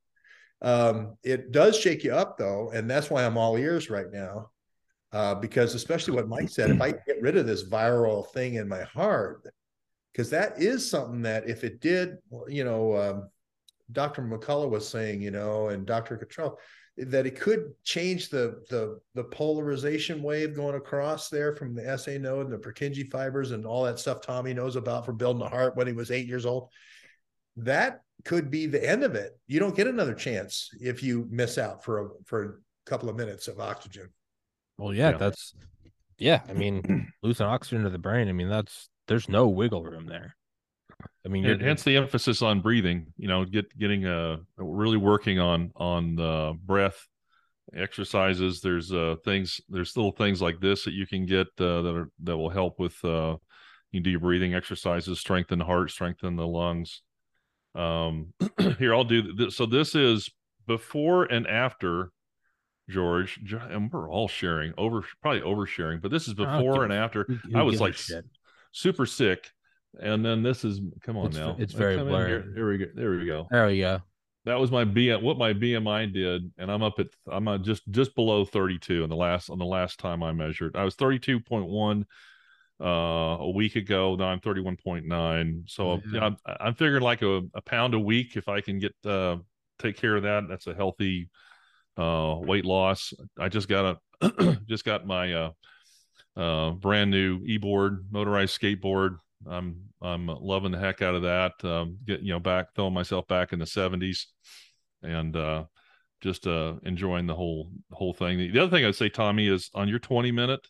um, 0.62 1.18
it 1.24 1.52
does 1.52 1.76
shake 1.76 2.04
you 2.04 2.14
up 2.14 2.38
though, 2.38 2.70
and 2.72 2.90
that's 2.90 3.10
why 3.10 3.26
I'm 3.26 3.38
all 3.38 3.58
ears 3.58 3.90
right 3.90 4.12
now. 4.12 4.52
Uh, 5.12 5.36
because 5.36 5.76
especially 5.76 6.14
what 6.14 6.30
Mike 6.30 6.50
said, 6.50 6.70
if 6.70 6.82
I 6.82 6.92
get 6.92 7.22
rid 7.22 7.36
of 7.36 7.46
this 7.46 7.68
viral 7.68 8.30
thing 8.30 8.54
in 8.54 8.70
my 8.70 8.84
heart, 8.84 9.46
because 10.12 10.30
that 10.30 10.62
is 10.62 10.90
something 10.90 11.22
that 11.22 11.50
if 11.50 11.64
it 11.64 11.80
did, 11.80 12.18
you 12.48 12.64
know, 12.64 12.96
um, 12.98 13.30
Dr. 13.92 14.22
McCullough 14.22 14.70
was 14.70 14.88
saying, 14.88 15.22
you 15.22 15.32
know, 15.32 15.70
and 15.70 15.86
Dr. 15.86 16.18
Cottrell, 16.18 16.60
that 16.98 17.26
it 17.26 17.40
could 17.40 17.72
change 17.84 18.30
the 18.30 18.64
the 18.70 19.00
the 19.16 19.24
polarization 19.24 20.22
wave 20.22 20.56
going 20.56 20.76
across 20.76 21.30
there 21.30 21.56
from 21.56 21.74
the 21.74 21.98
SA 21.98 22.18
node 22.20 22.50
and 22.50 22.54
the 22.54 22.58
Purkinje 22.58 23.10
fibers 23.10 23.52
and 23.52 23.66
all 23.66 23.84
that 23.84 23.98
stuff 23.98 24.22
Tommy 24.22 24.54
knows 24.54 24.76
about 24.76 25.06
for 25.06 25.14
building 25.14 25.42
a 25.42 25.50
heart 25.50 25.76
when 25.76 25.88
he 25.88 25.94
was 25.94 26.12
eight 26.12 26.28
years 26.28 26.46
old. 26.46 26.70
That 27.58 28.02
could 28.26 28.52
be 28.52 28.66
the 28.66 28.88
end 28.88 29.04
of 29.04 29.16
it. 29.16 29.38
You 29.48 29.60
don't 29.60 29.76
get 29.76 29.88
another 29.88 30.14
chance 30.14 30.70
if 30.80 31.02
you 31.02 31.28
miss 31.32 31.58
out 31.58 31.84
for 31.84 32.00
a 32.00 32.10
for 32.26 32.44
a 32.44 32.90
couple 32.90 33.10
of 33.10 33.16
minutes 33.16 33.48
of 33.48 33.60
oxygen. 33.60 34.10
Well, 34.78 34.94
yeah, 34.94 35.12
yeah. 35.12 35.18
that's 35.18 35.54
Yeah, 36.18 36.42
I 36.48 36.54
mean, 36.54 37.12
losing 37.24 37.48
oxygen 37.48 37.84
to 37.84 37.90
the 37.90 37.98
brain. 37.98 38.28
I 38.28 38.34
mean, 38.34 38.50
that's 38.50 38.90
there's 39.12 39.28
no 39.28 39.50
wiggle 39.50 39.84
room 39.84 40.06
there. 40.06 40.38
I 41.26 41.30
mean, 41.30 41.44
you're 41.44 41.58
hence 41.58 41.84
the 41.84 41.98
emphasis 41.98 42.42
on 42.42 42.62
breathing. 42.62 43.08
You 43.18 43.28
know, 43.28 43.44
get 43.44 43.78
getting 43.78 44.06
uh 44.06 44.38
really 44.58 44.98
working 44.98 45.38
on 45.38 45.72
on 45.76 46.16
the 46.16 46.58
breath 46.64 47.08
exercises. 47.76 48.62
There's 48.62 48.92
uh 48.94 49.16
things 49.26 49.60
there's 49.68 49.98
little 49.98 50.14
things 50.14 50.42
like 50.42 50.62
this 50.62 50.86
that 50.86 50.94
you 50.94 51.06
can 51.06 51.26
get 51.26 51.48
uh, 51.60 51.82
that 51.82 51.94
are 51.94 52.10
that 52.24 52.38
will 52.38 52.50
help 52.50 52.80
with 52.80 53.04
uh 53.04 53.36
you 53.92 54.00
do 54.00 54.10
your 54.10 54.22
breathing 54.22 54.56
exercises, 54.56 55.20
strengthen 55.20 55.60
the 55.60 55.66
heart, 55.66 55.92
strengthen 55.92 56.38
the 56.38 56.48
lungs. 56.48 57.02
Um, 57.76 58.34
here 58.80 58.96
I'll 58.96 59.04
do 59.04 59.34
this. 59.34 59.58
So 59.58 59.66
this 59.66 59.94
is 59.94 60.30
before 60.66 61.26
and 61.26 61.46
after 61.46 62.12
George, 62.90 63.40
and 63.52 63.92
we're 63.92 64.10
all 64.10 64.30
sharing 64.30 64.74
over, 64.78 65.04
probably 65.22 65.42
oversharing, 65.42 66.02
but 66.02 66.12
this 66.12 66.28
is 66.28 66.34
before 66.34 66.84
and 66.84 66.94
after. 66.94 67.26
Who, 67.26 67.36
who 67.52 67.60
I 67.60 67.64
was 67.64 67.82
like 67.82 67.98
super 68.72 69.06
sick, 69.06 69.50
and 70.00 70.26
then 70.26 70.44
this 70.44 70.64
is 70.64 70.82
come 71.04 71.18
on 71.18 71.28
it's, 71.28 71.38
now. 71.38 71.56
It's 71.60 71.74
very 71.74 71.98
blurry. 71.98 72.30
Here. 72.30 72.52
here 72.56 72.70
we 72.70 72.78
go. 72.78 72.86
There 72.96 73.12
we 73.12 73.26
go. 73.26 73.48
There 73.52 73.68
we 73.68 73.80
go. 73.80 74.00
That 74.46 74.60
was 74.60 74.72
my 74.72 74.84
B. 74.84 75.14
What 75.16 75.38
my 75.38 75.54
BMI 75.54 76.12
did, 76.14 76.52
and 76.58 76.72
I'm 76.72 76.82
up 76.82 77.00
at 77.00 77.08
I'm 77.32 77.48
at 77.48 77.62
just 77.62 77.84
just 77.92 78.16
below 78.16 78.44
32 78.44 79.04
in 79.04 79.10
the 79.10 79.16
last 79.16 79.50
on 79.50 79.60
the 79.60 79.66
last 79.66 80.00
time 80.00 80.24
I 80.24 80.32
measured. 80.32 80.76
I 80.76 80.84
was 80.84 80.96
32.1 80.96 82.06
uh, 82.82 82.86
a 83.40 83.50
week 83.52 83.76
ago. 83.76 84.16
Now 84.16 84.26
I'm 84.26 84.40
31.9. 84.40 85.70
So 85.70 85.94
yeah. 85.94 86.00
you 86.12 86.20
I'm, 86.20 86.38
I'm 86.46 86.74
figuring 86.74 87.04
like 87.04 87.22
a, 87.22 87.42
a 87.54 87.62
pound 87.62 87.94
a 87.94 88.00
week 88.00 88.36
if 88.36 88.48
I 88.50 88.62
can 88.62 88.80
get 88.80 88.96
uh, 89.06 89.38
take 89.78 89.98
care 89.98 90.16
of 90.16 90.24
that. 90.24 90.48
That's 90.50 90.66
a 90.66 90.74
healthy 90.74 91.30
uh, 91.98 92.38
weight 92.40 92.66
loss. 92.66 93.14
I 93.40 93.50
just 93.50 93.68
got 93.68 94.00
a 94.22 94.58
just 94.68 94.86
got 94.86 95.06
my 95.06 95.34
uh, 96.36 96.72
brand 96.72 97.12
new 97.12 97.42
e-board 97.46 98.06
motorized 98.12 98.60
skateboard. 98.60 99.18
I'm 99.48 99.90
I'm 100.02 100.28
loving 100.28 100.72
the 100.72 100.80
heck 100.80 101.02
out 101.02 101.16
of 101.16 101.24
that. 101.24 101.54
Um, 101.64 101.98
get 102.06 102.22
you 102.22 102.34
know 102.34 102.40
back 102.40 102.74
throwing 102.76 102.94
myself 102.94 103.28
back 103.28 103.54
in 103.54 103.60
the 103.60 103.66
70s, 103.66 104.26
and 105.02 105.36
uh, 105.36 105.64
just 106.22 106.48
uh, 106.48 106.76
enjoying 106.84 107.28
the 107.28 107.36
whole 107.36 107.72
whole 107.92 108.14
thing. 108.14 108.38
The 108.38 108.60
other 108.60 108.70
thing 108.70 108.86
I'd 108.86 108.96
say, 108.96 109.10
Tommy, 109.10 109.48
is 109.48 109.70
on 109.74 109.88
your 109.88 110.00
20 110.00 110.32
minute, 110.32 110.66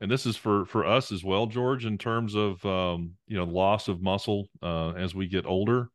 and 0.00 0.10
this 0.10 0.26
is 0.26 0.36
for 0.36 0.64
for 0.66 0.84
us 0.84 1.12
as 1.12 1.22
well, 1.22 1.46
George, 1.46 1.86
in 1.86 1.98
terms 1.98 2.34
of 2.34 2.64
um, 2.66 3.12
you 3.26 3.36
know 3.36 3.44
loss 3.44 3.88
of 3.88 4.02
muscle 4.02 4.48
uh, 4.62 4.90
as 4.90 5.14
we 5.14 5.28
get 5.28 5.46
older 5.46 5.90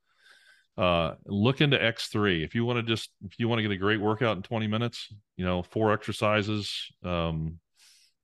uh, 0.78 1.14
look 1.26 1.62
into 1.62 1.78
X3 1.78 2.44
if 2.44 2.54
you 2.54 2.66
want 2.66 2.78
to 2.78 2.84
just 2.84 3.10
if 3.26 3.40
you 3.40 3.48
want 3.48 3.60
to 3.60 3.64
get 3.64 3.72
a 3.72 3.78
great 3.78 4.02
workout 4.02 4.36
in 4.36 4.44
20 4.44 4.68
minutes. 4.68 5.08
You 5.38 5.46
know, 5.46 5.64
four 5.64 5.94
exercises, 5.94 6.92
um, 7.04 7.60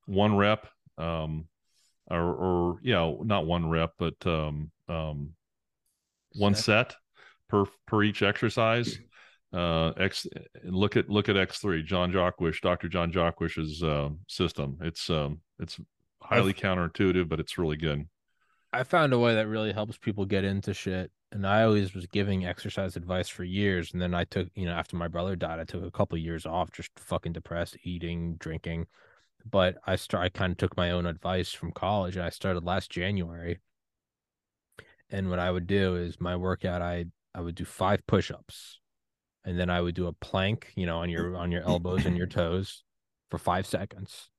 one 0.06 0.36
rep, 0.36 0.66
um, 0.98 1.46
or, 2.10 2.20
or 2.20 2.78
you 2.82 2.92
know, 2.92 3.22
not 3.24 3.46
one 3.46 3.68
rep, 3.68 3.92
but 3.98 4.14
um, 4.26 4.70
um, 4.88 5.30
one 6.34 6.54
set 6.54 6.94
per 7.48 7.64
per 7.86 8.02
each 8.02 8.22
exercise. 8.22 8.98
Uh, 9.52 9.92
X 9.98 10.26
look 10.64 10.96
at 10.96 11.10
look 11.10 11.28
at 11.28 11.36
X3, 11.36 11.84
John 11.84 12.12
Jaquish, 12.12 12.60
Dr. 12.60 12.88
John 12.88 13.12
Jaquish's 13.12 13.82
uh, 13.82 14.10
system. 14.28 14.78
It's 14.80 15.10
um, 15.10 15.40
it's 15.58 15.78
highly 16.22 16.54
counterintuitive, 16.54 17.28
but 17.28 17.40
it's 17.40 17.58
really 17.58 17.76
good. 17.76 18.06
I 18.72 18.84
found 18.84 19.12
a 19.12 19.18
way 19.18 19.34
that 19.34 19.48
really 19.48 19.72
helps 19.72 19.98
people 19.98 20.24
get 20.24 20.44
into 20.44 20.72
shit 20.72 21.10
and 21.32 21.46
I 21.46 21.62
always 21.62 21.94
was 21.94 22.06
giving 22.06 22.44
exercise 22.44 22.94
advice 22.94 23.28
for 23.28 23.42
years. 23.42 23.92
And 23.92 24.02
then 24.02 24.14
I 24.14 24.24
took, 24.24 24.48
you 24.54 24.66
know, 24.66 24.72
after 24.72 24.96
my 24.96 25.08
brother 25.08 25.34
died, 25.34 25.58
I 25.58 25.64
took 25.64 25.82
a 25.82 25.90
couple 25.90 26.16
of 26.16 26.22
years 26.22 26.44
off, 26.44 26.70
just 26.70 26.90
fucking 26.96 27.32
depressed, 27.32 27.78
eating, 27.84 28.36
drinking. 28.36 28.86
But 29.48 29.76
I 29.86 29.96
start, 29.96 30.24
I 30.24 30.28
kind 30.28 30.52
of 30.52 30.58
took 30.58 30.76
my 30.76 30.90
own 30.90 31.06
advice 31.06 31.52
from 31.52 31.72
college, 31.72 32.16
and 32.16 32.24
I 32.24 32.30
started 32.30 32.64
last 32.64 32.90
January. 32.90 33.60
And 35.10 35.28
what 35.28 35.38
I 35.38 35.50
would 35.50 35.66
do 35.66 35.96
is 35.96 36.20
my 36.20 36.36
workout, 36.36 36.82
I 36.82 37.06
I 37.34 37.40
would 37.40 37.54
do 37.54 37.64
five 37.64 38.06
push-ups, 38.06 38.80
and 39.44 39.58
then 39.58 39.70
I 39.70 39.80
would 39.80 39.94
do 39.94 40.06
a 40.06 40.12
plank, 40.12 40.72
you 40.76 40.86
know, 40.86 40.98
on 40.98 41.10
your 41.10 41.36
on 41.36 41.50
your 41.50 41.62
elbows 41.62 42.06
and 42.06 42.16
your 42.16 42.26
toes 42.38 42.84
for 43.30 43.38
five 43.38 43.66
seconds. 43.66 44.30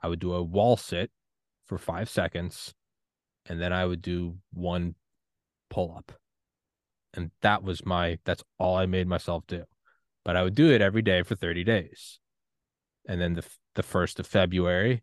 I 0.00 0.08
would 0.08 0.20
do 0.20 0.32
a 0.34 0.42
wall 0.42 0.76
sit 0.76 1.10
for 1.66 1.78
five 1.78 2.08
seconds, 2.08 2.74
and 3.46 3.60
then 3.60 3.72
I 3.72 3.84
would 3.86 4.02
do 4.02 4.38
one 4.52 4.94
pull 5.70 5.94
up 5.96 6.12
and 7.14 7.30
that 7.42 7.62
was 7.62 7.84
my 7.84 8.18
that's 8.24 8.42
all 8.58 8.76
I 8.76 8.86
made 8.86 9.06
myself 9.06 9.44
do. 9.46 9.64
But 10.24 10.36
I 10.36 10.42
would 10.42 10.54
do 10.54 10.70
it 10.70 10.80
every 10.80 11.02
day 11.02 11.22
for 11.22 11.34
30 11.34 11.64
days. 11.64 12.20
And 13.08 13.20
then 13.20 13.34
the 13.34 13.44
the 13.74 13.82
1st 13.82 14.18
of 14.18 14.26
February, 14.26 15.02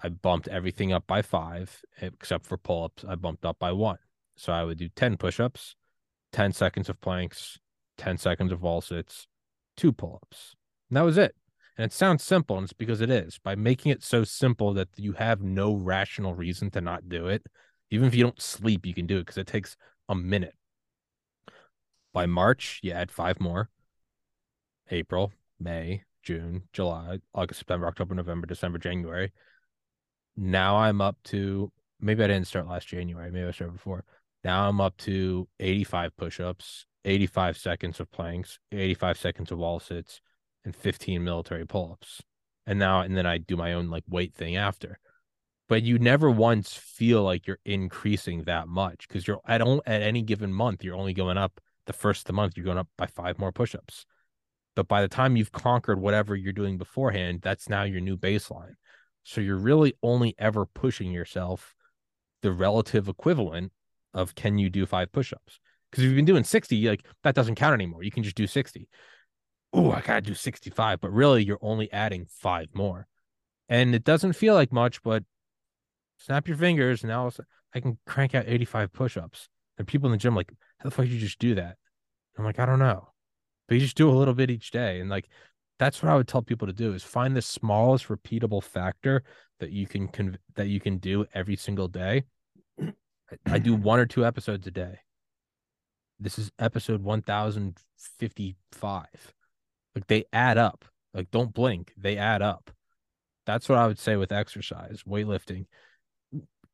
I 0.00 0.08
bumped 0.08 0.48
everything 0.48 0.92
up 0.92 1.06
by 1.06 1.22
5 1.22 1.82
except 2.00 2.46
for 2.46 2.58
pull-ups. 2.58 3.04
I 3.08 3.14
bumped 3.14 3.44
up 3.44 3.58
by 3.58 3.72
1. 3.72 3.98
So 4.36 4.52
I 4.52 4.64
would 4.64 4.78
do 4.78 4.88
10 4.88 5.16
push-ups, 5.16 5.74
10 6.32 6.52
seconds 6.52 6.88
of 6.88 7.00
planks, 7.00 7.58
10 7.96 8.18
seconds 8.18 8.52
of 8.52 8.62
wall 8.62 8.80
sits, 8.80 9.26
2 9.78 9.92
pull-ups. 9.92 10.54
And 10.90 10.96
that 10.96 11.02
was 11.02 11.16
it. 11.16 11.34
And 11.78 11.86
it 11.86 11.92
sounds 11.92 12.22
simple, 12.22 12.56
and 12.56 12.64
it's 12.64 12.72
because 12.72 13.00
it 13.00 13.10
is. 13.10 13.38
By 13.38 13.54
making 13.54 13.92
it 13.92 14.02
so 14.02 14.24
simple 14.24 14.72
that 14.74 14.88
you 14.96 15.12
have 15.12 15.42
no 15.42 15.74
rational 15.74 16.34
reason 16.34 16.70
to 16.72 16.80
not 16.80 17.08
do 17.08 17.26
it, 17.28 17.46
even 17.90 18.06
if 18.06 18.14
you 18.14 18.24
don't 18.24 18.40
sleep, 18.40 18.86
you 18.86 18.94
can 18.94 19.06
do 19.06 19.18
it 19.18 19.20
because 19.20 19.38
it 19.38 19.46
takes 19.46 19.76
a 20.08 20.14
minute 20.14 20.54
by 22.16 22.24
March, 22.24 22.80
you 22.82 22.92
add 22.92 23.10
five 23.10 23.38
more. 23.40 23.68
April, 24.90 25.34
May, 25.60 26.04
June, 26.26 26.64
July, 26.72 27.20
August, 27.34 27.60
September, 27.60 27.86
October, 27.86 28.14
November, 28.14 28.46
December, 28.46 28.78
January. 28.78 29.32
Now 30.36 30.76
I'm 30.76 31.00
up 31.00 31.16
to 31.26 31.72
maybe 32.00 32.24
I 32.24 32.26
didn't 32.26 32.48
start 32.48 32.66
last 32.66 32.88
January, 32.88 33.30
maybe 33.30 33.46
I 33.46 33.52
started 33.52 33.74
before. 33.74 34.04
Now 34.42 34.68
I'm 34.68 34.80
up 34.80 34.96
to 34.98 35.48
85 35.60 36.16
push-ups, 36.16 36.86
85 37.04 37.56
seconds 37.56 38.00
of 38.00 38.10
planks, 38.10 38.58
85 38.72 39.18
seconds 39.18 39.52
of 39.52 39.58
wall 39.58 39.78
sits, 39.78 40.20
and 40.64 40.74
15 40.74 41.22
military 41.22 41.64
pull-ups. 41.64 42.22
And 42.66 42.80
now 42.80 43.00
and 43.00 43.16
then 43.16 43.26
I 43.26 43.38
do 43.38 43.56
my 43.56 43.72
own 43.72 43.88
like 43.88 44.04
weight 44.08 44.34
thing 44.34 44.56
after. 44.56 44.98
But 45.68 45.84
you 45.84 45.98
never 45.98 46.30
once 46.30 46.74
feel 46.74 47.22
like 47.22 47.46
you're 47.46 47.60
increasing 47.64 48.44
that 48.44 48.66
much 48.66 49.06
because 49.06 49.26
you're 49.26 49.40
at 49.46 49.60
at 49.60 50.02
any 50.02 50.22
given 50.22 50.52
month 50.52 50.82
you're 50.82 50.96
only 50.96 51.14
going 51.14 51.38
up 51.38 51.60
the 51.86 51.92
first 51.92 52.22
of 52.22 52.26
the 52.26 52.32
month, 52.32 52.56
you're 52.56 52.64
going 52.64 52.78
up 52.78 52.88
by 52.98 53.06
five 53.06 53.38
more 53.38 53.52
push-ups. 53.52 54.06
But 54.76 54.88
by 54.88 55.00
the 55.00 55.08
time 55.08 55.36
you've 55.36 55.52
conquered 55.52 55.98
whatever 55.98 56.36
you're 56.36 56.52
doing 56.52 56.78
beforehand, 56.78 57.40
that's 57.42 57.68
now 57.68 57.82
your 57.82 58.00
new 58.00 58.16
baseline. 58.16 58.74
So 59.24 59.40
you're 59.40 59.56
really 59.56 59.94
only 60.02 60.36
ever 60.38 60.66
pushing 60.66 61.10
yourself 61.10 61.74
the 62.42 62.52
relative 62.52 63.08
equivalent 63.08 63.72
of 64.14 64.34
can 64.34 64.58
you 64.58 64.70
do 64.70 64.86
five 64.86 65.10
push-ups? 65.10 65.58
Because 65.90 66.04
if 66.04 66.08
you've 66.08 66.16
been 66.16 66.26
doing 66.26 66.44
60, 66.44 66.88
like 66.88 67.04
that 67.24 67.34
doesn't 67.34 67.54
count 67.54 67.74
anymore. 67.74 68.02
You 68.02 68.10
can 68.10 68.22
just 68.22 68.36
do 68.36 68.46
60. 68.46 68.88
Oh, 69.72 69.90
I 69.90 70.00
gotta 70.00 70.20
do 70.20 70.34
65. 70.34 71.00
But 71.00 71.12
really, 71.12 71.42
you're 71.42 71.58
only 71.62 71.90
adding 71.90 72.26
five 72.28 72.68
more. 72.74 73.06
And 73.68 73.94
it 73.94 74.04
doesn't 74.04 74.34
feel 74.34 74.54
like 74.54 74.72
much, 74.72 75.02
but 75.02 75.24
snap 76.18 76.48
your 76.48 76.56
fingers. 76.56 77.02
And 77.02 77.10
now 77.10 77.30
I 77.74 77.80
can 77.80 77.98
crank 78.06 78.34
out 78.34 78.44
85 78.46 78.92
push-ups. 78.92 79.48
And 79.78 79.88
people 79.88 80.06
in 80.06 80.12
the 80.12 80.18
gym 80.18 80.36
like, 80.36 80.52
how 80.78 80.84
the 80.84 80.90
fuck 80.90 81.06
did 81.06 81.14
you 81.14 81.20
just 81.20 81.38
do 81.38 81.54
that? 81.54 81.76
I'm 82.38 82.44
like, 82.44 82.58
I 82.58 82.66
don't 82.66 82.78
know. 82.78 83.08
But 83.68 83.74
you 83.74 83.80
just 83.80 83.96
do 83.96 84.08
a 84.08 84.12
little 84.12 84.34
bit 84.34 84.50
each 84.50 84.70
day. 84.70 85.00
And 85.00 85.10
like 85.10 85.28
that's 85.78 86.02
what 86.02 86.10
I 86.10 86.16
would 86.16 86.28
tell 86.28 86.42
people 86.42 86.66
to 86.66 86.72
do 86.72 86.94
is 86.94 87.02
find 87.02 87.36
the 87.36 87.42
smallest 87.42 88.08
repeatable 88.08 88.62
factor 88.62 89.22
that 89.60 89.70
you 89.70 89.86
can 89.86 90.08
conv- 90.08 90.38
that 90.54 90.68
you 90.68 90.80
can 90.80 90.96
do 90.98 91.26
every 91.34 91.56
single 91.56 91.88
day. 91.88 92.24
I 93.46 93.58
do 93.58 93.74
one 93.78 93.98
or 93.98 94.06
two 94.06 94.24
episodes 94.24 94.66
a 94.66 94.70
day. 94.70 95.00
This 96.18 96.38
is 96.38 96.50
episode 96.58 97.02
1055. 97.02 99.04
Like 99.94 100.06
they 100.06 100.24
add 100.32 100.56
up. 100.58 100.84
Like 101.12 101.30
don't 101.30 101.54
blink, 101.54 101.92
they 101.96 102.16
add 102.16 102.42
up. 102.42 102.70
That's 103.46 103.68
what 103.68 103.78
I 103.78 103.86
would 103.86 103.98
say 103.98 104.16
with 104.16 104.32
exercise, 104.32 105.02
weightlifting. 105.06 105.66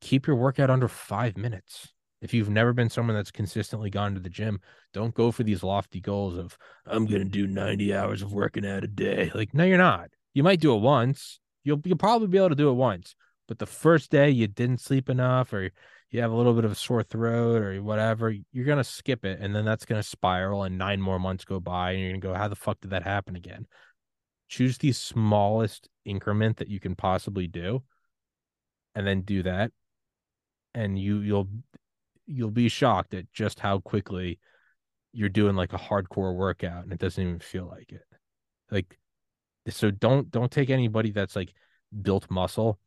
Keep 0.01 0.27
your 0.27 0.35
workout 0.35 0.69
under 0.69 0.89
5 0.89 1.37
minutes. 1.37 1.92
If 2.23 2.33
you've 2.33 2.49
never 2.49 2.71
been 2.71 2.89
someone 2.89 3.17
that's 3.17 3.31
consistently 3.31 3.89
gone 3.89 4.13
to 4.13 4.19
the 4.21 4.29
gym, 4.29 4.61
don't 4.93 5.13
go 5.13 5.29
for 5.29 5.43
these 5.43 5.61
lofty 5.61 5.99
goals 5.99 6.37
of 6.37 6.57
I'm 6.85 7.05
gonna 7.05 7.25
do 7.25 7.47
90 7.47 7.93
hours 7.93 8.21
of 8.21 8.31
working 8.31 8.65
out 8.65 8.85
a 8.85 8.87
day. 8.87 9.29
Like, 9.35 9.53
no, 9.53 9.65
you're 9.65 9.77
not. 9.77 10.09
You 10.33 10.41
might 10.41 10.61
do 10.61 10.73
it 10.73 10.79
once. 10.79 11.41
You'll 11.65 11.81
you'll 11.83 11.97
probably 11.97 12.29
be 12.29 12.37
able 12.37 12.49
to 12.49 12.55
do 12.55 12.69
it 12.69 12.75
once. 12.75 13.15
But 13.49 13.59
the 13.59 13.65
first 13.65 14.09
day 14.09 14.29
you 14.29 14.47
didn't 14.47 14.79
sleep 14.79 15.09
enough 15.09 15.51
or 15.51 15.69
you 16.11 16.21
have 16.21 16.31
a 16.31 16.35
little 16.35 16.53
bit 16.53 16.63
of 16.63 16.71
a 16.71 16.75
sore 16.75 17.03
throat 17.03 17.61
or 17.61 17.83
whatever, 17.83 18.33
you're 18.53 18.65
gonna 18.65 18.85
skip 18.85 19.25
it 19.25 19.41
and 19.41 19.53
then 19.53 19.65
that's 19.65 19.83
gonna 19.83 20.01
spiral 20.01 20.63
and 20.63 20.77
nine 20.77 21.01
more 21.01 21.19
months 21.19 21.43
go 21.43 21.59
by 21.59 21.91
and 21.91 22.01
you're 22.01 22.11
gonna 22.11 22.21
go, 22.21 22.33
How 22.33 22.47
the 22.47 22.55
fuck 22.55 22.79
did 22.79 22.91
that 22.91 23.03
happen 23.03 23.35
again? 23.35 23.67
Choose 24.47 24.77
the 24.77 24.93
smallest 24.93 25.89
increment 26.05 26.55
that 26.57 26.69
you 26.69 26.79
can 26.79 26.95
possibly 26.95 27.47
do 27.47 27.83
and 28.95 29.05
then 29.05 29.23
do 29.23 29.43
that 29.43 29.73
and 30.73 30.97
you 30.97 31.19
you'll 31.19 31.49
you'll 32.25 32.51
be 32.51 32.69
shocked 32.69 33.13
at 33.13 33.31
just 33.33 33.59
how 33.59 33.79
quickly 33.79 34.39
you're 35.13 35.29
doing 35.29 35.55
like 35.55 35.73
a 35.73 35.77
hardcore 35.77 36.35
workout 36.35 36.83
and 36.83 36.93
it 36.93 36.99
doesn't 36.99 37.23
even 37.23 37.39
feel 37.39 37.67
like 37.67 37.91
it. 37.91 38.05
Like 38.71 38.97
so 39.69 39.91
don't 39.91 40.29
don't 40.31 40.51
take 40.51 40.69
anybody 40.69 41.11
that's 41.11 41.35
like 41.35 41.53
built 42.01 42.29
muscle 42.29 42.79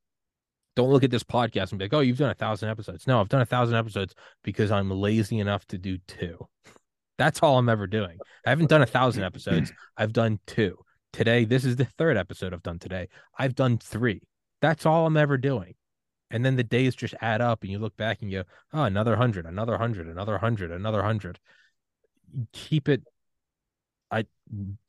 Don't 0.76 0.90
look 0.90 1.04
at 1.04 1.10
this 1.10 1.24
podcast 1.24 1.70
and 1.70 1.78
be 1.78 1.86
like, 1.86 1.94
oh, 1.94 2.00
you've 2.00 2.18
done 2.18 2.30
a 2.30 2.34
thousand 2.34 2.68
episodes. 2.68 3.06
No, 3.06 3.20
I've 3.20 3.28
done 3.30 3.40
a 3.40 3.46
thousand 3.46 3.76
episodes 3.76 4.14
because 4.42 4.70
I'm 4.70 4.90
lazy 4.90 5.38
enough 5.40 5.66
to 5.68 5.78
do 5.78 5.98
two. 6.06 6.46
That's 7.18 7.42
all 7.42 7.58
I'm 7.58 7.68
ever 7.70 7.86
doing. 7.86 8.20
I 8.44 8.50
haven't 8.50 8.68
done 8.68 8.82
a 8.82 8.86
thousand 8.86 9.24
episodes. 9.24 9.72
I've 9.96 10.12
done 10.12 10.38
two. 10.46 10.78
Today, 11.12 11.44
this 11.46 11.64
is 11.64 11.76
the 11.76 11.86
third 11.86 12.16
episode 12.18 12.52
I've 12.52 12.62
done 12.62 12.78
today. 12.78 13.08
I've 13.38 13.54
done 13.54 13.78
three. 13.78 14.22
That's 14.60 14.84
all 14.84 15.06
I'm 15.06 15.16
ever 15.16 15.38
doing. 15.38 15.74
And 16.30 16.44
then 16.44 16.56
the 16.56 16.64
days 16.64 16.94
just 16.94 17.14
add 17.20 17.40
up 17.40 17.62
and 17.62 17.70
you 17.70 17.78
look 17.78 17.96
back 17.96 18.20
and 18.20 18.30
you 18.30 18.42
go, 18.42 18.48
oh, 18.72 18.82
another 18.84 19.16
hundred, 19.16 19.46
another 19.46 19.78
hundred, 19.78 20.08
another 20.08 20.38
hundred, 20.38 20.72
another 20.72 21.02
hundred. 21.02 21.38
Keep 22.52 22.88
it. 22.88 23.02
I 24.10 24.24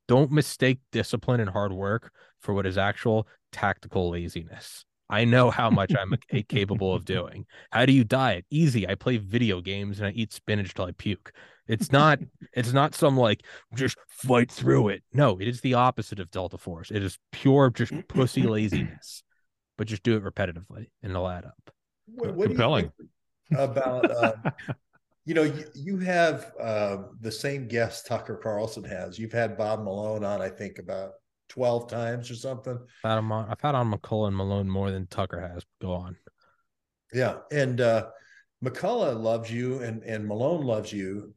don't 0.07 0.31
mistake 0.31 0.79
discipline 0.91 1.39
and 1.39 1.49
hard 1.49 1.71
work 1.71 2.11
for 2.39 2.53
what 2.53 2.65
is 2.65 2.77
actual 2.77 3.27
tactical 3.51 4.09
laziness. 4.09 4.85
I 5.09 5.25
know 5.25 5.49
how 5.51 5.69
much 5.69 5.93
I'm 5.97 6.15
capable 6.49 6.93
of 6.93 7.05
doing. 7.05 7.45
How 7.71 7.85
do 7.85 7.93
you 7.93 8.03
diet? 8.03 8.45
Easy. 8.49 8.87
I 8.87 8.95
play 8.95 9.17
video 9.17 9.61
games 9.61 9.99
and 9.99 10.07
I 10.07 10.11
eat 10.11 10.33
spinach 10.33 10.73
till 10.73 10.85
I 10.85 10.91
puke. 10.91 11.31
It's 11.67 11.91
not 11.91 12.19
it's 12.53 12.73
not 12.73 12.95
some 12.95 13.17
like 13.17 13.43
just 13.75 13.97
fight 14.07 14.51
through 14.51 14.89
it. 14.89 15.03
No, 15.13 15.37
it 15.37 15.47
is 15.47 15.61
the 15.61 15.73
opposite 15.73 16.19
of 16.19 16.31
Delta 16.31 16.57
Force. 16.57 16.91
It 16.91 17.03
is 17.03 17.19
pure 17.31 17.69
just 17.69 17.93
pussy 18.07 18.43
laziness. 18.47 19.23
But 19.77 19.87
just 19.87 20.03
do 20.03 20.17
it 20.17 20.23
repetitively 20.23 20.87
and 21.03 21.11
it'll 21.11 21.27
add 21.27 21.45
up. 21.45 21.71
What, 22.07 22.35
what 22.35 22.47
Compelling. 22.47 22.91
about 23.55 24.09
uh, 24.09 24.33
you 25.27 25.33
know, 25.33 25.43
you, 25.43 25.65
you 25.75 25.97
have 25.97 26.53
uh, 26.57 26.97
the 27.19 27.31
same 27.31 27.67
guest 27.67 28.07
Tucker 28.07 28.39
Carlson 28.41 28.85
has. 28.85 29.19
You've 29.19 29.33
had 29.33 29.57
Bob 29.57 29.83
Malone 29.83 30.23
on, 30.23 30.41
I 30.41 30.47
think, 30.49 30.79
about 30.79 31.11
12 31.49 31.89
times 31.89 32.31
or 32.31 32.35
something. 32.35 32.79
I've 33.03 33.11
had, 33.11 33.17
him 33.19 33.31
on, 33.33 33.49
I've 33.49 33.59
had 33.59 33.75
on 33.75 33.91
McCullough 33.91 34.27
and 34.27 34.37
Malone 34.37 34.69
more 34.69 34.89
than 34.89 35.05
Tucker 35.07 35.41
has. 35.41 35.65
Go 35.81 35.91
on. 35.91 36.15
Yeah. 37.11 37.39
And 37.51 37.81
uh, 37.81 38.07
McCullough 38.63 39.21
loves 39.21 39.51
you 39.51 39.79
and, 39.79 40.01
and 40.03 40.25
Malone 40.25 40.65
loves 40.65 40.93
you. 40.93 41.33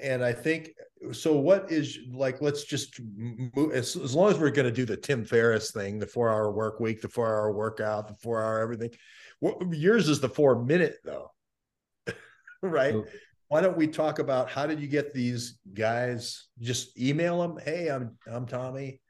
And 0.00 0.24
I 0.24 0.32
think 0.32 0.70
so. 1.12 1.36
What 1.36 1.70
is 1.70 1.98
like, 2.12 2.40
let's 2.40 2.64
just 2.64 3.00
move 3.16 3.72
as, 3.72 3.96
as 3.96 4.14
long 4.14 4.30
as 4.30 4.38
we're 4.38 4.50
going 4.50 4.68
to 4.68 4.72
do 4.72 4.84
the 4.84 4.96
Tim 4.96 5.24
Ferriss 5.24 5.70
thing, 5.70 5.98
the 5.98 6.06
four 6.06 6.30
hour 6.30 6.50
work 6.50 6.80
week, 6.80 7.00
the 7.00 7.08
four 7.08 7.26
hour 7.26 7.52
workout, 7.52 8.08
the 8.08 8.14
four 8.14 8.42
hour 8.42 8.60
everything. 8.60 8.90
what, 9.40 9.56
Yours 9.72 10.08
is 10.08 10.20
the 10.20 10.28
four 10.28 10.64
minute 10.64 10.96
though. 11.04 11.32
right? 12.62 12.94
Why 13.48 13.60
don't 13.60 13.76
we 13.76 13.86
talk 13.86 14.18
about 14.18 14.50
how 14.50 14.66
did 14.66 14.80
you 14.80 14.88
get 14.88 15.14
these 15.14 15.58
guys? 15.72 16.48
Just 16.60 16.98
email 16.98 17.40
them. 17.40 17.58
Hey, 17.64 17.88
I'm 17.88 18.16
I'm 18.30 18.46
Tommy. 18.46 19.00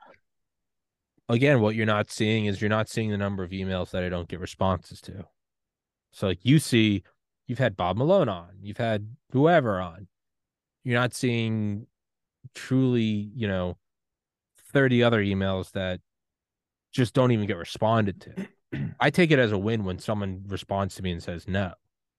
Again, 1.29 1.61
what 1.61 1.75
you're 1.75 1.87
not 1.87 2.11
seeing 2.11 2.47
is 2.47 2.61
you're 2.61 2.71
not 2.71 2.89
seeing 2.89 3.11
the 3.11 3.17
number 3.17 3.43
of 3.43 3.51
emails 3.51 3.91
that 3.91 4.05
I 4.05 4.09
don't 4.09 4.29
get 4.29 4.39
responses 4.39 5.01
to. 5.03 5.25
So 6.13 6.29
like 6.29 6.45
you 6.45 6.59
see, 6.59 7.03
you've 7.47 7.59
had 7.59 7.77
Bob 7.77 7.97
Malone 7.97 8.29
on, 8.29 8.51
you've 8.61 8.77
had 8.77 9.09
whoever 9.33 9.81
on. 9.81 10.09
You're 10.87 11.01
not 11.01 11.15
seeing 11.15 11.89
truly, 12.55 13.33
you 13.35 13.49
know, 13.49 13.77
30 14.73 15.03
other 15.03 15.21
emails 15.21 15.73
that 15.73 15.99
just 16.93 17.13
don't 17.13 17.33
even 17.33 17.49
get 17.49 17.57
responded 17.57 18.21
to. 18.21 18.49
I 19.01 19.11
take 19.11 19.33
it 19.33 19.41
as 19.41 19.51
a 19.51 19.59
win 19.59 19.83
when 19.83 19.99
someone 19.99 20.45
responds 20.47 20.95
to 20.95 21.03
me 21.03 21.11
and 21.11 21.21
says 21.21 21.49
no. 21.49 21.73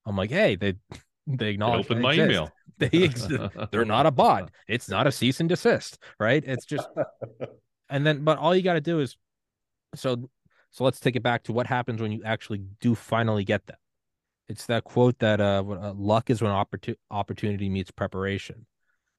I'm 0.05 0.17
like, 0.17 0.31
hey, 0.31 0.57
they 0.57 0.73
they 1.27 1.51
acknowledge 1.51 1.85
open 1.85 2.01
my 2.01 2.11
exist. 2.11 2.29
email. 2.29 2.51
They 2.77 2.89
exist. 2.91 3.55
they're 3.71 3.85
not 3.85 4.05
a 4.05 4.11
bot. 4.11 4.51
It's 4.67 4.89
not 4.89 5.07
a 5.07 5.13
cease 5.13 5.39
and 5.39 5.47
desist, 5.47 5.97
right? 6.19 6.43
It's 6.45 6.65
just 6.65 6.89
and 7.89 8.05
then 8.05 8.25
but 8.25 8.37
all 8.37 8.53
you 8.53 8.63
got 8.63 8.73
to 8.73 8.81
do 8.81 8.99
is 8.99 9.15
so 9.95 10.29
so 10.71 10.83
let's 10.83 10.99
take 10.99 11.15
it 11.15 11.23
back 11.23 11.43
to 11.43 11.53
what 11.53 11.67
happens 11.67 12.01
when 12.01 12.11
you 12.11 12.21
actually 12.25 12.65
do 12.81 12.95
finally 12.95 13.45
get 13.45 13.65
them. 13.65 13.77
It's 14.49 14.65
that 14.67 14.83
quote 14.83 15.19
that 15.19 15.41
uh, 15.41 15.63
uh 15.67 15.93
luck 15.95 16.29
is 16.29 16.41
when 16.41 16.51
opportu- 16.51 16.95
opportunity 17.11 17.69
meets 17.69 17.91
preparation. 17.91 18.65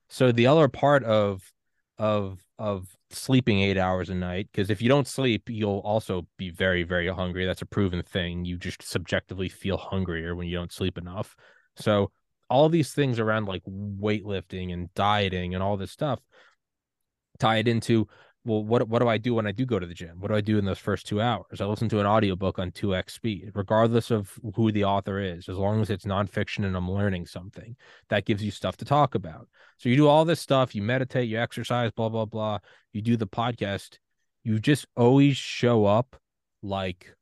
So 0.08 0.32
the 0.32 0.46
other 0.46 0.68
part 0.68 1.04
of 1.04 1.52
of 1.98 2.40
of 2.58 2.88
sleeping 3.10 3.60
8 3.60 3.76
hours 3.76 4.08
a 4.08 4.14
night 4.14 4.48
because 4.52 4.70
if 4.70 4.80
you 4.80 4.88
don't 4.88 5.06
sleep 5.06 5.48
you'll 5.48 5.80
also 5.80 6.26
be 6.36 6.50
very 6.50 6.82
very 6.82 7.08
hungry. 7.08 7.46
That's 7.46 7.62
a 7.62 7.66
proven 7.66 8.02
thing. 8.02 8.44
You 8.44 8.56
just 8.56 8.82
subjectively 8.82 9.48
feel 9.48 9.76
hungrier 9.76 10.34
when 10.34 10.46
you 10.46 10.56
don't 10.56 10.72
sleep 10.72 10.96
enough. 10.98 11.34
So 11.76 12.10
all 12.50 12.68
these 12.68 12.92
things 12.92 13.18
around 13.18 13.46
like 13.46 13.62
weightlifting 13.64 14.72
and 14.72 14.92
dieting 14.94 15.54
and 15.54 15.62
all 15.62 15.76
this 15.76 15.90
stuff 15.90 16.20
tie 17.38 17.58
it 17.58 17.68
into 17.68 18.08
well 18.48 18.64
what 18.64 18.88
what 18.88 19.00
do 19.00 19.08
I 19.08 19.18
do 19.18 19.34
when 19.34 19.46
I 19.46 19.52
do 19.52 19.66
go 19.66 19.78
to 19.78 19.86
the 19.86 19.94
gym? 19.94 20.18
What 20.18 20.28
do 20.28 20.34
I 20.34 20.40
do 20.40 20.58
in 20.58 20.64
those 20.64 20.78
first 20.78 21.06
2 21.06 21.20
hours? 21.20 21.60
I 21.60 21.66
listen 21.66 21.88
to 21.90 22.00
an 22.00 22.06
audiobook 22.06 22.58
on 22.58 22.72
2x 22.72 23.10
speed 23.10 23.52
regardless 23.54 24.10
of 24.10 24.32
who 24.56 24.72
the 24.72 24.84
author 24.84 25.20
is 25.20 25.48
as 25.48 25.56
long 25.56 25.80
as 25.80 25.90
it's 25.90 26.04
nonfiction 26.04 26.64
and 26.64 26.76
I'm 26.76 26.90
learning 26.90 27.26
something. 27.26 27.76
That 28.08 28.24
gives 28.24 28.42
you 28.42 28.50
stuff 28.50 28.76
to 28.78 28.84
talk 28.84 29.14
about. 29.14 29.48
So 29.76 29.88
you 29.88 29.96
do 29.96 30.08
all 30.08 30.24
this 30.24 30.40
stuff, 30.40 30.74
you 30.74 30.82
meditate, 30.82 31.28
you 31.28 31.38
exercise, 31.38 31.92
blah 31.92 32.08
blah 32.08 32.24
blah. 32.24 32.58
You 32.92 33.02
do 33.02 33.16
the 33.16 33.26
podcast, 33.26 33.98
you 34.42 34.58
just 34.58 34.86
always 34.96 35.36
show 35.36 35.84
up 35.84 36.16
like 36.62 37.14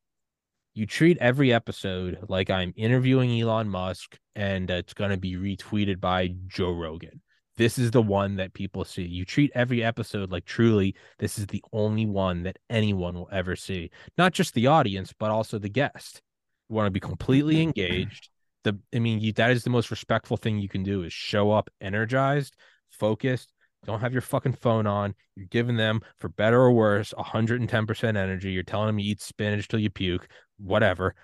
you 0.74 0.86
treat 0.86 1.16
every 1.18 1.52
episode 1.52 2.18
like 2.28 2.50
I'm 2.50 2.72
interviewing 2.76 3.40
Elon 3.40 3.68
Musk 3.68 4.18
and 4.34 4.70
it's 4.70 4.92
going 4.92 5.10
to 5.10 5.16
be 5.16 5.34
retweeted 5.34 6.00
by 6.00 6.34
Joe 6.46 6.70
Rogan. 6.70 7.22
This 7.56 7.78
is 7.78 7.90
the 7.90 8.02
one 8.02 8.36
that 8.36 8.52
people 8.52 8.84
see. 8.84 9.02
You 9.02 9.24
treat 9.24 9.50
every 9.54 9.82
episode 9.82 10.30
like 10.30 10.44
truly 10.44 10.94
this 11.18 11.38
is 11.38 11.46
the 11.46 11.62
only 11.72 12.06
one 12.06 12.42
that 12.42 12.58
anyone 12.68 13.14
will 13.14 13.28
ever 13.32 13.56
see. 13.56 13.90
Not 14.18 14.32
just 14.32 14.54
the 14.54 14.66
audience, 14.66 15.14
but 15.18 15.30
also 15.30 15.58
the 15.58 15.68
guest. 15.68 16.20
You 16.68 16.76
want 16.76 16.86
to 16.86 16.90
be 16.90 17.00
completely 17.00 17.56
mm-hmm. 17.56 17.68
engaged. 17.68 18.28
The 18.64 18.78
I 18.94 18.98
mean, 18.98 19.20
you, 19.20 19.32
that 19.34 19.50
is 19.50 19.64
the 19.64 19.70
most 19.70 19.90
respectful 19.90 20.36
thing 20.36 20.58
you 20.58 20.68
can 20.68 20.82
do 20.82 21.02
is 21.02 21.12
show 21.12 21.52
up 21.52 21.70
energized, 21.80 22.56
focused, 22.90 23.52
don't 23.86 24.00
have 24.00 24.12
your 24.12 24.22
fucking 24.22 24.54
phone 24.54 24.86
on. 24.86 25.14
You're 25.36 25.46
giving 25.46 25.76
them, 25.76 26.00
for 26.18 26.28
better 26.28 26.60
or 26.60 26.72
worse, 26.72 27.14
110% 27.16 28.04
energy. 28.16 28.50
You're 28.50 28.64
telling 28.64 28.88
them 28.88 28.98
you 28.98 29.12
eat 29.12 29.20
spinach 29.20 29.68
till 29.68 29.78
you 29.78 29.90
puke, 29.90 30.26
whatever. 30.58 31.14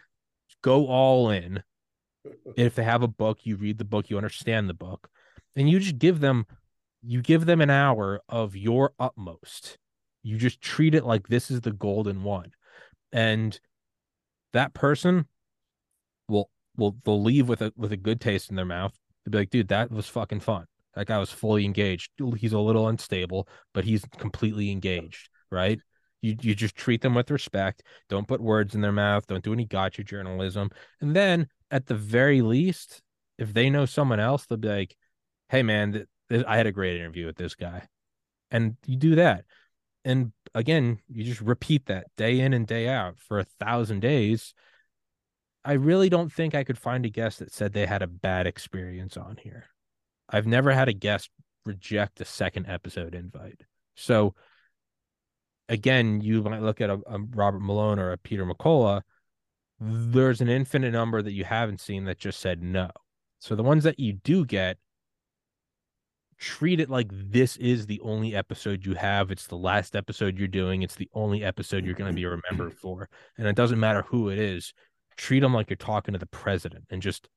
Go 0.62 0.86
all 0.86 1.30
in. 1.30 1.62
if 2.56 2.76
they 2.76 2.84
have 2.84 3.02
a 3.02 3.08
book, 3.08 3.40
you 3.42 3.56
read 3.56 3.78
the 3.78 3.84
book, 3.84 4.08
you 4.08 4.16
understand 4.16 4.68
the 4.68 4.74
book, 4.74 5.08
and 5.57 5.68
you 5.68 5.78
just 5.78 5.98
give 5.98 6.20
them, 6.20 6.46
you 7.03 7.22
give 7.22 7.46
them 7.46 7.61
an 7.61 7.70
hour 7.70 8.20
of 8.28 8.57
your 8.57 8.92
utmost. 8.98 9.78
You 10.22 10.36
just 10.38 10.61
treat 10.61 10.94
it 10.94 11.05
like 11.05 11.28
this 11.28 11.50
is 11.50 11.61
the 11.61 11.72
golden 11.72 12.22
one. 12.22 12.53
And 13.12 13.59
that 14.53 14.74
person 14.74 15.26
will 16.28 16.50
will 16.76 16.96
they'll 17.05 17.22
leave 17.22 17.48
with 17.48 17.62
a 17.62 17.72
with 17.76 17.92
a 17.92 17.96
good 17.96 18.20
taste 18.20 18.50
in 18.50 18.57
their 18.57 18.64
mouth. 18.64 18.96
They'll 19.24 19.32
be 19.32 19.38
like, 19.38 19.50
dude, 19.50 19.68
that 19.68 19.90
was 19.90 20.09
fucking 20.09 20.40
fun. 20.40 20.66
That 20.94 21.07
guy 21.07 21.18
was 21.18 21.30
fully 21.30 21.64
engaged. 21.64 22.11
He's 22.36 22.53
a 22.53 22.59
little 22.59 22.88
unstable, 22.88 23.48
but 23.72 23.84
he's 23.84 24.05
completely 24.18 24.70
engaged, 24.70 25.28
right? 25.50 25.78
You 26.20 26.36
you 26.40 26.55
just 26.55 26.76
treat 26.76 27.00
them 27.00 27.14
with 27.14 27.30
respect. 27.30 27.82
Don't 28.09 28.28
put 28.28 28.40
words 28.40 28.74
in 28.74 28.80
their 28.80 28.92
mouth. 28.92 29.26
Don't 29.26 29.44
do 29.44 29.53
any 29.53 29.66
gotcha 29.66 30.05
journalism. 30.05 30.70
And 31.00 31.16
then 31.16 31.48
at 31.70 31.86
the 31.86 31.94
very 31.94 32.42
least, 32.42 33.03
if 33.38 33.53
they 33.53 33.70
know 33.70 33.86
someone 33.86 34.20
else, 34.20 34.46
they'll 34.46 34.59
be 34.59 34.68
like, 34.68 34.96
"Hey, 35.53 35.62
man, 35.62 35.92
th- 35.92 36.07
th- 36.30 36.44
I 36.48 36.57
had 36.57 36.66
a 36.66 36.72
great 36.72 36.96
interview 36.96 37.26
with 37.26 37.36
this 37.36 37.55
guy," 37.55 37.86
and 38.50 38.76
you 38.86 38.96
do 38.96 39.14
that. 39.16 39.44
And 40.05 40.32
again, 40.55 40.98
you 41.09 41.24
just 41.24 41.40
repeat 41.40 41.86
that 41.86 42.07
day 42.16 42.40
in 42.40 42.53
and 42.55 42.66
day 42.66 42.88
out 42.88 43.20
for 43.20 43.38
a 43.38 43.44
thousand 43.44 44.00
days. 44.00 44.55
I 45.64 45.74
really 45.74 46.09
don't 46.09 46.32
think 46.32 46.55
I 46.55 46.64
could 46.64 46.78
find 46.78 47.07
a 47.07 47.11
guest 47.11 47.38
that 47.38 47.53
said 47.53 47.72
they 47.72 47.86
had 47.86 48.03
a 48.03 48.09
bad 48.09 48.46
experience 48.48 49.16
on 49.16 49.36
here. 49.36 49.66
I've 50.28 50.46
never 50.46 50.72
had 50.72 50.88
a 50.88 50.92
guest 50.92 51.30
reject 51.64 52.20
a 52.20 52.24
second 52.24 52.66
episode 52.66 53.14
invite. 53.14 53.61
So 53.94 54.34
again, 55.68 56.20
you 56.20 56.42
might 56.42 56.62
look 56.62 56.80
at 56.80 56.90
a, 56.90 57.00
a 57.07 57.18
Robert 57.18 57.61
Malone 57.61 57.98
or 57.98 58.11
a 58.11 58.18
Peter 58.18 58.44
McCullough. 58.44 59.03
There's 59.78 60.40
an 60.40 60.48
infinite 60.48 60.92
number 60.92 61.22
that 61.22 61.32
you 61.32 61.44
haven't 61.44 61.80
seen 61.80 62.05
that 62.07 62.18
just 62.18 62.40
said 62.40 62.62
no. 62.62 62.90
So 63.38 63.55
the 63.55 63.62
ones 63.62 63.84
that 63.84 64.00
you 64.00 64.14
do 64.14 64.44
get, 64.44 64.78
treat 66.43 66.80
it 66.80 66.90
like 66.90 67.07
this 67.12 67.57
is 67.59 67.86
the 67.86 68.01
only 68.01 68.34
episode 68.34 68.84
you 68.84 68.95
have. 68.95 69.30
It's 69.30 69.47
the 69.47 69.57
last 69.57 69.95
episode 69.95 70.36
you're 70.36 70.49
doing. 70.49 70.82
It's 70.82 70.97
the 70.97 71.09
only 71.14 71.45
episode 71.45 71.84
you're 71.84 71.95
going 71.95 72.11
to 72.11 72.16
be 72.16 72.26
remembered 72.51 72.74
for. 72.74 73.09
And 73.38 73.47
it 73.47 73.55
doesn't 73.55 73.78
matter 73.78 74.03
who 74.03 74.28
it 74.28 74.38
is. 74.38 74.74
Treat 75.16 75.40
them 75.40 75.55
like 75.55 75.70
you're 75.70 75.76
talking 75.76 76.14
to 76.14 76.18
the 76.18 76.26
president 76.26 76.86
and 76.90 77.01
just 77.01 77.28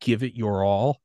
give 0.00 0.24
it 0.24 0.34
your 0.34 0.64
all 0.64 1.00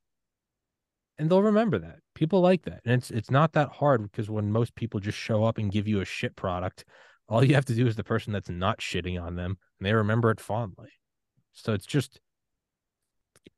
and 1.18 1.28
they'll 1.28 1.42
remember 1.42 1.78
that. 1.78 1.98
People 2.14 2.40
like 2.40 2.62
that. 2.62 2.80
And 2.84 2.94
it's 2.94 3.10
it's 3.10 3.30
not 3.30 3.52
that 3.52 3.70
hard 3.70 4.02
because 4.02 4.30
when 4.30 4.52
most 4.52 4.74
people 4.74 5.00
just 5.00 5.18
show 5.18 5.44
up 5.44 5.58
and 5.58 5.72
give 5.72 5.88
you 5.88 6.00
a 6.00 6.04
shit 6.04 6.36
product, 6.36 6.84
all 7.28 7.44
you 7.44 7.54
have 7.54 7.64
to 7.66 7.74
do 7.74 7.86
is 7.86 7.96
the 7.96 8.04
person 8.04 8.32
that's 8.32 8.48
not 8.48 8.80
shitting 8.80 9.20
on 9.20 9.36
them 9.36 9.58
and 9.78 9.86
they 9.86 9.92
remember 9.92 10.30
it 10.30 10.40
fondly. 10.40 10.90
So 11.52 11.72
it's 11.72 11.86
just 11.86 12.20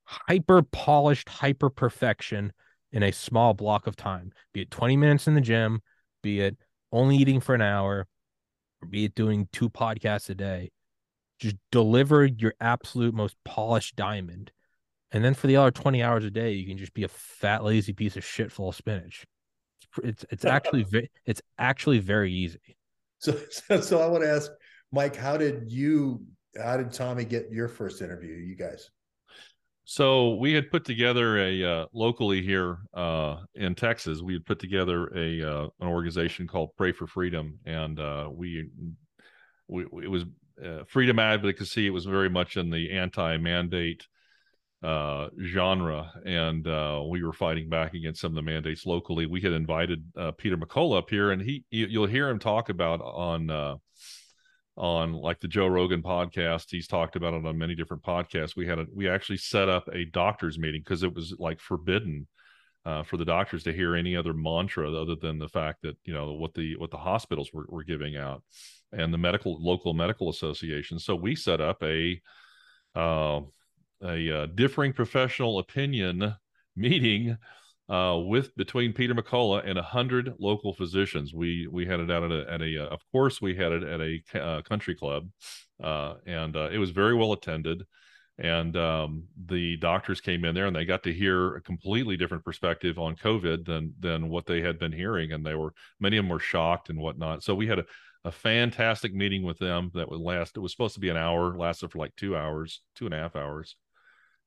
hyper 0.05 0.62
polished, 0.62 1.28
hyper 1.28 1.70
perfection 1.70 2.53
in 2.93 3.03
a 3.03 3.12
small 3.12 3.55
block 3.55 3.86
of 3.86 3.97
time, 3.97 4.32
be 4.53 4.62
it 4.62 4.70
20 4.70 4.97
minutes 4.97 5.28
in 5.28 5.34
the 5.34 5.41
gym, 5.41 5.80
be 6.22 6.41
it 6.41 6.57
only 6.93 7.16
eating 7.16 7.41
for 7.41 7.55
an 7.55 7.62
hour, 7.62 8.07
or 8.82 8.88
be 8.88 9.05
it 9.05 9.14
doing 9.14 9.49
two 9.53 9.68
podcasts 9.68 10.30
a 10.30 10.34
day. 10.34 10.70
just 11.38 11.57
deliver 11.72 12.26
your 12.26 12.55
absolute 12.61 13.14
most 13.14 13.36
polished 13.45 13.97
diamond. 13.97 14.53
And 15.11 15.24
then 15.24 15.34
for 15.34 15.47
the 15.47 15.57
other 15.57 15.70
20 15.70 16.03
hours 16.03 16.24
a 16.24 16.30
day, 16.30 16.53
you 16.53 16.66
can 16.66 16.78
just 16.78 16.95
be 16.95 17.05
a 17.05 17.09
fat, 17.09 17.64
lazy 17.64 17.93
piece 17.93 18.16
of 18.16 18.24
shit 18.24 18.53
full 18.53 18.68
of 18.68 18.76
spinach. 18.76 19.24
It's 20.05 20.24
it's, 20.30 20.45
actually 20.45 20.86
it's 21.26 21.43
actually 21.59 21.99
very 21.99 22.32
easy. 22.32 22.76
So, 23.18 23.38
so, 23.51 23.80
so 23.80 24.01
I 24.01 24.07
want 24.07 24.22
to 24.22 24.30
ask 24.30 24.51
Mike, 24.93 25.16
how 25.16 25.36
did 25.36 25.72
you, 25.72 26.22
how 26.57 26.76
did 26.76 26.93
Tommy 26.93 27.24
get 27.24 27.51
your 27.51 27.68
first 27.68 28.03
interview? 28.03 28.34
You 28.34 28.55
guys? 28.55 28.91
So 29.91 30.34
we 30.34 30.53
had 30.53 30.70
put 30.70 30.84
together 30.84 31.36
a 31.38 31.64
uh, 31.64 31.86
locally 31.93 32.43
here 32.43 32.78
uh, 32.95 33.38
in 33.57 33.74
Texas. 33.74 34.22
We 34.22 34.34
had 34.34 34.47
put 34.47 34.61
together 34.61 35.09
a 35.16 35.43
uh, 35.43 35.66
an 35.80 35.88
organization 35.88 36.47
called 36.47 36.76
Pray 36.76 36.93
for 36.93 37.09
Freedom, 37.09 37.59
and 37.66 37.99
uh, 37.99 38.28
we, 38.32 38.68
we 39.66 39.82
it 40.05 40.09
was 40.09 40.26
uh, 40.64 40.84
freedom 40.86 41.18
advocacy. 41.18 41.88
It 41.88 41.91
was 41.91 42.05
very 42.05 42.30
much 42.30 42.57
in 42.57 42.70
the 42.70 42.93
anti-mandate 42.93 44.07
uh, 44.84 45.26
genre, 45.45 46.12
and 46.24 46.64
we 47.11 47.24
were 47.24 47.32
fighting 47.32 47.68
back 47.68 47.93
against 47.95 48.20
some 48.20 48.30
of 48.30 48.36
the 48.36 48.43
mandates 48.43 48.86
locally. 48.86 49.26
We 49.26 49.41
had 49.41 49.55
invited 49.55 50.05
Peter 50.38 50.57
McCullough 50.57 50.99
up 50.99 51.11
here, 51.11 51.32
and 51.32 51.43
he 51.43 51.64
you, 51.72 51.99
will 51.99 52.07
hear 52.07 52.28
him 52.28 52.38
talk 52.38 52.68
about 52.68 53.01
on 53.01 53.80
on 54.81 55.12
like 55.12 55.39
the 55.41 55.47
Joe 55.47 55.66
Rogan 55.66 56.03
podcast. 56.03 56.66
He's 56.70 56.89
talked 56.89 57.14
about 57.14 57.35
it 57.35 57.45
on 57.45 57.59
many 57.59 57.74
different 57.74 58.03
podcasts. 58.03 58.57
We 58.57 58.66
had 58.66 58.78
a 58.78 58.87
we 58.93 59.09
actually 59.09 59.37
set 59.37 59.68
up 59.68 59.87
a 59.93 60.07
doctors 60.07 60.59
meeting 60.59 60.81
because 60.81 61.03
it 61.03 61.14
was 61.14 61.35
like 61.39 61.61
forbidden 61.61 62.26
uh, 62.87 63.03
for 63.03 63.18
the 63.18 63.24
doctors 63.26 63.62
to 63.64 63.74
hear 63.74 63.95
any 63.95 64.16
other 64.16 64.33
mantra 64.33 64.91
other 64.91 65.16
than 65.16 65.39
the 65.39 65.51
fact 65.51 65.83
that 65.83 65.99
you 66.05 66.14
know 66.14 66.33
what 66.33 66.55
the 66.55 66.76
what 66.78 66.91
the 66.91 66.97
hospitals 66.97 67.51
were, 67.53 67.66
were 67.68 67.85
giving 67.85 68.16
out 68.16 68.43
and 68.91 69.12
the 69.12 69.18
medical 69.18 69.62
local 69.62 69.93
medical 69.93 70.31
association. 70.31 70.99
So 70.99 71.14
we 71.14 71.37
set 71.37 71.61
up 71.61 71.83
a 71.83 72.18
uh, 72.97 73.41
a 74.03 74.43
uh, 74.43 74.47
differing 74.47 74.95
professional 74.95 75.59
opinion 75.59 76.35
meeting 76.74 77.37
uh, 77.91 78.16
with 78.16 78.55
between 78.57 78.93
Peter 78.93 79.14
McCullough 79.14 79.68
and 79.68 79.76
a 79.76 79.82
hundred 79.82 80.34
local 80.38 80.72
physicians. 80.72 81.34
We 81.34 81.66
we 81.66 81.84
had 81.84 81.99
it 81.99 82.11
out 82.11 82.22
at 82.22 82.30
a, 82.30 82.51
at 82.51 82.62
a 82.62 82.84
uh, 82.84 82.86
of 82.86 83.01
course 83.11 83.43
we 83.43 83.57
had 83.57 83.72
it 83.72 83.82
at 83.82 84.01
a 84.01 84.41
uh, 84.41 84.62
country 84.62 84.95
club, 84.95 85.28
uh, 85.82 86.14
and 86.24 86.57
uh, 86.57 86.70
it 86.70 86.78
was 86.78 86.91
very 86.91 87.14
well 87.14 87.32
attended. 87.32 87.82
And 88.38 88.74
um, 88.74 89.24
the 89.49 89.76
doctors 89.76 90.22
came 90.22 90.47
in 90.47 90.55
there 90.55 90.64
and 90.64 90.74
they 90.74 90.86
got 90.86 91.03
to 91.03 91.12
hear 91.12 91.57
a 91.57 91.61
completely 91.61 92.16
different 92.16 92.43
perspective 92.43 92.99
on 92.99 93.16
COVID 93.16 93.66
than 93.66 93.93
than 93.99 94.30
what 94.30 94.47
they 94.47 94.62
had 94.62 94.78
been 94.78 94.93
hearing, 94.93 95.32
and 95.32 95.45
they 95.45 95.55
were 95.55 95.74
many 95.99 96.16
of 96.16 96.24
them 96.24 96.30
were 96.30 96.38
shocked 96.38 96.91
and 96.91 96.99
whatnot. 96.99 97.43
So 97.43 97.55
we 97.55 97.66
had 97.66 97.80
a 97.80 97.84
a 98.24 98.30
fantastic 98.30 99.14
meeting 99.14 99.43
with 99.43 99.59
them 99.59 99.91
that 99.95 100.09
would 100.09 100.20
last. 100.20 100.57
It 100.57 100.61
was 100.61 100.72
supposed 100.72 100.95
to 100.95 101.01
be 101.01 101.09
an 101.09 101.16
hour, 101.16 101.57
lasted 101.57 101.91
for 101.91 101.99
like 101.99 102.14
two 102.16 102.36
hours, 102.36 102.82
two 102.95 103.07
and 103.07 103.14
a 103.14 103.18
half 103.18 103.34
hours 103.34 103.76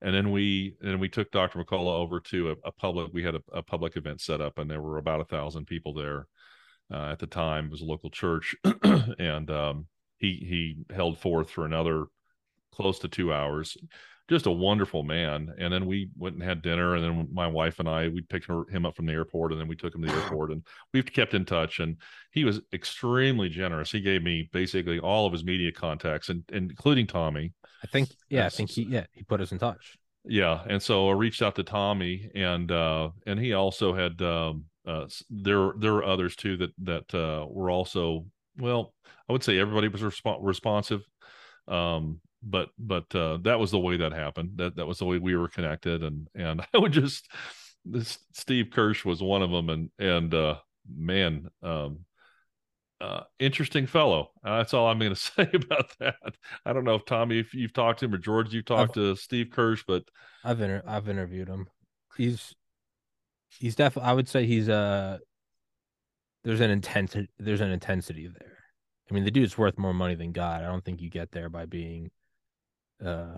and 0.04 0.14
then 0.14 0.32
we 0.32 0.76
and 0.82 1.00
we 1.00 1.10
took 1.10 1.32
Dr. 1.32 1.64
McCullough 1.64 2.00
over 2.00 2.20
to 2.20 2.52
a, 2.52 2.56
a 2.66 2.72
public. 2.72 3.12
We 3.14 3.24
had 3.24 3.36
a, 3.36 3.42
a, 3.54 3.64
public 3.64 3.96
event 3.96 4.20
set 4.20 4.42
up, 4.42 4.58
and 4.58 4.70
there 4.70 4.82
were 4.82 4.98
about 4.98 5.22
a 5.22 5.26
thousand 5.26 5.66
people 5.66 5.94
there 5.94 6.28
uh, 6.94 7.10
at 7.12 7.20
the 7.20 7.28
time. 7.28 7.66
It 7.66 7.72
was 7.72 7.82
a 7.82 7.86
local 7.86 8.10
church, 8.10 8.54
and 8.84 9.50
um, 9.50 9.88
he 10.18 10.46
he 10.88 10.94
held 10.94 11.18
forth 11.20 11.50
for 11.50 11.66
another 11.66 12.06
close 12.74 13.00
to 13.00 13.08
two 13.08 13.34
hours. 13.34 13.78
Just 14.30 14.46
a 14.46 14.52
wonderful 14.52 15.04
man. 15.04 15.54
And 15.60 15.74
then 15.74 15.86
we 15.86 16.10
went 16.18 16.36
and 16.36 16.44
had 16.44 16.62
dinner, 16.62 16.96
and 16.96 17.04
then 17.04 17.28
my 17.32 17.48
wife 17.48 17.80
and 17.80 17.90
I 17.90 18.08
we 18.08 18.22
picked 18.22 18.50
him 18.50 18.86
up 18.86 18.96
from 18.96 19.06
the 19.06 19.14
airport, 19.14 19.52
and 19.52 19.60
then 19.60 19.68
we 19.68 19.76
took 19.76 19.94
him 19.94 20.02
to 20.02 20.08
the 20.08 20.22
airport, 20.22 20.52
and 20.52 20.64
we've 20.94 21.06
kept 21.06 21.34
in 21.34 21.44
touch. 21.44 21.80
And 21.80 21.98
he 22.32 22.46
was 22.46 22.62
extremely 22.72 23.50
generous. 23.50 23.92
He 23.92 24.00
gave 24.00 24.24
me 24.24 24.50
basically 24.54 25.00
all 25.00 25.26
of 25.26 25.34
his 25.34 25.44
media 25.44 25.72
contacts, 25.72 26.30
and, 26.30 26.44
and 26.52 26.70
including 26.70 27.08
Tommy 27.08 27.54
I 27.84 27.88
think 27.88 28.10
yeah, 28.30 28.46
I 28.46 28.50
think 28.50 28.72
he 28.72 28.84
yeah 28.84 29.06
he 29.12 29.24
put 29.24 29.42
us 29.42 29.52
in 29.52 29.60
touch. 29.60 29.98
Yeah, 30.26 30.64
and 30.68 30.82
so 30.82 31.10
I 31.10 31.14
reached 31.14 31.42
out 31.42 31.56
to 31.56 31.64
Tommy, 31.64 32.30
and 32.34 32.72
uh, 32.72 33.10
and 33.28 33.38
he 33.38 33.54
also 33.54 33.94
had 33.94 34.22
um, 34.22 34.66
uh, 34.88 35.06
there 35.30 35.74
there 35.78 35.94
were 35.94 36.06
others 36.06 36.36
too 36.36 36.58
that 36.58 36.72
that 36.84 37.14
uh, 37.14 37.46
were 37.50 37.70
also 37.70 38.26
well, 38.58 38.94
I 39.28 39.34
would 39.34 39.44
say 39.44 39.60
everybody 39.60 39.90
was 39.90 40.02
resp- 40.02 40.38
responsive, 40.40 41.02
um, 41.68 42.20
but 42.42 42.70
but 42.78 43.14
uh, 43.16 43.38
that 43.44 43.60
was 43.60 43.72
the 43.72 43.80
way 43.80 43.98
that 43.98 44.14
happened. 44.14 44.52
That 44.56 44.76
that 44.76 44.86
was 44.86 45.00
the 45.00 45.06
way 45.06 45.18
we 45.18 45.36
were 45.36 45.48
connected, 45.48 46.04
and 46.04 46.28
and 46.36 46.62
I 46.74 46.78
would 46.78 46.92
just 46.92 47.30
this 47.86 48.20
Steve 48.34 48.70
Kirsch 48.72 49.06
was 49.06 49.22
one 49.22 49.42
of 49.42 49.52
them, 49.52 49.70
and 49.70 49.90
and 50.00 50.34
uh, 50.34 50.56
man, 50.94 51.50
um, 51.62 52.00
uh, 53.02 53.22
interesting 53.40 53.88
fellow. 53.88 54.32
Uh, 54.44 54.58
that's 54.58 54.74
all 54.74 54.88
I'm 54.88 55.00
going 55.00 55.12
to 55.16 55.16
say 55.16 55.50
about 55.54 55.92
that. 56.00 56.36
I 56.66 56.74
don't 56.74 56.84
know 56.84 56.96
if 56.96 57.06
Tommy, 57.06 57.40
if 57.40 57.54
you've 57.54 57.74
talked 57.74 58.00
to 58.00 58.06
him, 58.06 58.14
or 58.14 58.18
George, 58.18 58.54
you've 58.54 58.66
talked 58.66 58.92
I've, 58.92 58.96
to 58.96 59.16
Steve 59.16 59.50
Kirsch, 59.52 59.84
but 59.88 60.04
I've 60.44 60.62
inter- 60.62 60.84
I've 60.88 61.10
interviewed 61.10 61.48
him. 61.48 61.68
He's 62.18 62.54
he's 63.50 63.76
definitely. 63.76 64.10
I 64.10 64.14
would 64.14 64.28
say 64.28 64.46
he's 64.46 64.70
uh 64.70 65.18
there's 66.44 66.62
an 66.62 66.72
intensity. 66.72 67.30
There's 67.40 67.62
an 67.62 67.72
intensity 67.72 68.28
there. 68.28 68.53
I 69.14 69.16
mean, 69.16 69.26
the 69.26 69.32
dude's 69.32 69.60
worth 69.60 69.78
more 69.78 69.94
money 69.94 70.16
than 70.16 70.32
God. 70.32 70.64
I 70.64 70.66
don't 70.66 70.84
think 70.84 71.00
you 71.00 71.08
get 71.08 71.32
there 71.32 71.48
by 71.48 71.68
being. 71.68 72.10
uh 73.06 73.38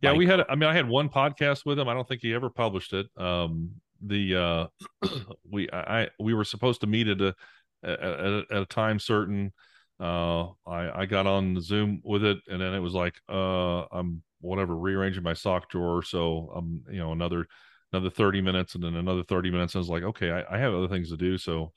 Yeah, 0.00 0.14
we 0.14 0.26
had. 0.26 0.40
I 0.48 0.54
mean, 0.54 0.70
I 0.70 0.72
had 0.72 0.88
one 0.88 1.10
podcast 1.10 1.66
with 1.66 1.78
him. 1.78 1.90
I 1.90 1.92
don't 1.92 2.08
think 2.08 2.22
he 2.22 2.32
ever 2.32 2.48
published 2.48 2.94
it. 2.94 3.06
Um, 3.18 3.72
the 4.00 4.34
uh, 4.34 4.66
we 5.50 5.68
I 5.70 6.08
we 6.18 6.32
were 6.32 6.44
supposed 6.44 6.80
to 6.80 6.86
meet 6.86 7.06
at 7.06 7.20
a 7.20 7.34
at, 7.84 8.00
at, 8.00 8.50
at 8.50 8.62
a 8.62 8.64
time 8.64 8.98
certain. 8.98 9.52
Uh, 10.00 10.46
I 10.66 11.02
I 11.02 11.04
got 11.04 11.26
on 11.26 11.52
the 11.52 11.60
Zoom 11.60 12.00
with 12.02 12.24
it, 12.24 12.38
and 12.48 12.58
then 12.58 12.72
it 12.72 12.80
was 12.80 12.94
like, 12.94 13.16
uh, 13.28 13.84
I'm 13.92 14.22
whatever 14.40 14.74
rearranging 14.74 15.22
my 15.22 15.34
sock 15.34 15.68
drawer, 15.68 16.02
so 16.02 16.50
I'm 16.56 16.82
you 16.90 16.98
know 16.98 17.12
another 17.12 17.46
another 17.92 18.08
30 18.08 18.40
minutes, 18.40 18.74
and 18.74 18.82
then 18.82 18.94
another 18.94 19.22
30 19.22 19.50
minutes. 19.50 19.76
I 19.76 19.80
was 19.80 19.90
like, 19.90 20.02
okay, 20.02 20.30
I, 20.30 20.56
I 20.56 20.58
have 20.58 20.72
other 20.72 20.88
things 20.88 21.10
to 21.10 21.18
do, 21.18 21.36
so 21.36 21.72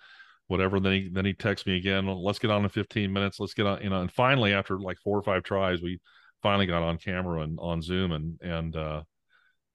whatever. 0.50 0.80
Then 0.82 0.92
he 0.92 1.10
then 1.12 1.26
he 1.26 1.34
texts 1.34 1.66
me 1.66 1.78
again. 1.78 2.06
Let's 2.08 2.40
get 2.40 2.52
on 2.52 2.64
in 2.64 2.70
15 2.70 3.12
minutes. 3.12 3.40
Let's 3.40 3.54
get 3.54 3.66
on. 3.66 3.82
You 3.82 3.90
know, 3.90 4.02
and 4.02 4.12
finally, 4.12 4.54
after 4.54 4.78
like 4.78 4.98
four 4.98 5.18
or 5.18 5.24
five 5.24 5.44
tries, 5.44 5.82
we 5.82 6.00
finally 6.44 6.66
got 6.66 6.84
on 6.84 6.98
camera 6.98 7.42
and 7.42 7.58
on 7.62 7.82
Zoom, 7.82 8.12
and 8.12 8.40
and 8.42 8.76
uh, 8.76 9.04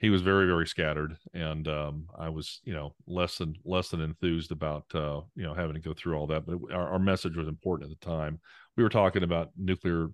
he 0.05 0.11
was 0.11 0.21
very 0.21 0.47
very 0.47 0.67
scattered 0.67 1.17
and 1.33 1.67
um, 1.67 2.07
i 2.19 2.29
was 2.29 2.61
you 2.65 2.75
know 2.75 2.95
less 3.07 3.39
than 3.39 3.55
less 3.65 3.89
than 3.89 4.03
enthused 4.03 4.53
about 4.53 4.85
uh, 4.95 5.21
you 5.35 5.45
know 5.45 5.55
having 5.55 5.73
to 5.73 5.81
go 5.81 5.95
through 5.95 6.15
all 6.15 6.27
that 6.27 6.45
but 6.45 6.59
our, 6.73 6.91
our, 6.91 6.99
message 6.99 7.37
was 7.37 7.49
important 7.49 7.91
at 7.91 7.99
the 7.99 8.07
time 8.07 8.39
we 8.77 8.83
were 8.83 8.91
talking 8.91 9.23
about 9.23 9.49
nuclear 9.57 10.09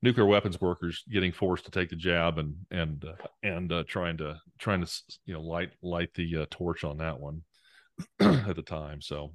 nuclear 0.00 0.26
weapons 0.26 0.60
workers 0.60 1.02
getting 1.10 1.32
forced 1.32 1.64
to 1.64 1.72
take 1.72 1.88
the 1.90 1.96
jab 1.96 2.38
and 2.38 2.54
and 2.70 3.04
uh, 3.04 3.26
and 3.42 3.72
uh, 3.72 3.82
trying 3.88 4.16
to 4.16 4.36
trying 4.60 4.84
to 4.84 4.92
you 5.24 5.34
know 5.34 5.42
light 5.42 5.70
light 5.82 6.14
the 6.14 6.42
uh, 6.42 6.46
torch 6.50 6.84
on 6.84 6.98
that 6.98 7.18
one 7.18 7.42
at 8.20 8.54
the 8.54 8.62
time 8.62 9.00
so 9.00 9.32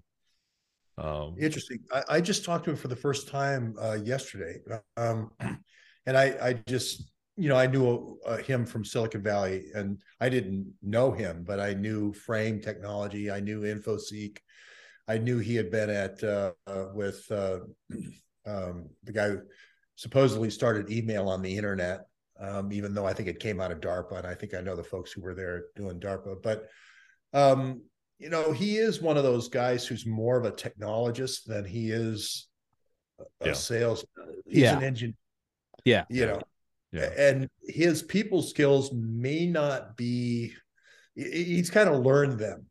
um, 1.02 1.36
interesting 1.40 1.80
I, 1.92 2.04
I, 2.10 2.22
just 2.22 2.46
talked 2.46 2.66
to 2.66 2.72
him 2.72 2.78
for 2.78 2.88
the 2.88 2.96
first 2.96 3.28
time 3.28 3.76
uh, 3.82 3.98
yesterday 4.04 4.60
um, 4.98 5.32
and 6.06 6.18
i 6.18 6.36
i 6.42 6.54
just 6.68 7.12
you 7.42 7.50
know, 7.50 7.56
I 7.56 7.66
knew 7.66 8.20
uh, 8.26 8.38
him 8.38 8.66
from 8.66 8.86
Silicon 8.86 9.24
Valley, 9.24 9.66
and 9.74 9.98
I 10.20 10.30
didn't 10.30 10.74
know 10.82 11.12
him, 11.12 11.44
but 11.44 11.60
I 11.60 11.74
knew 11.74 12.14
Frame 12.14 12.60
Technology. 12.60 13.32
I 13.32 13.40
knew 13.40 13.62
InfoSeek. 13.62 14.38
I 15.08 15.18
knew 15.18 15.40
he 15.40 15.56
had 15.56 15.72
been 15.72 15.90
at 15.90 16.24
uh, 16.24 16.52
with 16.94 17.26
uh, 17.32 17.60
um, 18.46 18.90
the 19.04 19.12
guy 19.12 19.30
who 19.30 19.42
supposedly 19.96 20.50
started 20.50 20.92
email 20.92 21.30
on 21.30 21.42
the 21.42 21.58
internet. 21.58 22.02
Um, 22.40 22.72
even 22.72 22.94
though 22.94 23.06
I 23.06 23.14
think 23.14 23.30
it 23.30 23.40
came 23.40 23.60
out 23.60 23.72
of 23.72 23.82
DARPA, 23.82 24.18
and 24.18 24.28
I 24.28 24.34
think 24.34 24.54
I 24.54 24.62
know 24.62 24.76
the 24.76 24.84
folks 24.84 25.12
who 25.12 25.22
were 25.22 25.36
there 25.36 25.66
doing 25.76 26.00
DARPA. 26.00 26.42
But 26.42 26.68
um, 27.34 27.82
you 28.22 28.30
know, 28.30 28.52
he 28.52 28.78
is 28.78 29.02
one 29.02 29.18
of 29.18 29.24
those 29.24 29.50
guys 29.50 29.88
who's 29.88 30.06
more 30.06 30.38
of 30.38 30.46
a 30.46 30.52
technologist 30.52 31.46
than 31.46 31.66
he 31.66 31.90
is 31.90 32.48
a 33.42 33.48
yeah. 33.48 33.54
sales. 33.54 34.06
He's 34.48 34.64
yeah. 34.64 34.78
an 34.78 34.84
engine. 34.84 35.18
Yeah, 35.86 36.06
you 36.08 36.28
know, 36.28 36.42
yeah. 36.92 37.10
And 37.18 37.50
his 37.64 38.04
people 38.04 38.44
skills 38.44 38.92
may 38.94 39.48
not 39.48 39.98
be, 39.98 40.54
he's 41.16 41.72
kind 41.72 41.90
of 41.90 42.06
learned 42.06 42.38
them. 42.38 42.68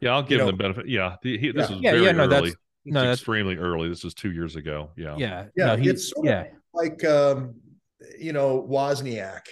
Yeah, 0.00 0.14
I'll 0.14 0.22
give 0.22 0.32
you 0.32 0.38
him 0.40 0.46
know, 0.46 0.50
the 0.50 0.56
benefit. 0.56 0.88
Yeah. 0.88 1.14
He, 1.22 1.38
he, 1.38 1.52
this 1.52 1.70
yeah. 1.70 1.76
was 1.76 1.84
yeah, 1.84 1.92
very 1.92 2.04
yeah, 2.04 2.12
no, 2.12 2.24
early. 2.24 2.50
That's, 2.50 2.56
no, 2.84 3.00
that's 3.02 3.20
extremely 3.20 3.56
early. 3.56 3.88
This 3.88 4.02
was 4.02 4.14
two 4.14 4.32
years 4.32 4.56
ago. 4.56 4.90
Yeah. 4.96 5.14
Yeah. 5.16 5.44
Yeah. 5.54 5.66
No, 5.66 5.76
he, 5.76 5.88
it's 5.88 6.12
yeah. 6.24 6.46
like, 6.74 7.04
um, 7.04 7.54
you 8.18 8.32
know, 8.32 8.66
Wozniak. 8.68 9.42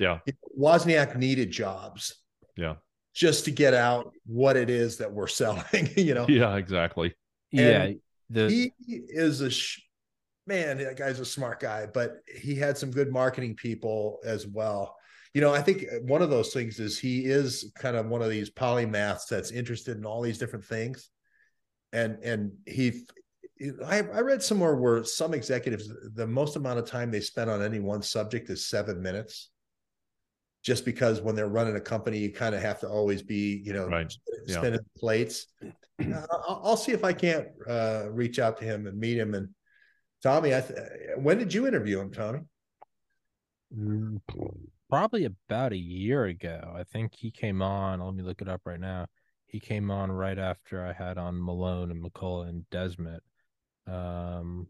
Yeah. 0.00 0.18
Wozniak 0.58 1.16
needed 1.16 1.52
jobs. 1.52 2.16
Yeah. 2.56 2.74
Just 3.14 3.44
to 3.44 3.50
get 3.50 3.74
out 3.74 4.12
what 4.26 4.56
it 4.56 4.68
is 4.70 4.98
that 4.98 5.12
we're 5.12 5.26
selling, 5.28 5.88
you 5.96 6.14
know? 6.14 6.26
Yeah, 6.28 6.56
exactly. 6.56 7.14
And 7.52 7.60
yeah. 7.60 7.92
The... 8.30 8.48
He 8.48 8.72
is 8.86 9.40
a 9.40 9.50
sh- 9.50 9.80
man, 10.46 10.78
that 10.78 10.96
guy's 10.96 11.20
a 11.20 11.24
smart 11.24 11.60
guy, 11.60 11.86
but 11.86 12.16
he 12.34 12.54
had 12.54 12.76
some 12.76 12.90
good 12.90 13.12
marketing 13.12 13.54
people 13.54 14.18
as 14.24 14.46
well. 14.46 14.96
You 15.32 15.40
know, 15.40 15.52
I 15.52 15.62
think 15.62 15.86
one 16.02 16.22
of 16.22 16.30
those 16.30 16.52
things 16.52 16.78
is 16.78 16.98
he 16.98 17.24
is 17.24 17.72
kind 17.76 17.96
of 17.96 18.06
one 18.06 18.22
of 18.22 18.30
these 18.30 18.50
polymaths 18.50 19.26
that's 19.28 19.50
interested 19.50 19.96
in 19.96 20.06
all 20.06 20.22
these 20.22 20.38
different 20.38 20.64
things. 20.64 21.10
And 21.92 22.18
and 22.22 22.52
he 22.66 23.04
I, 23.84 23.98
I 23.98 24.20
read 24.20 24.42
somewhere 24.42 24.74
where 24.74 25.04
some 25.04 25.32
executives, 25.32 25.90
the 26.14 26.26
most 26.26 26.56
amount 26.56 26.78
of 26.78 26.86
time 26.86 27.10
they 27.10 27.20
spend 27.20 27.50
on 27.50 27.62
any 27.62 27.80
one 27.80 28.02
subject 28.02 28.50
is 28.50 28.66
seven 28.66 29.00
minutes. 29.00 29.50
Just 30.64 30.84
because 30.86 31.20
when 31.20 31.34
they're 31.36 31.48
running 31.48 31.76
a 31.76 31.80
company, 31.80 32.18
you 32.18 32.32
kind 32.32 32.54
of 32.54 32.62
have 32.62 32.80
to 32.80 32.88
always 32.88 33.22
be, 33.22 33.62
you 33.64 33.72
know, 33.74 33.86
Right. 33.86 34.12
Yeah. 34.46 34.56
spinning 34.58 34.80
plates. 34.96 35.46
Uh, 35.62 36.26
I'll, 36.48 36.60
I'll 36.64 36.76
see 36.76 36.92
if 36.92 37.04
I 37.04 37.12
can't 37.12 37.48
uh, 37.68 38.06
reach 38.10 38.38
out 38.38 38.56
to 38.58 38.64
him 38.64 38.86
and 38.86 38.98
meet 38.98 39.18
him. 39.18 39.34
And 39.34 39.50
Tommy, 40.22 40.54
I 40.54 40.62
th- 40.62 40.78
when 41.18 41.36
did 41.38 41.52
you 41.52 41.66
interview 41.66 42.00
him, 42.00 42.10
Tommy? 42.10 42.40
Mm, 43.76 44.20
Probably 44.88 45.24
about 45.26 45.72
a 45.72 45.76
year 45.76 46.24
ago. 46.24 46.72
I 46.74 46.84
think 46.84 47.14
he 47.14 47.30
came 47.30 47.60
on. 47.62 48.00
Let 48.00 48.14
me 48.14 48.22
look 48.22 48.40
it 48.40 48.48
up 48.48 48.62
right 48.64 48.80
now. 48.80 49.06
He 49.46 49.60
came 49.60 49.90
on 49.90 50.10
right 50.10 50.38
after 50.38 50.84
I 50.84 50.92
had 50.92 51.18
on 51.18 51.42
Malone 51.42 51.90
and 51.90 52.02
McCullough 52.02 52.48
and 52.48 52.68
Desmond. 52.70 53.20
Um, 53.86 54.68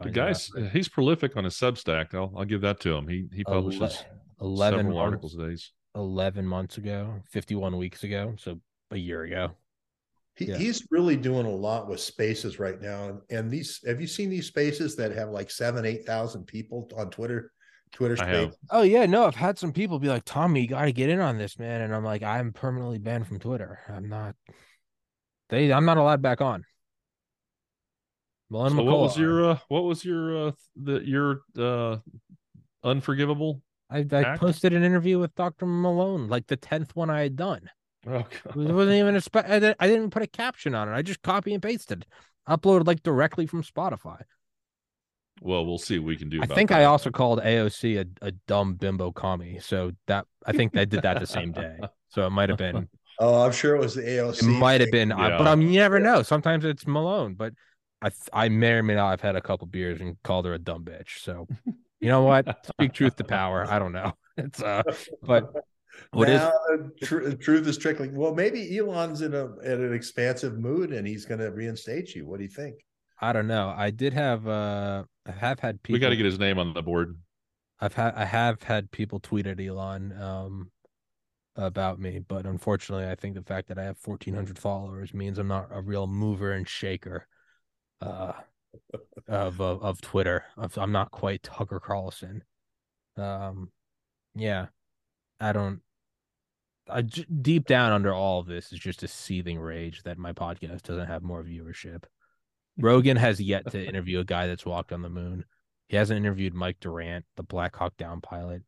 The 0.00 0.10
guy's 0.10 0.50
he's 0.72 0.88
prolific 0.88 1.36
on 1.36 1.44
his 1.44 1.54
Substack. 1.54 2.14
I'll 2.14 2.32
I'll 2.36 2.44
give 2.44 2.60
that 2.60 2.80
to 2.80 2.94
him. 2.94 3.08
He 3.08 3.26
he 3.32 3.42
Ele- 3.46 3.54
publishes 3.54 4.04
11 4.40 4.78
several 4.78 4.94
months, 4.94 5.04
articles 5.04 5.34
a 5.34 5.50
day. 5.50 5.56
11 5.94 6.46
months 6.46 6.78
ago, 6.78 7.22
51 7.30 7.76
weeks 7.76 8.04
ago. 8.04 8.34
So 8.38 8.60
a 8.90 8.96
year 8.96 9.22
ago. 9.22 9.52
He, 10.36 10.46
Yeah. 10.46 10.56
He's 10.56 10.86
really 10.90 11.16
doing 11.16 11.46
a 11.46 11.50
lot 11.50 11.88
with 11.88 12.00
spaces 12.00 12.58
right 12.58 12.80
now. 12.80 13.08
And, 13.08 13.20
and 13.30 13.50
these, 13.50 13.80
have 13.86 14.00
you 14.00 14.06
seen 14.06 14.30
these 14.30 14.46
spaces 14.46 14.96
that 14.96 15.12
have 15.12 15.30
like 15.30 15.50
seven, 15.50 15.84
eight 15.84 16.06
thousand 16.06 16.46
people 16.46 16.88
on 16.96 17.10
Twitter? 17.10 17.52
Twitter 17.92 18.16
space. 18.16 18.54
Oh 18.70 18.82
yeah, 18.82 19.04
no, 19.06 19.26
I've 19.26 19.34
had 19.34 19.58
some 19.58 19.72
people 19.72 19.98
be 19.98 20.08
like, 20.08 20.24
Tommy, 20.24 20.60
you 20.60 20.68
got 20.68 20.84
to 20.84 20.92
get 20.92 21.10
in 21.10 21.18
on 21.18 21.38
this, 21.38 21.58
man. 21.58 21.80
And 21.80 21.92
I'm 21.94 22.04
like, 22.04 22.22
I'm 22.22 22.52
permanently 22.52 22.98
banned 22.98 23.26
from 23.26 23.40
Twitter. 23.40 23.80
I'm 23.88 24.08
not. 24.08 24.36
They, 25.48 25.72
I'm 25.72 25.84
not 25.84 25.96
allowed 25.98 26.22
back 26.22 26.40
on. 26.40 26.64
Malone 28.48 28.70
So 28.70 28.76
McCullough. 28.76 28.84
what 28.84 29.00
was 29.00 29.16
your 29.16 29.50
uh, 29.50 29.58
what 29.68 29.84
was 29.84 30.04
your 30.04 30.48
uh, 30.48 30.52
the 30.76 31.00
your 31.00 31.40
uh, 31.58 31.96
unforgivable? 32.84 33.62
I, 33.90 34.06
I 34.12 34.36
posted 34.36 34.72
an 34.72 34.84
interview 34.84 35.18
with 35.18 35.34
Dr. 35.34 35.66
Malone, 35.66 36.28
like 36.28 36.46
the 36.46 36.56
tenth 36.56 36.94
one 36.94 37.10
I 37.10 37.22
had 37.22 37.36
done. 37.36 37.68
Oh, 38.06 38.24
It 38.46 38.54
wasn't 38.56 38.96
even 38.96 39.16
a 39.16 39.20
spe- 39.20 39.36
I 39.38 39.58
didn't, 39.58 39.76
I 39.80 39.86
didn't 39.88 40.10
put 40.10 40.22
a 40.22 40.26
caption 40.26 40.74
on 40.74 40.88
it. 40.88 40.92
I 40.94 41.02
just 41.02 41.22
copy 41.22 41.52
and 41.52 41.62
pasted, 41.62 42.06
uploaded 42.48 42.86
like 42.86 43.02
directly 43.02 43.46
from 43.46 43.62
Spotify. 43.62 44.22
well, 45.42 45.64
we'll 45.66 45.78
see 45.78 45.98
what 45.98 46.06
we 46.08 46.16
can 46.16 46.28
do. 46.28 46.40
I 46.40 46.44
about 46.44 46.54
think 46.54 46.68
that. 46.70 46.80
I 46.80 46.84
also 46.84 47.10
called 47.10 47.40
AOC 47.40 48.00
a, 48.22 48.26
a 48.26 48.32
dumb 48.46 48.74
bimbo 48.74 49.10
commie. 49.12 49.58
So 49.60 49.92
that 50.06 50.26
I 50.46 50.52
think 50.52 50.76
I 50.76 50.84
did 50.84 51.02
that 51.02 51.20
the 51.20 51.26
same 51.26 51.52
day. 51.52 51.78
So 52.12 52.26
it 52.26 52.30
might 52.30 52.48
have 52.48 52.58
been 52.58 52.88
Oh, 53.20 53.42
I'm 53.44 53.52
sure 53.52 53.76
it 53.76 53.78
was 53.80 53.94
the 53.94 54.02
AOC. 54.02 54.42
it 54.42 54.46
might 54.46 54.80
have 54.80 54.90
thing. 54.90 55.10
been, 55.10 55.12
uh, 55.12 55.16
I- 55.16 55.38
but 55.38 55.46
I 55.46 55.54
mean, 55.54 55.68
you 55.72 55.78
never 55.78 56.00
know. 56.00 56.22
Sometimes 56.22 56.64
it's 56.64 56.86
Malone, 56.86 57.34
but 57.34 57.52
I 58.02 58.10
I 58.32 58.48
may 58.48 58.72
or 58.72 58.82
may 58.82 58.94
not 58.96 59.10
have 59.10 59.20
had 59.20 59.36
a 59.36 59.40
couple 59.40 59.66
beers 59.68 60.00
and 60.00 60.16
called 60.24 60.46
her 60.46 60.54
a 60.54 60.58
dumb 60.58 60.84
bitch. 60.84 61.20
So 61.20 61.46
you 62.00 62.08
know 62.08 62.22
what? 62.22 62.66
Speak 62.66 62.92
truth 62.92 63.16
to 63.16 63.24
power. 63.24 63.66
I 63.68 63.78
don't 63.78 63.92
know. 63.92 64.12
It's 64.36 64.62
uh, 64.62 64.82
but 65.22 65.52
what 66.12 66.30
is 66.30 66.40
now, 66.40 66.52
the 66.68 67.06
tr- 67.06 67.30
truth 67.32 67.66
is 67.66 67.76
trickling. 67.76 68.14
Well, 68.14 68.34
maybe 68.34 68.78
Elon's 68.78 69.20
in 69.20 69.34
a 69.34 69.58
in 69.58 69.84
an 69.84 69.92
expansive 69.92 70.58
mood 70.58 70.92
and 70.92 71.06
he's 71.06 71.26
going 71.26 71.40
to 71.40 71.50
reinstate 71.50 72.14
you. 72.14 72.26
What 72.26 72.38
do 72.38 72.44
you 72.44 72.50
think? 72.50 72.76
I 73.20 73.34
don't 73.34 73.48
know. 73.48 73.74
I 73.76 73.90
did 73.90 74.14
have 74.14 74.48
uh, 74.48 75.04
I 75.26 75.32
have 75.32 75.60
had 75.60 75.82
people. 75.82 75.96
we 75.96 76.00
got 76.00 76.10
to 76.10 76.16
get 76.16 76.24
his 76.24 76.38
name 76.38 76.58
on 76.58 76.72
the 76.72 76.82
board. 76.82 77.18
I've 77.80 77.92
had 77.92 78.14
I 78.14 78.24
have 78.24 78.62
had 78.62 78.90
people 78.90 79.20
tweet 79.20 79.46
at 79.46 79.60
Elon 79.60 80.12
um 80.18 80.70
about 81.56 81.98
me, 82.00 82.20
but 82.26 82.46
unfortunately, 82.46 83.08
I 83.08 83.14
think 83.14 83.34
the 83.34 83.42
fact 83.42 83.68
that 83.68 83.78
I 83.78 83.84
have 83.84 83.98
1,400 84.02 84.58
followers 84.58 85.12
means 85.12 85.38
I'm 85.38 85.48
not 85.48 85.68
a 85.70 85.82
real 85.82 86.06
mover 86.06 86.52
and 86.52 86.66
shaker 86.66 87.26
uh 88.00 88.32
of 89.28 89.60
of, 89.60 89.82
of 89.82 90.00
Twitter. 90.00 90.44
Of, 90.56 90.76
I'm 90.78 90.92
not 90.92 91.10
quite 91.10 91.42
Tucker 91.42 91.80
Carlson. 91.80 92.42
Um, 93.16 93.70
yeah, 94.34 94.66
I 95.38 95.52
don't. 95.52 95.80
I 96.88 97.02
deep 97.02 97.66
down 97.66 97.92
under 97.92 98.12
all 98.12 98.40
of 98.40 98.46
this 98.46 98.72
is 98.72 98.78
just 98.78 99.02
a 99.02 99.08
seething 99.08 99.60
rage 99.60 100.02
that 100.02 100.18
my 100.18 100.32
podcast 100.32 100.82
doesn't 100.82 101.06
have 101.06 101.22
more 101.22 101.42
viewership. 101.42 102.04
Rogan 102.78 103.16
has 103.16 103.40
yet 103.40 103.70
to 103.70 103.84
interview 103.88 104.20
a 104.20 104.24
guy 104.24 104.46
that's 104.46 104.66
walked 104.66 104.92
on 104.92 105.02
the 105.02 105.08
moon. 105.08 105.44
He 105.88 105.96
hasn't 105.96 106.18
interviewed 106.18 106.54
Mike 106.54 106.78
Durant, 106.80 107.24
the 107.36 107.42
Black 107.42 107.76
Hawk 107.76 107.96
Down 107.96 108.20
pilot, 108.20 108.62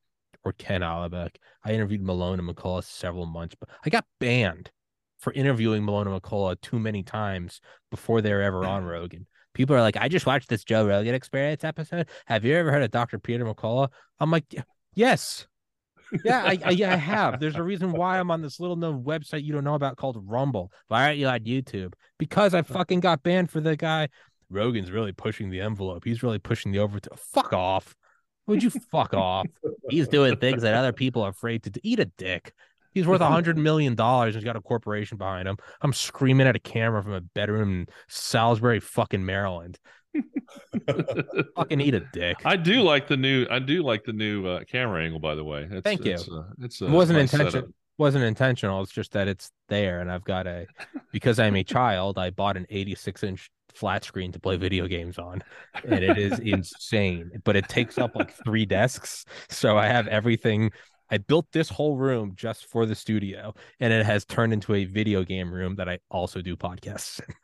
or 0.45 0.53
Ken 0.53 0.83
Alibek. 0.83 1.37
I 1.65 1.73
interviewed 1.73 2.03
Malone 2.03 2.39
and 2.39 2.49
McCullough 2.49 2.85
several 2.85 3.27
months, 3.27 3.57
but 3.59 3.69
I 3.85 3.91
got 3.91 4.05
banned 4.21 4.71
for 5.19 5.33
interviewing 5.33 5.85
Malone 5.85 6.09
and 6.09 6.21
McCullough 6.21 6.61
too 6.61 6.81
many 6.81 7.05
times 7.05 7.61
before 7.91 8.21
they 8.21 8.33
were 8.33 8.43
ever 8.43 8.65
on 8.65 8.85
Rogan. 8.85 9.27
People 9.55 9.77
are 9.77 9.81
like, 9.81 9.97
I 9.97 10.09
just 10.09 10.27
watched 10.27 10.49
this 10.49 10.65
Joe 10.65 10.87
Rogan 10.87 11.15
experience 11.15 11.65
episode. 11.65 12.09
Have 12.27 12.45
you 12.45 12.55
ever 12.55 12.73
heard 12.73 12.83
of 12.83 12.91
Dr. 12.91 13.19
Peter 13.19 13.45
McCullough? 13.45 13.91
I'm 14.19 14.31
like, 14.31 14.45
yes. 14.95 15.47
Yeah, 16.25 16.43
I, 16.45 16.59
I, 16.65 16.71
yeah, 16.71 16.93
I 16.93 16.97
have. 16.97 17.41
There's 17.41 17.57
a 17.57 17.63
reason 17.63 17.93
why 17.93 18.19
I'm 18.19 18.31
on 18.31 18.43
this 18.43 18.61
little 18.61 18.77
known 18.77 19.03
website 19.03 19.45
you 19.45 19.53
don't 19.53 19.65
know 19.65 19.75
about 19.75 19.97
called 19.97 20.19
Rumble. 20.21 20.71
Why 20.89 21.07
aren't 21.07 21.19
you 21.19 21.27
on 21.27 21.41
YouTube? 21.41 21.95
Because 22.19 22.55
I 22.55 22.63
fucking 22.63 23.01
got 23.01 23.23
banned 23.23 23.51
for 23.51 23.61
the 23.61 23.77
guy. 23.77 24.09
Rogan's 24.51 24.91
really 24.91 25.13
pushing 25.13 25.51
the 25.51 25.61
envelope. 25.61 26.05
He's 26.05 26.23
really 26.23 26.39
pushing 26.39 26.73
the 26.73 26.81
over. 26.81 27.01
To 27.01 27.11
fuck 27.17 27.53
off. 27.53 27.95
Would 28.47 28.63
you 28.63 28.71
fuck 28.71 29.15
off? 29.15 29.47
He's 29.89 30.09
doing 30.09 30.37
things 30.37 30.63
that 30.63 30.75
other 30.75 30.93
people 30.93 31.23
are 31.23 31.31
afraid 31.31 31.63
to 31.63 31.71
do. 31.71 31.81
Eat 31.83 32.01
a 32.01 32.05
dick. 32.05 32.53
He's 32.93 33.07
worth 33.07 33.21
a 33.21 33.27
hundred 33.27 33.59
million 33.59 33.95
dollars. 33.95 34.35
And 34.35 34.43
he's 34.43 34.45
got 34.45 34.57
a 34.57 34.61
corporation 34.61 35.19
behind 35.19 35.49
him. 35.49 35.57
I'm 35.81 35.93
screaming 35.93 36.47
at 36.47 36.57
a 36.57 36.61
camera 36.61 37.03
from 37.03 37.13
a 37.13 37.21
bedroom 37.21 37.73
in 37.73 37.87
Salisbury, 38.09 38.81
fucking 38.81 39.25
Maryland. 39.25 39.79
Fucking 41.57 41.81
eat 41.81 41.95
a 41.95 42.01
dick. 42.13 42.37
I 42.45 42.57
do 42.57 42.83
like 42.83 43.09
the 43.09 43.17
new. 43.17 43.47
I 43.51 43.59
do 43.59 43.83
like 43.83 44.05
the 44.05 44.13
new 44.13 44.47
uh, 44.47 44.65
camera 44.65 45.03
angle. 45.03 45.21
By 45.21 45.35
the 45.35 45.45
way, 45.45 45.67
it's, 45.71 45.83
Thank 45.83 46.05
you. 46.05 46.13
It's, 46.13 46.29
uh, 46.29 46.43
it's 46.61 46.83
a 46.83 46.87
It 46.87 46.91
wasn't 46.91 47.19
nice 47.19 47.33
intentional. 47.33 47.69
wasn't 47.99 48.25
intentional. 48.25 48.83
It's 48.83 48.93
just 48.93 49.13
that 49.13 49.29
it's 49.29 49.51
there, 49.69 50.01
and 50.01 50.11
I've 50.11 50.25
got 50.25 50.47
a 50.47 50.67
because 51.13 51.39
I'm 51.39 51.57
a 51.57 51.65
child. 51.65 52.19
I 52.19 52.31
bought 52.31 52.57
an 52.57 52.67
86 52.69 53.23
inch 53.23 53.51
flat 53.75 54.05
screen 54.05 54.33
to 54.33 54.39
play 54.39 54.57
video 54.57 54.87
games 54.87 55.19
on, 55.19 55.43
and 55.85 56.05
it 56.05 56.19
is 56.19 56.39
insane. 56.41 57.31
But 57.45 57.57
it 57.57 57.69
takes 57.69 57.99
up 57.99 58.15
like 58.15 58.35
three 58.45 58.67
desks, 58.67 59.25
so 59.49 59.79
I 59.79 59.87
have 59.87 60.09
everything. 60.09 60.71
I 61.13 61.19
built 61.19 61.47
this 61.53 61.69
whole 61.69 61.97
room 61.97 62.33
just 62.35 62.67
for 62.67 62.87
the 62.87 62.95
studio, 62.95 63.55
and 63.81 63.93
it 63.93 64.05
has 64.07 64.25
turned 64.25 64.53
into 64.53 64.75
a 64.75 64.85
video 64.87 65.23
game 65.23 65.53
room 65.53 65.77
that 65.77 65.89
I 65.89 65.99
also 66.11 66.41
do 66.41 66.57
podcasts. 66.57 67.21
in. 67.21 67.35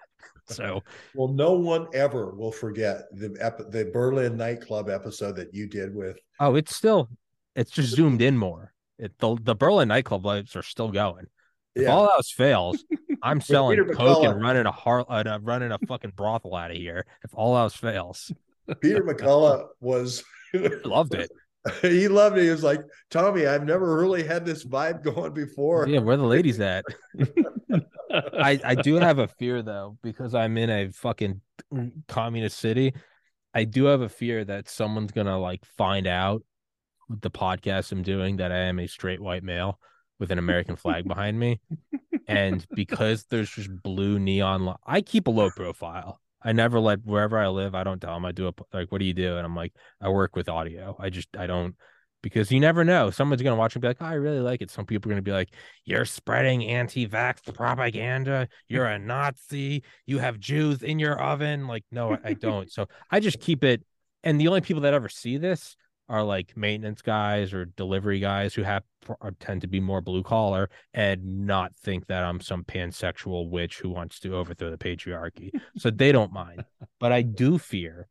so 0.46 0.82
Well, 1.14 1.28
no 1.28 1.52
one 1.52 1.86
ever 1.92 2.34
will 2.34 2.50
forget 2.50 3.02
the 3.12 3.36
ep- 3.40 3.70
the 3.70 3.90
Berlin 3.92 4.36
nightclub 4.38 4.88
episode 4.88 5.36
that 5.36 5.52
you 5.54 5.66
did 5.66 5.94
with. 5.94 6.18
oh, 6.40 6.54
it's 6.56 6.74
still 6.74 7.10
it's 7.54 7.70
just 7.70 7.94
zoomed 7.94 8.22
in 8.22 8.36
more. 8.38 8.72
It 8.98 9.12
the 9.18 9.36
the 9.42 9.54
Berlin 9.54 9.88
nightclub 9.88 10.24
lights 10.24 10.56
are 10.56 10.62
still 10.62 10.90
going. 10.90 11.26
If 11.74 11.82
Yeah, 11.82 11.90
all 11.94 12.08
else 12.10 12.30
fails, 12.32 12.82
I'm 13.22 13.40
selling 13.42 13.78
Peter 13.78 13.92
coke 13.94 14.18
McCullough. 14.24 14.30
and 14.32 14.40
running 14.42 14.64
a 14.66 14.72
har- 14.72 15.04
uh, 15.08 15.38
running 15.42 15.70
a 15.72 15.78
fucking 15.86 16.12
brothel 16.16 16.54
out 16.54 16.70
of 16.70 16.76
here. 16.78 17.04
If 17.22 17.30
all 17.34 17.56
else 17.58 17.74
fails, 17.74 18.32
Peter 18.80 19.02
McCullough 19.08 19.66
was. 19.80 20.24
Loved 20.84 21.12
it. 21.12 21.30
he 21.82 22.08
loved 22.08 22.38
it. 22.38 22.44
He 22.44 22.50
was 22.50 22.62
like, 22.62 22.80
Tommy, 23.10 23.46
I've 23.46 23.64
never 23.64 23.96
really 23.96 24.22
had 24.22 24.44
this 24.44 24.64
vibe 24.64 25.02
going 25.02 25.32
before. 25.32 25.88
Yeah, 25.88 26.00
where 26.00 26.16
the 26.16 26.24
ladies 26.24 26.60
at? 26.60 26.84
I 28.10 28.60
I 28.64 28.74
do 28.74 28.94
have 28.94 29.18
a 29.18 29.28
fear 29.28 29.62
though 29.62 29.98
because 30.02 30.34
I'm 30.34 30.56
in 30.56 30.70
a 30.70 30.88
fucking 30.88 31.40
communist 32.08 32.58
city. 32.58 32.94
I 33.54 33.64
do 33.64 33.84
have 33.84 34.00
a 34.00 34.08
fear 34.08 34.44
that 34.44 34.68
someone's 34.68 35.12
gonna 35.12 35.38
like 35.38 35.64
find 35.64 36.06
out 36.06 36.42
with 37.08 37.20
the 37.20 37.30
podcast 37.30 37.92
I'm 37.92 38.02
doing 38.02 38.36
that 38.36 38.52
I 38.52 38.58
am 38.64 38.78
a 38.78 38.86
straight 38.86 39.20
white 39.20 39.42
male 39.42 39.78
with 40.18 40.30
an 40.30 40.38
American 40.38 40.76
flag 40.76 41.06
behind 41.06 41.38
me, 41.38 41.60
and 42.28 42.66
because 42.74 43.24
there's 43.24 43.50
just 43.50 43.70
blue 43.82 44.18
neon, 44.18 44.74
I 44.86 45.00
keep 45.00 45.26
a 45.26 45.30
low 45.30 45.50
profile. 45.50 46.20
I 46.42 46.52
never 46.52 46.78
let 46.80 47.04
wherever 47.04 47.38
I 47.38 47.48
live. 47.48 47.74
I 47.74 47.84
don't 47.84 48.00
tell 48.00 48.14
them 48.14 48.24
I 48.24 48.32
do 48.32 48.48
a 48.48 48.52
like. 48.72 48.92
What 48.92 48.98
do 48.98 49.04
you 49.04 49.14
do? 49.14 49.36
And 49.36 49.44
I'm 49.44 49.56
like, 49.56 49.72
I 50.00 50.08
work 50.08 50.36
with 50.36 50.48
audio. 50.48 50.96
I 50.98 51.10
just 51.10 51.28
I 51.36 51.46
don't 51.46 51.74
because 52.22 52.50
you 52.50 52.60
never 52.60 52.84
know. 52.84 53.10
Someone's 53.10 53.42
gonna 53.42 53.56
watch 53.56 53.74
and 53.74 53.82
be 53.82 53.88
like, 53.88 53.98
oh, 54.00 54.06
I 54.06 54.14
really 54.14 54.40
like 54.40 54.62
it. 54.62 54.70
Some 54.70 54.86
people 54.86 55.10
are 55.10 55.14
gonna 55.14 55.22
be 55.22 55.32
like, 55.32 55.50
You're 55.84 56.04
spreading 56.04 56.64
anti-vax 56.64 57.54
propaganda. 57.54 58.48
You're 58.68 58.86
a 58.86 58.98
Nazi. 58.98 59.82
You 60.06 60.18
have 60.18 60.38
Jews 60.38 60.82
in 60.82 60.98
your 60.98 61.20
oven. 61.20 61.66
Like, 61.66 61.84
no, 61.90 62.12
I, 62.12 62.18
I 62.24 62.32
don't. 62.34 62.70
So 62.70 62.86
I 63.10 63.20
just 63.20 63.40
keep 63.40 63.64
it. 63.64 63.82
And 64.24 64.40
the 64.40 64.48
only 64.48 64.60
people 64.60 64.82
that 64.82 64.94
ever 64.94 65.08
see 65.08 65.38
this 65.38 65.76
are 66.08 66.22
like 66.22 66.56
maintenance 66.56 67.02
guys 67.02 67.52
or 67.52 67.66
delivery 67.66 68.20
guys 68.20 68.54
who 68.54 68.62
have 68.62 68.82
or 69.08 69.16
uh, 69.20 69.30
tend 69.40 69.60
to 69.60 69.66
be 69.66 69.80
more 69.80 70.00
blue 70.00 70.22
collar 70.22 70.70
and 70.94 71.46
not 71.46 71.74
think 71.76 72.06
that 72.06 72.24
I'm 72.24 72.40
some 72.40 72.64
pansexual 72.64 73.50
witch 73.50 73.78
who 73.78 73.90
wants 73.90 74.18
to 74.20 74.34
overthrow 74.34 74.70
the 74.70 74.78
patriarchy. 74.78 75.50
So 75.76 75.90
they 75.90 76.12
don't 76.12 76.32
mind. 76.32 76.64
But 76.98 77.12
I 77.12 77.22
do 77.22 77.58
fear 77.58 78.08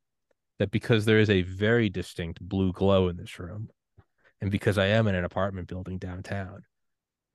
that 0.59 0.71
because 0.71 1.05
there 1.05 1.19
is 1.19 1.29
a 1.29 1.41
very 1.41 1.89
distinct 1.89 2.39
blue 2.41 2.71
glow 2.71 3.09
in 3.09 3.17
this 3.17 3.39
room, 3.39 3.69
and 4.41 4.51
because 4.51 4.77
I 4.77 4.87
am 4.87 5.07
in 5.07 5.15
an 5.15 5.25
apartment 5.25 5.67
building 5.67 5.97
downtown, 5.97 6.63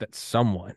that 0.01 0.15
someone 0.15 0.75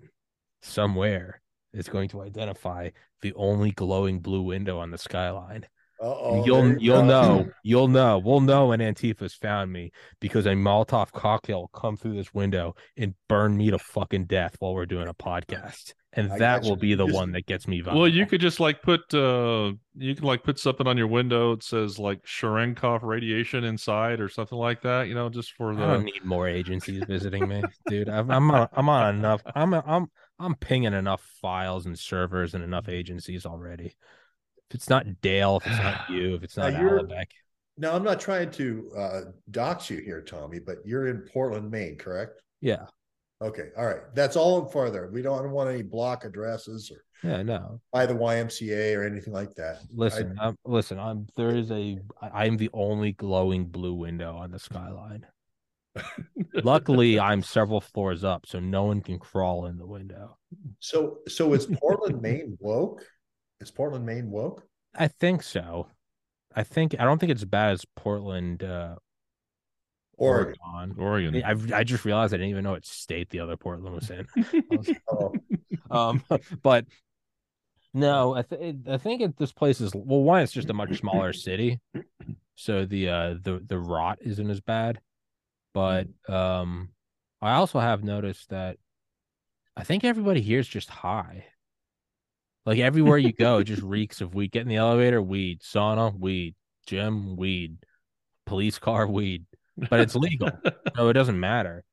somewhere 0.62 1.42
is 1.74 1.90
going 1.90 2.10
to 2.10 2.22
identify 2.22 2.90
the 3.22 3.34
only 3.36 3.72
glowing 3.72 4.20
blue 4.20 4.42
window 4.42 4.80
on 4.80 4.92
the 4.92 4.98
skyline 4.98 5.66
Uh-oh, 6.02 6.44
you'll 6.46 6.68
you 6.74 6.78
you'll 6.80 7.02
go. 7.02 7.06
know 7.08 7.50
you'll 7.64 7.88
know 7.88 8.18
we'll 8.20 8.42
know 8.42 8.68
when 8.68 8.82
Antifa's 8.82 9.34
found 9.34 9.72
me 9.72 9.92
because 10.20 10.46
a 10.46 10.50
Molotov 10.50 11.12
cocktail 11.14 11.62
will 11.62 11.68
come 11.70 11.96
through 11.96 12.16
this 12.16 12.34
window 12.34 12.76
and 12.98 13.14
burn 13.30 13.56
me 13.56 13.72
to 13.72 13.80
fucking 13.80 14.26
death 14.26 14.56
while 14.60 14.74
we're 14.74 14.86
doing 14.86 15.08
a 15.08 15.14
podcast, 15.14 15.94
and 16.12 16.32
I 16.34 16.38
that 16.40 16.58
gotcha. 16.58 16.70
will 16.70 16.76
be 16.76 16.96
the 16.96 17.06
Just- 17.06 17.16
one 17.16 17.32
that 17.32 17.46
gets 17.46 17.66
me. 17.66 17.82
Well, 17.82 18.10
you 18.10 18.26
could 18.26 18.42
just 18.42 18.60
like 18.60 18.82
put 18.82 19.14
uh 19.14 19.72
you 19.96 20.16
can 20.16 20.26
like 20.26 20.44
put 20.44 20.60
something 20.60 20.86
on 20.86 20.98
your 20.98 21.08
window. 21.08 21.54
It 21.54 21.64
says 21.64 21.98
like 21.98 22.24
Cherenkov 22.24 23.04
radiation 23.04 23.64
inside 23.64 24.20
or 24.20 24.28
something 24.28 24.58
like 24.58 24.82
that. 24.82 25.08
You 25.08 25.16
know, 25.16 25.30
just 25.30 25.54
for 25.54 25.72
I 25.72 25.78
don't 25.78 26.00
the 26.00 26.12
need 26.12 26.26
more 26.26 26.48
agencies 26.50 27.04
visiting 27.08 27.48
me, 27.48 27.64
dude. 27.88 28.10
I'm 28.10 28.30
I'm 28.30 28.52
on, 28.52 28.68
I'm 28.74 28.90
on 28.90 29.16
enough. 29.16 29.42
I'm 29.56 29.74
I'm 29.74 30.08
I'm 30.40 30.56
pinging 30.56 30.94
enough 30.94 31.22
files 31.42 31.86
and 31.86 31.98
servers 31.98 32.54
and 32.54 32.62
enough 32.66 32.90
agencies 32.90 33.46
already. 33.46 33.96
If 34.70 34.76
it's 34.76 34.90
not 34.90 35.06
Dale, 35.22 35.58
if 35.58 35.68
it's 35.68 35.78
not 35.78 36.10
you, 36.10 36.36
if 36.36 36.44
it's 36.44 36.58
not 36.58 36.74
Alibek, 36.74 37.28
Now, 37.78 37.96
I'm 37.96 38.04
not 38.04 38.20
trying 38.20 38.52
to 38.52 38.92
uh, 38.98 39.22
dox 39.52 39.90
you 39.90 39.98
here, 39.98 40.22
Tommy, 40.22 40.60
but 40.60 40.78
you're 40.86 41.08
in 41.08 41.20
Portland, 41.32 41.70
Maine, 41.70 41.98
correct? 41.98 42.42
yeah, 42.62 42.86
Okay, 43.42 43.70
all 43.78 43.86
right. 43.86 44.02
That's 44.14 44.38
all 44.38 44.66
further. 44.66 45.10
We 45.12 45.22
don't 45.22 45.52
want 45.52 45.70
any 45.70 45.84
block 45.84 46.24
addresses 46.24 46.90
or 46.90 47.04
yeah, 47.22 47.44
no. 47.44 47.82
by 47.92 48.06
the 48.06 48.14
YMCA 48.14 48.98
or 48.98 49.04
anything 49.04 49.34
like 49.34 49.54
that. 49.56 49.80
Listen, 49.94 50.38
I'm, 50.40 50.58
listen. 50.64 51.00
I'm 51.00 51.28
there 51.36 51.54
is 51.54 51.70
a. 51.70 52.00
I- 52.22 52.46
I'm 52.46 52.56
the 52.56 52.70
only 52.74 53.12
glowing 53.12 53.66
blue 53.66 53.94
window 53.94 54.38
on 54.38 54.52
the 54.52 54.60
skyline. 54.60 55.26
Luckily, 56.54 57.20
I'm 57.20 57.42
several 57.42 57.82
floors 57.82 58.24
up, 58.24 58.46
so 58.46 58.60
no 58.60 58.86
one 58.86 59.02
can 59.02 59.20
crawl 59.20 59.66
in 59.66 59.78
the 59.78 59.86
window. 59.86 60.38
So, 60.80 61.20
so 61.28 61.54
is 61.54 61.66
Portland, 61.66 62.22
Maine 62.22 62.58
woke? 62.60 63.06
Is 63.62 63.72
Portland, 63.72 64.06
Maine 64.06 64.30
woke? 64.32 64.68
I 64.96 65.08
think 65.08 65.44
so. 65.44 65.88
I 66.56 66.64
think 66.64 66.96
I 67.00 67.04
don't 67.04 67.20
think 67.20 67.32
it's 67.32 67.42
as 67.42 67.46
bad 67.46 67.72
as 67.74 67.86
Portland, 67.96 68.64
uh, 68.64 68.96
Oregon. 70.18 70.56
Oregon. 70.64 70.96
Oregon. 71.34 71.44
I 71.74 71.80
I 71.80 71.84
just 71.84 72.06
realized 72.06 72.34
I 72.34 72.38
didn't 72.38 72.50
even 72.52 72.64
know 72.64 72.72
what 72.72 72.86
state 72.86 73.30
the 73.30 73.42
other 73.42 73.58
Portland 73.58 73.94
was 73.96 74.10
in. 74.10 74.26
Was- 74.70 74.90
Oh, 75.10 75.34
um, 75.92 76.24
but 76.64 76.86
no, 77.94 78.36
I 78.36 78.42
th- 78.44 78.76
I 78.90 78.98
think 78.98 79.22
it, 79.22 79.38
this 79.38 79.52
place 79.52 79.82
is 79.82 79.94
well. 79.94 80.22
One, 80.22 80.42
it's 80.42 80.52
just 80.54 80.70
a 80.70 80.74
much 80.74 80.98
smaller 81.00 81.34
city, 81.34 81.80
so 82.56 82.86
the 82.86 83.10
uh 83.10 83.36
the 83.42 83.62
the 83.66 83.80
rot 83.80 84.20
isn't 84.22 84.50
as 84.50 84.62
bad. 84.62 85.00
But 85.74 86.08
um, 86.30 86.90
I 87.42 87.54
also 87.54 87.80
have 87.80 88.02
noticed 88.04 88.50
that 88.50 88.78
I 89.76 89.84
think 89.84 90.06
everybody 90.06 90.40
here 90.42 90.60
is 90.60 90.68
just 90.68 90.90
high. 90.90 91.46
Like 92.66 92.80
everywhere 92.80 93.18
you 93.18 93.32
go, 93.32 93.60
it 93.60 93.66
just 93.66 93.82
reeks 93.84 94.22
of 94.22 94.34
weed. 94.34 94.52
Get 94.52 94.64
in 94.64 94.68
the 94.68 94.78
elevator, 94.78 95.22
weed. 95.22 95.62
Sauna, 95.62 96.18
weed. 96.18 96.56
Gym, 96.86 97.36
weed. 97.36 97.78
Police 98.46 98.80
car, 98.80 99.08
weed. 99.08 99.46
But 99.90 100.00
it's 100.00 100.16
legal, 100.16 100.50
so 100.96 101.10
it 101.10 101.14
doesn't 101.14 101.40
matter. 101.40 101.84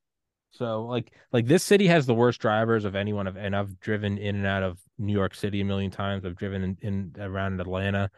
So 0.53 0.85
like 0.85 1.13
like 1.33 1.47
this 1.47 1.65
city 1.65 1.87
has 1.89 2.07
the 2.07 2.15
worst 2.15 2.41
drivers 2.41 2.85
of 2.85 2.95
anyone 2.95 3.27
of 3.27 3.37
and 3.37 3.57
I've 3.57 3.81
driven 3.81 4.19
in 4.19 4.37
and 4.37 4.47
out 4.47 4.63
of 4.63 4.79
New 4.99 5.13
York 5.13 5.35
City 5.35 5.63
a 5.63 5.65
million 5.65 5.91
times. 5.91 6.25
I've 6.25 6.37
driven 6.37 6.63
in, 6.63 6.77
in 6.83 7.23
around 7.23 7.61
Atlanta. 7.61 8.11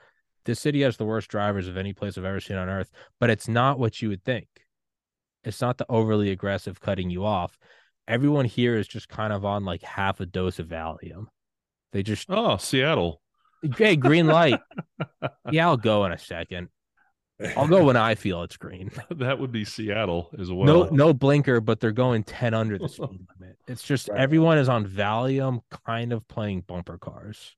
This 0.44 0.60
city 0.60 0.82
has 0.82 0.96
the 0.96 1.04
worst 1.04 1.30
drivers 1.30 1.68
of 1.68 1.76
any 1.76 1.94
place 1.94 2.18
I've 2.18 2.24
ever 2.24 2.40
seen 2.40 2.56
on 2.56 2.68
earth, 2.68 2.90
but 3.18 3.30
it's 3.30 3.48
not 3.48 3.78
what 3.78 4.02
you 4.02 4.10
would 4.10 4.24
think. 4.24 4.48
It's 5.44 5.60
not 5.60 5.78
the 5.78 5.86
overly 5.88 6.30
aggressive 6.30 6.80
cutting 6.80 7.08
you 7.08 7.24
off. 7.24 7.56
Everyone 8.06 8.44
here 8.44 8.76
is 8.76 8.88
just 8.88 9.08
kind 9.08 9.32
of 9.32 9.44
on 9.44 9.64
like 9.64 9.82
half 9.82 10.20
a 10.20 10.26
dose 10.26 10.58
of 10.58 10.66
Valium. 10.66 11.26
They 11.94 12.02
just 12.02 12.26
Oh, 12.28 12.56
Seattle. 12.58 13.22
hey, 13.78 13.94
green 13.96 14.26
light. 14.26 14.60
yeah, 15.50 15.66
I'll 15.68 15.76
go 15.78 16.04
in 16.04 16.12
a 16.12 16.18
second. 16.18 16.68
I'll 17.56 17.68
go 17.68 17.84
when 17.84 17.96
I 17.96 18.14
feel 18.16 18.42
it's 18.42 18.56
green. 18.56 18.90
That 19.10 19.38
would 19.38 19.52
be 19.52 19.64
Seattle 19.64 20.30
as 20.38 20.50
well. 20.52 20.66
no 20.66 20.84
no 20.90 21.14
blinker, 21.14 21.60
but 21.60 21.78
they're 21.80 21.92
going 21.92 22.24
10 22.24 22.52
under 22.52 22.78
the 22.78 22.88
speed 22.88 23.26
limit. 23.40 23.56
It's 23.68 23.82
just 23.82 24.08
Right. 24.08 24.20
everyone 24.20 24.58
is 24.58 24.68
on 24.68 24.86
Valium, 24.86 25.60
kind 25.86 26.12
of 26.12 26.26
playing 26.28 26.62
bumper 26.66 26.98
cars. 26.98 27.56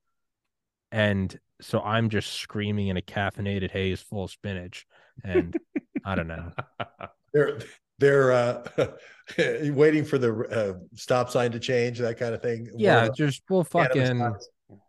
And 0.92 1.36
so 1.60 1.80
I'm 1.80 2.10
just 2.10 2.32
screaming 2.34 2.88
in 2.88 2.96
a 2.96 3.02
caffeinated 3.02 3.70
haze 3.70 4.00
full 4.00 4.24
of 4.24 4.30
spinach. 4.30 4.86
And 5.24 5.56
I 6.04 6.14
don't 6.14 6.28
know. 6.28 6.52
they're 7.32 7.58
they're 7.98 8.32
uh, 8.32 8.64
waiting 9.72 10.04
for 10.04 10.18
the 10.18 10.32
uh, 10.48 10.78
stop 10.94 11.30
sign 11.30 11.52
to 11.52 11.58
change, 11.60 11.98
that 11.98 12.18
kind 12.18 12.34
of 12.34 12.42
thing. 12.42 12.68
Yeah, 12.76 13.06
More 13.06 13.14
just 13.14 13.42
well 13.48 13.64
cannabis 13.64 14.08
fucking. 14.10 14.36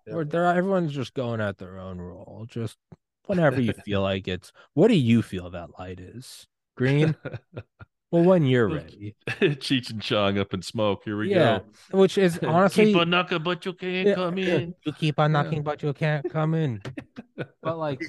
Yeah. 0.07 0.13
or 0.13 0.25
they're 0.25 0.45
everyone's 0.45 0.93
just 0.93 1.13
going 1.13 1.39
at 1.41 1.57
their 1.57 1.79
own 1.79 1.99
role. 1.99 2.45
Just 2.49 2.77
whenever 3.25 3.61
you 3.61 3.73
feel 3.85 4.01
like 4.01 4.27
it's 4.27 4.51
what 4.73 4.87
do 4.89 4.95
you 4.95 5.21
feel 5.21 5.49
that 5.51 5.77
light 5.79 5.99
is? 5.99 6.47
Green? 6.75 7.15
Well, 8.09 8.23
when 8.23 8.45
you're 8.45 8.69
ready. 8.69 9.17
Cheech 9.27 9.89
and 9.89 10.01
Chong 10.01 10.37
up 10.39 10.53
in 10.53 10.61
smoke. 10.61 11.01
Here 11.03 11.17
we 11.17 11.29
Yeah. 11.31 11.59
go. 11.91 11.97
Which 11.99 12.17
is 12.17 12.39
honestly 12.41 12.85
Keep 12.85 12.95
on 12.95 13.09
knocking, 13.09 13.43
but 13.43 13.65
you 13.65 13.73
can't 13.73 14.07
Yeah, 14.07 14.15
come 14.15 14.37
in. 14.37 14.73
You 14.85 14.93
keep 14.93 15.19
on 15.19 15.33
Yeah. 15.33 15.41
knocking, 15.43 15.61
but 15.61 15.83
you 15.83 15.91
can't 15.91 16.31
come 16.31 16.53
in. 16.53 16.81
But 17.61 17.77
like 17.77 18.01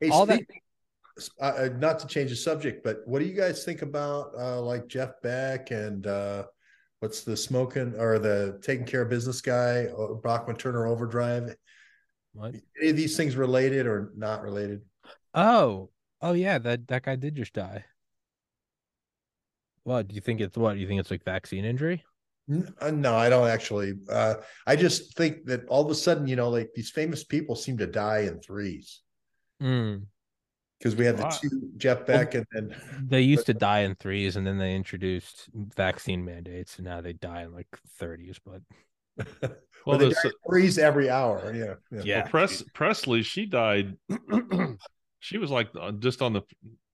Hey, 0.00 0.08
all 0.08 0.26
that 0.26 0.42
speak- 0.42 0.62
uh, 1.40 1.44
uh, 1.44 1.68
not 1.78 1.98
to 2.00 2.06
change 2.06 2.30
the 2.30 2.36
subject, 2.36 2.84
but 2.84 2.98
what 3.06 3.20
do 3.20 3.26
you 3.26 3.34
guys 3.34 3.64
think 3.64 3.82
about 3.82 4.32
uh, 4.38 4.60
like 4.60 4.88
Jeff 4.88 5.20
Beck 5.22 5.70
and 5.70 6.06
uh, 6.06 6.44
what's 7.00 7.22
the 7.22 7.36
smoking 7.36 7.94
or 7.98 8.18
the 8.18 8.58
taking 8.62 8.86
care 8.86 9.02
of 9.02 9.10
business 9.10 9.40
guy, 9.40 9.86
uh, 9.86 10.14
Bachman 10.14 10.56
Turner 10.56 10.86
Overdrive? 10.86 11.54
what? 12.32 12.54
Any 12.80 12.90
of 12.90 12.96
these 12.96 13.16
things 13.16 13.36
related 13.36 13.86
or 13.86 14.12
not 14.16 14.42
related? 14.42 14.82
Oh, 15.34 15.90
oh 16.20 16.32
yeah, 16.32 16.58
that 16.58 16.88
that 16.88 17.04
guy 17.04 17.16
did 17.16 17.36
just 17.36 17.52
die. 17.52 17.84
What 19.84 20.08
do 20.08 20.14
you 20.14 20.20
think 20.20 20.40
it's 20.40 20.56
what? 20.56 20.74
Do 20.74 20.80
you 20.80 20.86
think 20.86 21.00
it's 21.00 21.10
like 21.10 21.24
vaccine 21.24 21.64
injury? 21.64 22.04
Uh, 22.80 22.90
No, 22.90 23.14
I 23.14 23.28
don't 23.28 23.48
actually. 23.48 23.94
Uh, 24.08 24.36
I 24.66 24.76
just 24.76 25.16
think 25.16 25.46
that 25.46 25.66
all 25.66 25.84
of 25.84 25.90
a 25.90 25.94
sudden, 25.94 26.26
you 26.26 26.36
know, 26.36 26.48
like 26.50 26.70
these 26.74 26.90
famous 26.90 27.24
people 27.24 27.56
seem 27.56 27.78
to 27.78 27.86
die 27.86 28.20
in 28.20 28.40
threes 28.40 29.00
Mm. 29.62 30.06
Because 30.78 30.94
we 30.96 31.04
had 31.04 31.16
the 31.16 31.22
Wow. 31.24 31.30
two 31.30 31.70
Jeff 31.76 32.06
Beck 32.06 32.34
and 32.34 32.46
then 32.52 32.74
They 33.02 33.22
used 33.22 33.46
to 33.46 33.54
die 33.54 33.80
in 33.80 33.94
threes, 33.96 34.36
and 34.36 34.46
then 34.46 34.58
they 34.58 34.74
introduced 34.74 35.48
vaccine 35.54 36.24
mandates, 36.24 36.76
and 36.76 36.84
now 36.86 37.00
they 37.00 37.12
die 37.12 37.42
in 37.42 37.52
like 37.52 37.66
thirties. 37.98 38.38
But 38.44 38.62
Well, 39.42 39.52
well, 39.86 39.98
they 39.98 40.08
this- 40.08 40.22
die 40.22 40.28
in 40.28 40.34
threes 40.48 40.78
every 40.78 41.08
hour. 41.10 41.52
Yeah, 41.54 41.74
yeah. 41.90 42.02
Yeah. 42.04 42.18
well, 42.22 42.28
Press 42.30 42.62
Presley, 42.74 43.22
she 43.22 43.46
died. 43.46 43.96
she 45.20 45.38
was 45.38 45.50
like 45.50 45.68
uh, 45.80 45.92
just 45.92 46.22
on 46.22 46.32
the 46.34 46.42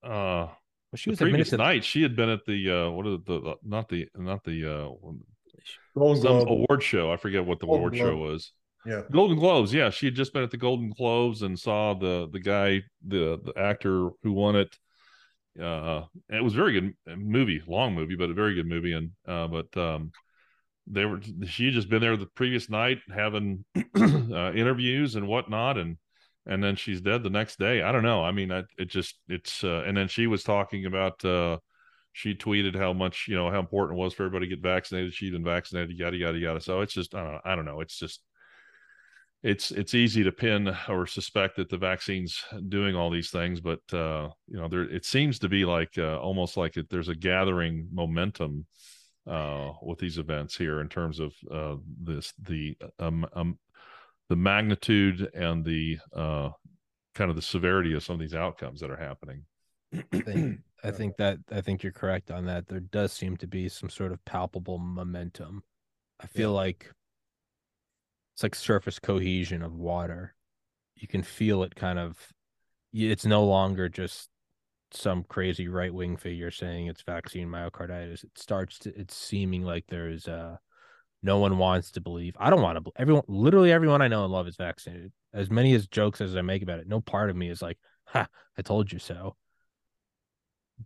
uh 0.02 0.48
well, 0.48 0.56
she 0.96 1.10
the 1.10 1.12
was 1.12 1.18
previous 1.18 1.52
administered. 1.52 1.58
night. 1.58 1.84
She 1.84 2.02
had 2.02 2.14
been 2.16 2.28
at 2.28 2.44
the 2.46 2.70
uh 2.70 2.90
what 2.90 3.06
is 3.06 3.14
it, 3.14 3.26
the, 3.26 3.40
the 3.40 3.54
not 3.64 3.88
the 3.88 4.08
not 4.16 4.44
the 4.44 4.64
uh 4.70 4.88
Golden 5.96 6.22
some 6.22 6.32
Globe. 6.44 6.48
award 6.48 6.82
show. 6.82 7.12
I 7.12 7.16
forget 7.16 7.44
what 7.44 7.60
the 7.60 7.66
Golden 7.66 7.80
award 7.80 7.96
show 7.96 8.16
was. 8.16 8.52
Yeah. 8.86 9.02
Golden 9.10 9.38
Globes, 9.38 9.72
yeah, 9.72 9.90
she 9.90 10.06
had 10.06 10.14
just 10.14 10.32
been 10.32 10.42
at 10.42 10.50
the 10.50 10.56
Golden 10.56 10.90
Globes 10.90 11.42
and 11.42 11.58
saw 11.58 11.94
the 11.94 12.28
the 12.30 12.40
guy, 12.40 12.82
the 13.06 13.40
the 13.42 13.58
actor 13.58 14.10
who 14.22 14.32
won 14.32 14.56
it. 14.56 14.76
Uh, 15.60 16.02
it 16.28 16.42
was 16.42 16.52
a 16.54 16.56
very 16.56 16.72
good 16.72 16.94
movie, 17.16 17.62
long 17.66 17.94
movie, 17.94 18.16
but 18.16 18.30
a 18.30 18.34
very 18.34 18.54
good 18.54 18.66
movie. 18.66 18.92
And 18.92 19.10
uh, 19.26 19.46
but 19.46 19.76
um, 19.76 20.10
they 20.86 21.04
were 21.04 21.20
she 21.46 21.66
had 21.66 21.74
just 21.74 21.88
been 21.88 22.00
there 22.00 22.16
the 22.16 22.26
previous 22.26 22.68
night 22.68 22.98
having 23.14 23.64
uh, 23.96 24.52
interviews 24.52 25.14
and 25.14 25.28
whatnot, 25.28 25.78
and 25.78 25.96
and 26.46 26.62
then 26.62 26.76
she's 26.76 27.00
dead 27.00 27.22
the 27.22 27.30
next 27.30 27.58
day. 27.58 27.82
I 27.82 27.92
don't 27.92 28.02
know. 28.02 28.22
I 28.22 28.32
mean, 28.32 28.52
I, 28.52 28.64
it 28.78 28.86
just 28.86 29.18
it's 29.28 29.64
uh, 29.64 29.84
and 29.86 29.96
then 29.96 30.08
she 30.08 30.26
was 30.26 30.42
talking 30.42 30.86
about. 30.86 31.24
Uh, 31.24 31.58
she 32.16 32.32
tweeted 32.32 32.76
how 32.76 32.92
much 32.92 33.26
you 33.28 33.34
know 33.34 33.50
how 33.50 33.58
important 33.58 33.98
it 33.98 34.00
was 34.00 34.14
for 34.14 34.22
everybody 34.22 34.48
to 34.48 34.54
get 34.54 34.62
vaccinated. 34.62 35.12
She'd 35.12 35.32
been 35.32 35.44
vaccinated, 35.44 35.98
yada 35.98 36.16
yada 36.16 36.38
yada. 36.38 36.60
So 36.60 36.80
it's 36.80 36.94
just 36.94 37.12
I 37.12 37.22
don't 37.22 37.32
know. 37.32 37.40
I 37.44 37.56
don't 37.56 37.64
know. 37.64 37.80
It's 37.80 37.98
just 37.98 38.20
it's 39.44 39.70
it's 39.70 39.92
easy 39.94 40.24
to 40.24 40.32
pin 40.32 40.74
or 40.88 41.06
suspect 41.06 41.56
that 41.56 41.68
the 41.68 41.76
vaccine's 41.76 42.42
doing 42.70 42.96
all 42.96 43.10
these 43.10 43.30
things, 43.30 43.60
but 43.60 43.80
uh, 43.92 44.30
you 44.48 44.56
know, 44.56 44.68
there 44.68 44.84
it 44.84 45.04
seems 45.04 45.38
to 45.40 45.50
be 45.50 45.66
like 45.66 45.98
uh, 45.98 46.18
almost 46.18 46.56
like 46.56 46.78
it, 46.78 46.88
there's 46.88 47.10
a 47.10 47.14
gathering 47.14 47.86
momentum 47.92 48.64
uh, 49.30 49.72
with 49.82 49.98
these 49.98 50.16
events 50.16 50.56
here 50.56 50.80
in 50.80 50.88
terms 50.88 51.20
of 51.20 51.34
uh, 51.52 51.76
this 52.00 52.32
the 52.40 52.74
um, 52.98 53.26
um 53.34 53.58
the 54.30 54.36
magnitude 54.36 55.28
and 55.34 55.62
the 55.62 55.98
uh, 56.16 56.48
kind 57.14 57.28
of 57.28 57.36
the 57.36 57.42
severity 57.42 57.92
of 57.92 58.02
some 58.02 58.14
of 58.14 58.20
these 58.20 58.34
outcomes 58.34 58.80
that 58.80 58.90
are 58.90 58.96
happening. 58.96 59.44
I 59.92 60.20
think, 60.20 60.58
I 60.84 60.90
think 60.90 61.18
that 61.18 61.36
I 61.52 61.60
think 61.60 61.82
you're 61.82 61.92
correct 61.92 62.30
on 62.30 62.46
that. 62.46 62.66
There 62.66 62.80
does 62.80 63.12
seem 63.12 63.36
to 63.36 63.46
be 63.46 63.68
some 63.68 63.90
sort 63.90 64.10
of 64.10 64.24
palpable 64.24 64.78
momentum. 64.78 65.64
I 66.18 66.28
feel 66.28 66.52
like 66.52 66.90
it's 68.34 68.42
like 68.42 68.54
surface 68.54 68.98
cohesion 68.98 69.62
of 69.62 69.74
water. 69.74 70.34
You 70.96 71.08
can 71.08 71.22
feel 71.22 71.62
it 71.62 71.74
kind 71.74 71.98
of. 71.98 72.18
It's 72.92 73.24
no 73.26 73.44
longer 73.44 73.88
just 73.88 74.28
some 74.92 75.24
crazy 75.24 75.66
right 75.68 75.92
wing 75.92 76.16
figure 76.16 76.50
saying 76.50 76.86
it's 76.86 77.02
vaccine 77.02 77.48
myocarditis. 77.48 78.22
It 78.24 78.36
starts 78.36 78.78
to. 78.80 78.94
It's 78.98 79.14
seeming 79.16 79.62
like 79.62 79.84
there's 79.88 80.28
uh 80.28 80.56
No 81.22 81.38
one 81.38 81.58
wants 81.58 81.92
to 81.92 82.00
believe. 82.00 82.36
I 82.38 82.50
don't 82.50 82.62
want 82.62 82.84
to. 82.84 82.92
Everyone, 82.96 83.24
literally 83.28 83.72
everyone 83.72 84.02
I 84.02 84.08
know 84.08 84.24
and 84.24 84.32
love 84.32 84.46
is 84.48 84.56
vaccinated. 84.56 85.12
As 85.32 85.50
many 85.50 85.74
as 85.74 85.86
jokes 85.86 86.20
as 86.20 86.36
I 86.36 86.42
make 86.42 86.62
about 86.62 86.78
it, 86.80 86.86
no 86.88 87.00
part 87.00 87.30
of 87.30 87.36
me 87.36 87.48
is 87.50 87.62
like, 87.62 87.78
"Ha, 88.06 88.26
I 88.58 88.62
told 88.62 88.92
you 88.92 88.98
so." 88.98 89.36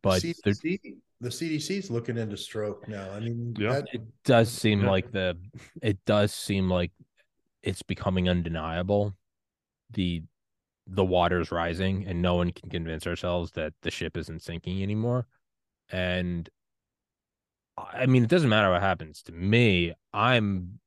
But 0.03 0.21
CDC, 0.23 0.79
the 1.21 1.29
CDC 1.31 1.79
is 1.79 1.91
looking 1.91 2.19
into 2.19 2.37
stroke 2.37 2.87
now. 2.89 3.11
I 3.11 3.21
mean, 3.21 3.55
Yeah. 3.59 3.73
that- 3.81 3.89
it 3.93 4.03
does 4.25 4.51
seem 4.51 4.83
Yeah. 4.83 4.91
like 4.91 5.11
the 5.13 5.37
it 5.83 6.05
does 6.05 6.33
seem 6.33 6.69
like 6.71 6.93
it's 7.63 7.83
becoming 7.83 8.29
undeniable 8.29 9.15
the 9.91 10.23
the 10.87 11.05
water's 11.05 11.51
rising 11.51 12.07
and 12.07 12.23
no 12.23 12.35
one 12.35 12.51
can 12.51 12.71
convince 12.71 13.07
ourselves 13.07 13.53
that 13.53 13.75
the 13.83 13.91
ship 13.91 14.17
isn't 14.17 14.43
sinking 14.43 14.83
anymore. 14.83 15.27
And 15.91 16.49
i 17.77 18.07
mean 18.07 18.25
it 18.25 18.31
doesn't 18.31 18.49
matter 18.49 18.71
what 18.71 18.83
happens 18.83 19.23
to 19.23 19.33
me. 19.33 19.95
I'm 20.13 20.81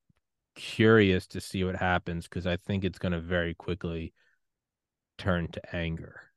curious 0.56 1.28
to 1.28 1.40
see 1.40 1.64
what 1.64 1.76
happens 1.76 2.26
because 2.26 2.46
i 2.46 2.58
think 2.58 2.84
it's 2.84 3.00
going 3.00 3.14
to 3.14 3.20
very 3.22 3.54
quickly 3.54 4.14
turn 5.18 5.48
to 5.48 5.76
anger 5.76 6.31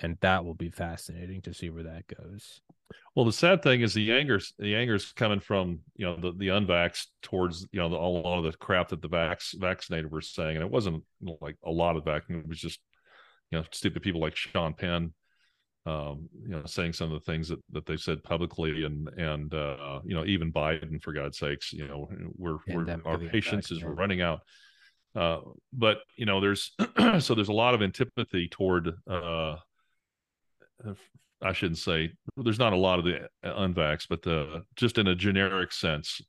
and 0.00 0.16
that 0.20 0.44
will 0.44 0.54
be 0.54 0.70
fascinating 0.70 1.40
to 1.42 1.54
see 1.54 1.70
where 1.70 1.84
that 1.84 2.04
goes 2.06 2.60
Well, 3.14 3.24
the 3.24 3.32
sad 3.32 3.62
thing 3.62 3.80
is 3.80 3.94
the 3.94 4.12
anger's 4.12 4.54
the 4.58 4.74
anger's 4.74 5.12
coming 5.12 5.40
from 5.40 5.80
you 5.96 6.06
know 6.06 6.16
the 6.16 6.32
the 6.32 6.48
unvaxxed 6.48 7.06
towards 7.22 7.66
you 7.72 7.80
know 7.80 7.88
the, 7.88 7.96
a 7.96 7.98
lot 7.98 8.38
of 8.38 8.44
the 8.44 8.56
crap 8.58 8.88
that 8.88 9.02
the 9.02 9.08
vax 9.08 9.58
vaccinated 9.58 10.10
were 10.10 10.20
saying, 10.20 10.56
and 10.56 10.64
it 10.64 10.70
wasn't 10.70 11.02
like 11.40 11.56
a 11.64 11.70
lot 11.70 11.96
of 11.96 12.04
that. 12.04 12.22
It 12.28 12.46
was 12.48 12.58
just 12.58 12.80
you 13.50 13.58
know 13.58 13.64
stupid 13.72 14.02
people 14.02 14.20
like 14.20 14.36
Sean 14.36 14.74
Penn, 14.74 15.12
um, 15.86 16.28
you 16.42 16.50
know, 16.50 16.62
saying 16.66 16.92
some 16.92 17.12
of 17.12 17.24
the 17.24 17.32
things 17.32 17.48
that 17.48 17.60
that 17.70 17.86
they 17.86 17.96
said 17.96 18.22
publicly, 18.22 18.84
and 18.84 19.08
and 19.16 19.54
uh, 19.54 20.00
you 20.04 20.14
know 20.14 20.24
even 20.24 20.52
Biden, 20.52 21.00
for 21.02 21.12
God's 21.12 21.38
sakes, 21.38 21.72
you 21.72 21.86
know, 21.86 22.08
we're 22.36 22.58
we're 22.68 23.00
our 23.04 23.18
patience 23.18 23.70
is 23.70 23.82
running 23.84 24.20
out. 24.20 24.40
Uh, 25.14 25.40
but 25.72 25.98
you 26.16 26.26
know, 26.26 26.40
there's 26.40 26.72
so 27.20 27.34
there's 27.34 27.48
a 27.48 27.52
lot 27.52 27.74
of 27.74 27.82
antipathy 27.82 28.48
toward 28.48 28.90
uh, 29.08 29.56
I 31.42 31.52
shouldn't 31.52 31.78
say 31.78 32.12
there's 32.36 32.58
not 32.58 32.72
a 32.72 32.78
lot 32.78 32.98
of 32.98 33.04
the 33.04 33.28
unvax, 33.44 34.06
but 34.08 34.22
the 34.22 34.64
just 34.74 34.98
in 34.98 35.06
a 35.06 35.14
generic 35.14 35.72
sense, 35.72 36.20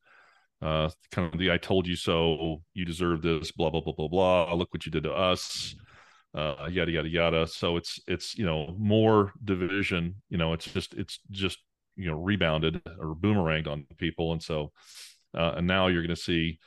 uh, 0.61 0.89
kind 1.11 1.33
of 1.33 1.39
the 1.39 1.51
"I 1.51 1.57
told 1.57 1.87
you 1.87 1.95
so," 1.95 2.61
you 2.73 2.85
deserve 2.85 3.21
this, 3.21 3.51
blah 3.51 3.69
blah 3.69 3.81
blah 3.81 3.93
blah 3.93 4.07
blah. 4.07 4.53
Look 4.53 4.73
what 4.73 4.85
you 4.85 4.91
did 4.91 5.03
to 5.03 5.13
us, 5.13 5.75
uh, 6.35 6.67
yada 6.69 6.91
yada 6.91 7.09
yada. 7.09 7.47
So 7.47 7.77
it's 7.77 7.99
it's 8.07 8.37
you 8.37 8.45
know 8.45 8.75
more 8.77 9.33
division. 9.43 10.15
You 10.29 10.37
know, 10.37 10.53
it's 10.53 10.65
just 10.65 10.93
it's 10.93 11.19
just 11.31 11.59
you 11.95 12.09
know 12.11 12.17
rebounded 12.17 12.81
or 12.99 13.15
boomeranged 13.15 13.67
on 13.67 13.85
people, 13.97 14.33
and 14.33 14.43
so 14.43 14.71
uh, 15.33 15.53
and 15.57 15.67
now 15.67 15.87
you're 15.87 16.03
going 16.03 16.15
to 16.15 16.21
see 16.21 16.59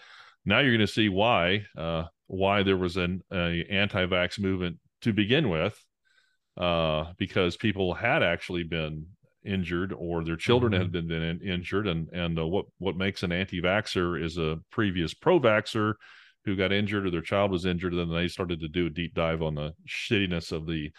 now 0.46 0.60
you're 0.60 0.72
going 0.76 0.80
to 0.80 0.92
see 0.92 1.08
why 1.08 1.64
uh, 1.76 2.04
why 2.26 2.62
there 2.62 2.76
was 2.76 2.96
an 2.96 3.22
anti-vax 3.30 4.38
movement 4.38 4.78
to 5.02 5.12
begin 5.12 5.50
with 5.50 5.78
uh, 6.60 7.12
because 7.16 7.56
people 7.56 7.94
had 7.94 8.22
actually 8.22 8.62
been 8.62 9.06
injured 9.44 9.94
or 9.96 10.22
their 10.22 10.36
children 10.36 10.72
had 10.72 10.92
been, 10.92 11.08
been 11.08 11.22
in- 11.22 11.40
injured. 11.40 11.88
And 11.88 12.08
and 12.10 12.38
uh, 12.38 12.46
what 12.46 12.66
what 12.78 12.96
makes 12.96 13.22
an 13.22 13.32
anti-vaxxer 13.32 14.22
is 14.22 14.36
a 14.36 14.58
previous 14.70 15.14
pro-vaxxer 15.14 15.94
who 16.44 16.56
got 16.56 16.72
injured 16.72 17.06
or 17.06 17.10
their 17.10 17.22
child 17.22 17.50
was 17.50 17.64
injured. 17.64 17.94
And 17.94 18.02
then 18.02 18.14
they 18.14 18.28
started 18.28 18.60
to 18.60 18.68
do 18.68 18.86
a 18.86 18.90
deep 18.90 19.14
dive 19.14 19.42
on 19.42 19.54
the 19.54 19.72
shittiness 19.88 20.52
of 20.52 20.66
the 20.66 20.90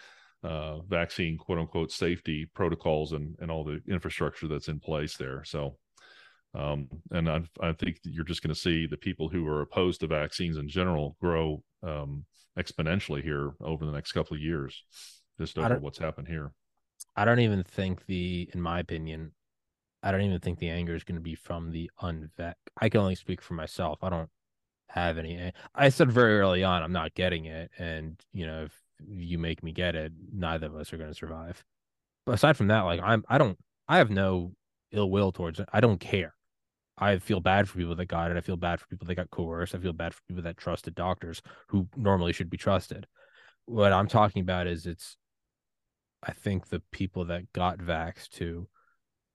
uh, 0.42 0.80
vaccine 0.80 1.38
quote 1.38 1.58
unquote 1.58 1.92
safety 1.92 2.50
protocols 2.52 3.12
and 3.12 3.36
and 3.40 3.50
all 3.50 3.64
the 3.64 3.80
infrastructure 3.88 4.48
that's 4.48 4.68
in 4.68 4.80
place 4.80 5.16
there. 5.16 5.44
So 5.44 5.76
um, 6.54 6.88
and 7.12 7.30
I, 7.30 7.42
I 7.60 7.72
think 7.72 7.98
you're 8.02 8.24
just 8.24 8.42
going 8.42 8.54
to 8.54 8.60
see 8.60 8.86
the 8.86 8.96
people 8.96 9.28
who 9.28 9.46
are 9.46 9.62
opposed 9.62 10.00
to 10.00 10.06
vaccines 10.06 10.56
in 10.56 10.68
general 10.68 11.16
grow 11.20 11.62
um, 11.82 12.24
exponentially 12.58 13.22
here 13.22 13.52
over 13.62 13.86
the 13.86 13.92
next 13.92 14.12
couple 14.12 14.34
of 14.34 14.42
years, 14.42 14.84
just 15.38 15.58
over 15.58 15.78
what's 15.78 15.98
happened 15.98 16.28
here. 16.28 16.52
I 17.16 17.24
don't 17.24 17.40
even 17.40 17.62
think 17.62 18.06
the, 18.06 18.48
in 18.54 18.60
my 18.60 18.80
opinion, 18.80 19.32
I 20.02 20.10
don't 20.10 20.22
even 20.22 20.40
think 20.40 20.58
the 20.58 20.70
anger 20.70 20.94
is 20.94 21.04
going 21.04 21.16
to 21.16 21.22
be 21.22 21.34
from 21.34 21.70
the 21.70 21.90
unvet. 22.02 22.54
I 22.80 22.88
can 22.88 23.00
only 23.00 23.14
speak 23.14 23.40
for 23.40 23.54
myself. 23.54 23.98
I 24.02 24.10
don't 24.10 24.30
have 24.88 25.18
any. 25.18 25.52
I 25.74 25.88
said 25.88 26.10
very 26.10 26.38
early 26.38 26.64
on, 26.64 26.82
I'm 26.82 26.92
not 26.92 27.14
getting 27.14 27.46
it, 27.46 27.70
and 27.78 28.20
you 28.32 28.46
know, 28.46 28.64
if 28.64 28.78
you 29.06 29.38
make 29.38 29.62
me 29.62 29.72
get 29.72 29.94
it, 29.94 30.12
neither 30.32 30.66
of 30.66 30.76
us 30.76 30.92
are 30.92 30.96
going 30.98 31.10
to 31.10 31.14
survive. 31.14 31.64
But 32.26 32.32
aside 32.32 32.56
from 32.56 32.68
that, 32.68 32.82
like 32.82 33.00
I'm, 33.02 33.24
I 33.28 33.38
don't, 33.38 33.58
I 33.88 33.98
have 33.98 34.10
no 34.10 34.52
ill 34.92 35.10
will 35.10 35.32
towards 35.32 35.60
it. 35.60 35.68
I 35.72 35.80
don't 35.80 35.98
care. 35.98 36.34
I 36.98 37.18
feel 37.18 37.40
bad 37.40 37.68
for 37.68 37.78
people 37.78 37.96
that 37.96 38.06
got 38.06 38.30
it. 38.30 38.36
I 38.36 38.40
feel 38.42 38.56
bad 38.56 38.80
for 38.80 38.86
people 38.86 39.06
that 39.06 39.14
got 39.14 39.30
coerced. 39.30 39.74
I 39.74 39.78
feel 39.78 39.92
bad 39.92 40.14
for 40.14 40.20
people 40.28 40.42
that 40.44 40.56
trusted 40.56 40.94
doctors 40.94 41.42
who 41.68 41.88
normally 41.96 42.32
should 42.32 42.50
be 42.50 42.58
trusted. 42.58 43.06
What 43.64 43.92
I'm 43.92 44.08
talking 44.08 44.42
about 44.42 44.66
is 44.66 44.86
it's 44.86 45.16
I 46.22 46.32
think 46.32 46.68
the 46.68 46.80
people 46.92 47.24
that 47.26 47.52
got 47.52 47.78
vaxxed 47.78 48.30
to 48.34 48.68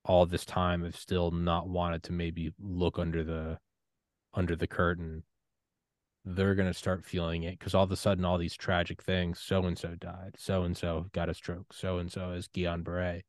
all 0.05 0.25
this 0.25 0.45
time 0.45 0.83
have 0.83 0.95
still 0.95 1.31
not 1.31 1.67
wanted 1.67 2.03
to 2.03 2.13
maybe 2.13 2.53
look 2.59 2.97
under 2.97 3.23
the 3.23 3.59
under 4.33 4.55
the 4.55 4.67
curtain. 4.67 5.23
They're 6.23 6.55
gonna 6.55 6.73
start 6.73 7.05
feeling 7.05 7.43
it 7.43 7.59
because 7.59 7.73
all 7.73 7.83
of 7.83 7.91
a 7.91 7.97
sudden 7.97 8.23
all 8.23 8.37
these 8.37 8.55
tragic 8.55 9.03
things, 9.03 9.39
so 9.39 9.65
and 9.65 9.77
so 9.77 9.95
died, 9.95 10.35
so 10.37 10.63
and 10.63 10.77
so 10.77 11.07
got 11.11 11.29
a 11.29 11.33
stroke, 11.33 11.73
so 11.73 11.97
and 11.97 12.11
so 12.11 12.31
is 12.31 12.47
Guillain 12.47 12.83
Barre. 12.83 13.23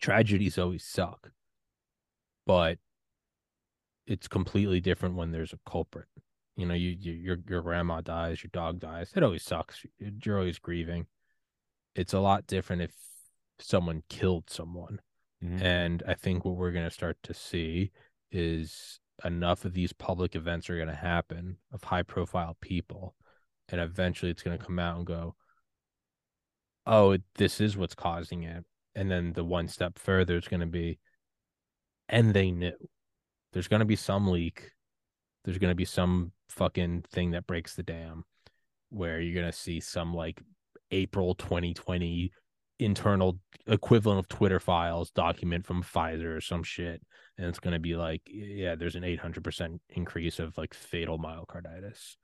Tragedies 0.00 0.58
always 0.58 0.84
suck, 0.84 1.30
but 2.46 2.78
it's 4.06 4.28
completely 4.28 4.80
different 4.80 5.16
when 5.16 5.32
there's 5.32 5.54
a 5.54 5.70
culprit. 5.70 6.08
You 6.54 6.66
know, 6.66 6.74
you, 6.74 6.96
you 6.98 7.12
your 7.12 7.38
your 7.48 7.62
grandma 7.62 8.02
dies, 8.02 8.42
your 8.42 8.50
dog 8.52 8.78
dies. 8.78 9.12
It 9.16 9.22
always 9.22 9.42
sucks. 9.42 9.84
You're 9.98 10.38
always 10.38 10.58
grieving 10.58 11.06
it's 11.96 12.12
a 12.12 12.20
lot 12.20 12.46
different 12.46 12.82
if 12.82 12.92
someone 13.58 14.02
killed 14.08 14.50
someone. 14.50 15.00
Mhm. 15.42 15.62
And 15.62 16.02
I 16.06 16.14
think 16.14 16.44
what 16.44 16.56
we're 16.56 16.72
going 16.72 16.84
to 16.84 16.90
start 16.90 17.18
to 17.22 17.34
see 17.34 17.90
is 18.30 19.00
enough 19.24 19.64
of 19.64 19.72
these 19.72 19.92
public 19.92 20.36
events 20.36 20.68
are 20.68 20.76
going 20.76 20.88
to 20.88 20.94
happen 20.94 21.56
of 21.72 21.82
high 21.84 22.02
profile 22.02 22.56
people. 22.60 23.16
And 23.68 23.80
eventually 23.80 24.30
it's 24.30 24.42
going 24.42 24.58
to 24.58 24.64
come 24.64 24.78
out 24.78 24.98
and 24.98 25.06
go, 25.06 25.34
oh, 26.86 27.16
this 27.36 27.60
is 27.60 27.76
what's 27.76 27.94
causing 27.94 28.44
it. 28.44 28.64
And 28.94 29.10
then 29.10 29.32
the 29.32 29.44
one 29.44 29.68
step 29.68 29.98
further 29.98 30.36
is 30.36 30.48
going 30.48 30.60
to 30.60 30.66
be, 30.66 30.98
and 32.08 32.32
they 32.32 32.50
knew. 32.50 32.76
There's 33.52 33.68
going 33.68 33.80
to 33.80 33.86
be 33.86 33.96
some 33.96 34.28
leak. 34.28 34.70
There's 35.44 35.58
going 35.58 35.70
to 35.70 35.74
be 35.74 35.84
some 35.84 36.32
fucking 36.50 37.04
thing 37.10 37.32
that 37.32 37.46
breaks 37.46 37.74
the 37.74 37.82
dam 37.82 38.24
where 38.90 39.20
you're 39.20 39.34
going 39.34 39.50
to 39.50 39.56
see 39.56 39.80
some 39.80 40.14
like 40.14 40.42
April 40.90 41.34
2020 41.34 42.30
internal 42.78 43.38
equivalent 43.66 44.18
of 44.18 44.28
Twitter 44.28 44.60
files 44.60 45.10
document 45.10 45.66
from 45.66 45.82
Pfizer 45.82 46.36
or 46.36 46.40
some 46.40 46.62
shit. 46.62 47.02
And 47.38 47.46
it's 47.46 47.58
going 47.58 47.74
to 47.74 47.80
be 47.80 47.96
like, 47.96 48.22
yeah, 48.26 48.74
there's 48.74 48.96
an 48.96 49.02
800% 49.02 49.78
increase 49.90 50.38
of 50.38 50.56
like 50.56 50.74
fatal 50.74 51.18
myocarditis. 51.18 52.16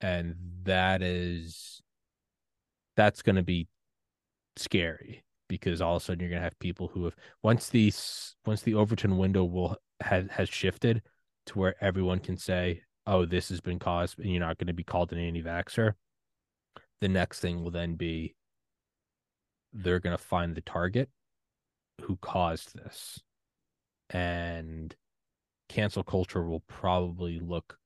And 0.00 0.34
that 0.64 1.02
is, 1.02 1.80
that's 2.96 3.22
going 3.22 3.36
to 3.36 3.42
be 3.42 3.68
scary 4.56 5.24
because 5.48 5.80
all 5.80 5.96
of 5.96 6.02
a 6.02 6.04
sudden 6.04 6.20
you're 6.20 6.30
going 6.30 6.40
to 6.40 6.44
have 6.44 6.58
people 6.58 6.88
who 6.88 7.04
have, 7.04 7.14
once 7.42 7.68
these, 7.68 8.34
once 8.44 8.62
the 8.62 8.74
Overton 8.74 9.18
window 9.18 9.44
will 9.44 9.76
has, 10.00 10.26
has 10.30 10.48
shifted 10.48 11.02
to 11.46 11.58
where 11.58 11.74
everyone 11.80 12.18
can 12.18 12.36
say, 12.36 12.82
oh, 13.06 13.24
this 13.24 13.48
has 13.48 13.60
been 13.60 13.78
caused 13.78 14.18
and 14.18 14.30
you're 14.30 14.40
not 14.40 14.58
going 14.58 14.66
to 14.66 14.72
be 14.72 14.84
called 14.84 15.12
an 15.12 15.18
anti 15.18 15.42
vaxxer 15.42 15.94
the 17.02 17.08
next 17.08 17.40
thing 17.40 17.62
will 17.62 17.72
then 17.72 17.96
be 17.96 18.36
they're 19.72 19.98
going 19.98 20.16
to 20.16 20.22
find 20.22 20.54
the 20.54 20.60
target 20.60 21.08
who 22.02 22.16
caused 22.22 22.76
this. 22.76 23.18
And 24.08 24.94
cancel 25.68 26.04
culture 26.04 26.44
will 26.44 26.62
probably 26.68 27.40
look 27.40 27.76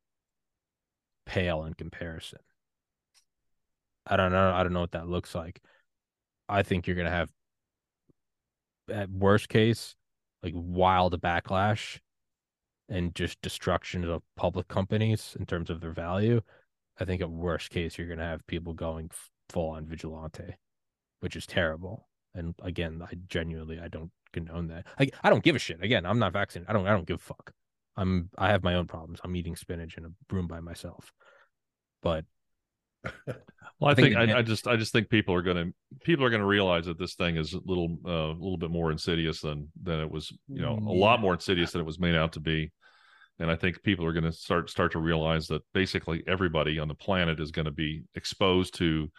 pale 1.25 1.65
in 1.65 1.73
comparison. 1.73 2.41
I 4.07 4.17
don't 4.17 4.33
know 4.33 4.53
i 4.53 4.63
don't 4.63 4.75
know 4.75 4.81
what 4.81 4.93
that 4.93 5.09
looks 5.09 5.35
like. 5.35 5.63
I 6.49 6.63
think 6.63 6.87
you're 6.87 6.95
going 6.95 7.07
to 7.07 7.11
have 7.11 7.31
at 8.93 9.11
worst 9.11 9.49
case 9.49 9.97
like 10.43 10.53
wild 10.55 11.19
backlash 11.23 12.01
and 12.91 13.15
just 13.15 13.41
destruction 13.41 14.05
of 14.05 14.23
public 14.37 14.69
companies 14.69 15.35
in 15.41 15.47
terms 15.47 15.71
of 15.71 15.81
their 15.81 15.93
value 15.93 16.43
I 16.99 17.05
think 17.05 17.21
at 17.21 17.31
worst 17.31 17.71
case 17.71 17.99
you're 17.99 18.07
going 18.07 18.19
to 18.19 18.25
have 18.25 18.47
people 18.47 18.73
going 18.73 19.11
full 19.49 19.71
on 19.71 19.87
vigilante, 19.87 20.57
which 21.21 21.37
is 21.37 21.47
terrible. 21.47 22.09
And 22.35 22.55
again, 22.63 23.03
I 23.03 23.15
genuinely 23.29 23.81
I 23.81 23.89
don't 23.89 24.11
condone 24.33 24.69
that. 24.69 24.87
I 24.99 25.11
I 25.23 25.31
don't 25.31 25.45
give 25.45 25.57
a 25.57 25.61
shit. 25.61 25.83
Again, 25.83 26.05
I'm 26.07 26.19
not 26.19 26.33
vaccinated. 26.33 26.71
I 26.71 26.73
don't 26.73 26.87
I 26.87 26.93
don't 26.93 27.07
give 27.07 27.17
a 27.17 27.19
fuck. 27.19 27.53
I'm 27.97 28.31
I 28.37 28.49
have 28.49 28.63
my 28.63 28.75
own 28.75 28.87
problems. 28.87 29.21
I'm 29.25 29.37
eating 29.37 29.57
spinach 29.57 29.97
in 29.97 30.05
a 30.05 30.35
room 30.35 30.47
by 30.47 30.61
myself. 30.61 31.13
But 32.03 32.25
Well, 33.79 33.91
I, 33.91 33.93
I 33.93 33.95
think 33.95 34.17
think, 34.17 34.31
I, 34.31 34.39
I 34.39 34.43
just 34.43 34.67
I 34.67 34.77
just 34.77 34.93
think 34.93 35.11
people 35.11 35.35
are 35.35 35.43
going 35.43 35.57
to 35.57 35.75
people 36.03 36.25
are 36.25 36.31
going 36.31 36.41
to 36.41 36.47
realize 36.47 36.87
that 36.87 36.99
this 36.99 37.15
thing 37.15 37.37
is 37.37 37.53
a 37.53 37.61
little 37.65 37.99
uh, 38.07 38.31
a 38.31 38.41
little 38.41 38.57
bit 38.57 38.71
more 38.71 38.91
insidious 38.91 39.41
than 39.41 39.69
than 39.83 40.01
it 40.01 40.11
was 40.11 40.33
you 40.49 40.63
know 40.63 40.79
a 40.79 40.93
lot 40.93 41.21
more 41.21 41.35
insidious 41.35 41.73
than 41.73 41.83
it 41.83 41.85
was 41.85 41.99
made 41.99 42.15
out 42.15 42.33
to 42.33 42.41
be, 42.41 42.73
and 43.39 43.51
I 43.51 43.57
think 43.57 43.83
people 43.83 44.07
are 44.07 44.13
going 44.13 44.25
to 44.25 44.33
start 44.33 44.71
start 44.71 44.93
to 44.93 44.99
realize 44.99 45.47
that 45.49 45.63
basically 45.75 46.23
everybody 46.27 46.79
on 46.79 46.89
the 46.89 46.95
planet 46.95 47.41
is 47.41 47.51
going 47.51 47.67
to 47.67 47.71
be 47.71 48.03
exposed 48.15 48.75
to 48.77 49.11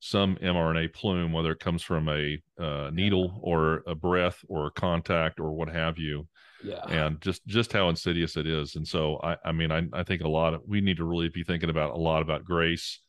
some 0.00 0.36
mRNA 0.36 0.92
plume, 0.92 1.32
whether 1.32 1.52
it 1.52 1.60
comes 1.60 1.82
from 1.82 2.08
a 2.08 2.38
uh, 2.60 2.90
needle 2.92 3.40
or 3.42 3.82
a 3.86 3.94
breath 3.94 4.38
or 4.48 4.66
a 4.66 4.70
contact 4.70 5.40
or 5.40 5.52
what 5.52 5.68
have 5.68 5.98
you. 5.98 6.26
Yeah. 6.62 6.84
And 6.88 7.20
just 7.20 7.46
just 7.46 7.72
how 7.72 7.88
insidious 7.88 8.36
it 8.36 8.46
is. 8.46 8.76
And 8.76 8.86
so 8.86 9.18
I 9.22 9.36
I 9.44 9.52
mean 9.52 9.70
I 9.72 9.82
I 9.92 10.02
think 10.02 10.22
a 10.22 10.28
lot 10.28 10.54
of 10.54 10.62
we 10.66 10.80
need 10.80 10.98
to 10.98 11.04
really 11.04 11.28
be 11.28 11.44
thinking 11.44 11.70
about 11.70 11.94
a 11.94 11.98
lot 11.98 12.22
about 12.22 12.44
grace 12.44 13.00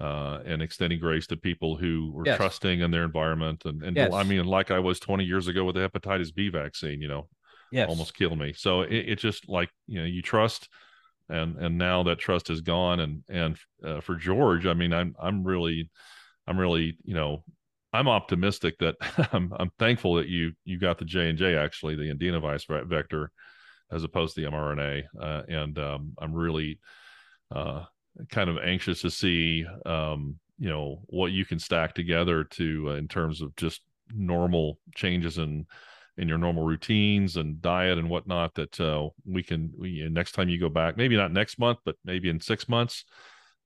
uh, 0.00 0.40
and 0.44 0.60
extending 0.60 0.98
grace 0.98 1.26
to 1.28 1.36
people 1.36 1.76
who 1.76 2.10
were 2.12 2.26
Yes. 2.26 2.36
trusting 2.36 2.80
in 2.80 2.90
their 2.90 3.04
environment 3.04 3.64
and 3.64 3.82
and 3.82 3.96
Yes. 3.96 4.12
I 4.12 4.22
mean 4.24 4.44
like 4.44 4.70
I 4.70 4.78
was 4.78 4.98
20 5.00 5.24
years 5.24 5.46
ago 5.48 5.64
with 5.64 5.76
the 5.76 5.88
hepatitis 5.88 6.34
B 6.34 6.48
vaccine, 6.48 7.00
you 7.00 7.08
know, 7.08 7.28
Yes. 7.74 7.88
almost 7.88 8.14
killed 8.14 8.38
me. 8.38 8.52
So 8.52 8.82
it, 8.82 8.92
it 8.92 9.18
just 9.18 9.48
like 9.48 9.68
you 9.88 9.98
know 9.98 10.06
you 10.06 10.22
trust, 10.22 10.68
and 11.28 11.56
and 11.56 11.76
now 11.76 12.04
that 12.04 12.20
trust 12.20 12.48
is 12.48 12.60
gone. 12.60 13.00
And 13.00 13.24
and 13.28 13.58
uh, 13.84 14.00
for 14.00 14.14
George, 14.14 14.64
I 14.64 14.74
mean, 14.74 14.92
I'm 14.92 15.16
I'm 15.20 15.42
really, 15.42 15.90
I'm 16.46 16.56
really 16.56 16.96
you 17.02 17.14
know, 17.14 17.42
I'm 17.92 18.06
optimistic 18.06 18.78
that 18.78 18.94
I'm 19.32 19.52
I'm 19.58 19.72
thankful 19.80 20.14
that 20.14 20.28
you 20.28 20.52
you 20.64 20.78
got 20.78 20.98
the 20.98 21.04
J 21.04 21.28
and 21.30 21.36
J 21.36 21.56
actually 21.56 21.96
the 21.96 22.14
adenovirus 22.14 22.68
vice 22.68 22.84
vector, 22.86 23.32
as 23.90 24.04
opposed 24.04 24.36
to 24.36 24.42
the 24.42 24.50
mRNA, 24.50 25.02
uh, 25.20 25.42
and 25.48 25.76
um, 25.80 26.12
I'm 26.18 26.32
really 26.32 26.78
uh, 27.52 27.86
kind 28.30 28.48
of 28.48 28.58
anxious 28.58 29.00
to 29.00 29.10
see 29.10 29.66
um, 29.84 30.38
you 30.60 30.68
know 30.68 31.02
what 31.06 31.32
you 31.32 31.44
can 31.44 31.58
stack 31.58 31.92
together 31.92 32.44
to 32.44 32.90
uh, 32.90 32.94
in 32.94 33.08
terms 33.08 33.42
of 33.42 33.56
just 33.56 33.80
normal 34.14 34.78
changes 34.94 35.38
in 35.38 35.66
in 36.16 36.28
your 36.28 36.38
normal 36.38 36.64
routines 36.64 37.36
and 37.36 37.60
diet 37.60 37.98
and 37.98 38.08
whatnot 38.08 38.54
that 38.54 38.80
uh, 38.80 39.08
we 39.26 39.42
can 39.42 39.72
we, 39.76 40.06
next 40.10 40.32
time 40.32 40.48
you 40.48 40.58
go 40.58 40.68
back 40.68 40.96
maybe 40.96 41.16
not 41.16 41.32
next 41.32 41.58
month 41.58 41.78
but 41.84 41.96
maybe 42.04 42.28
in 42.28 42.40
six 42.40 42.68
months 42.68 43.04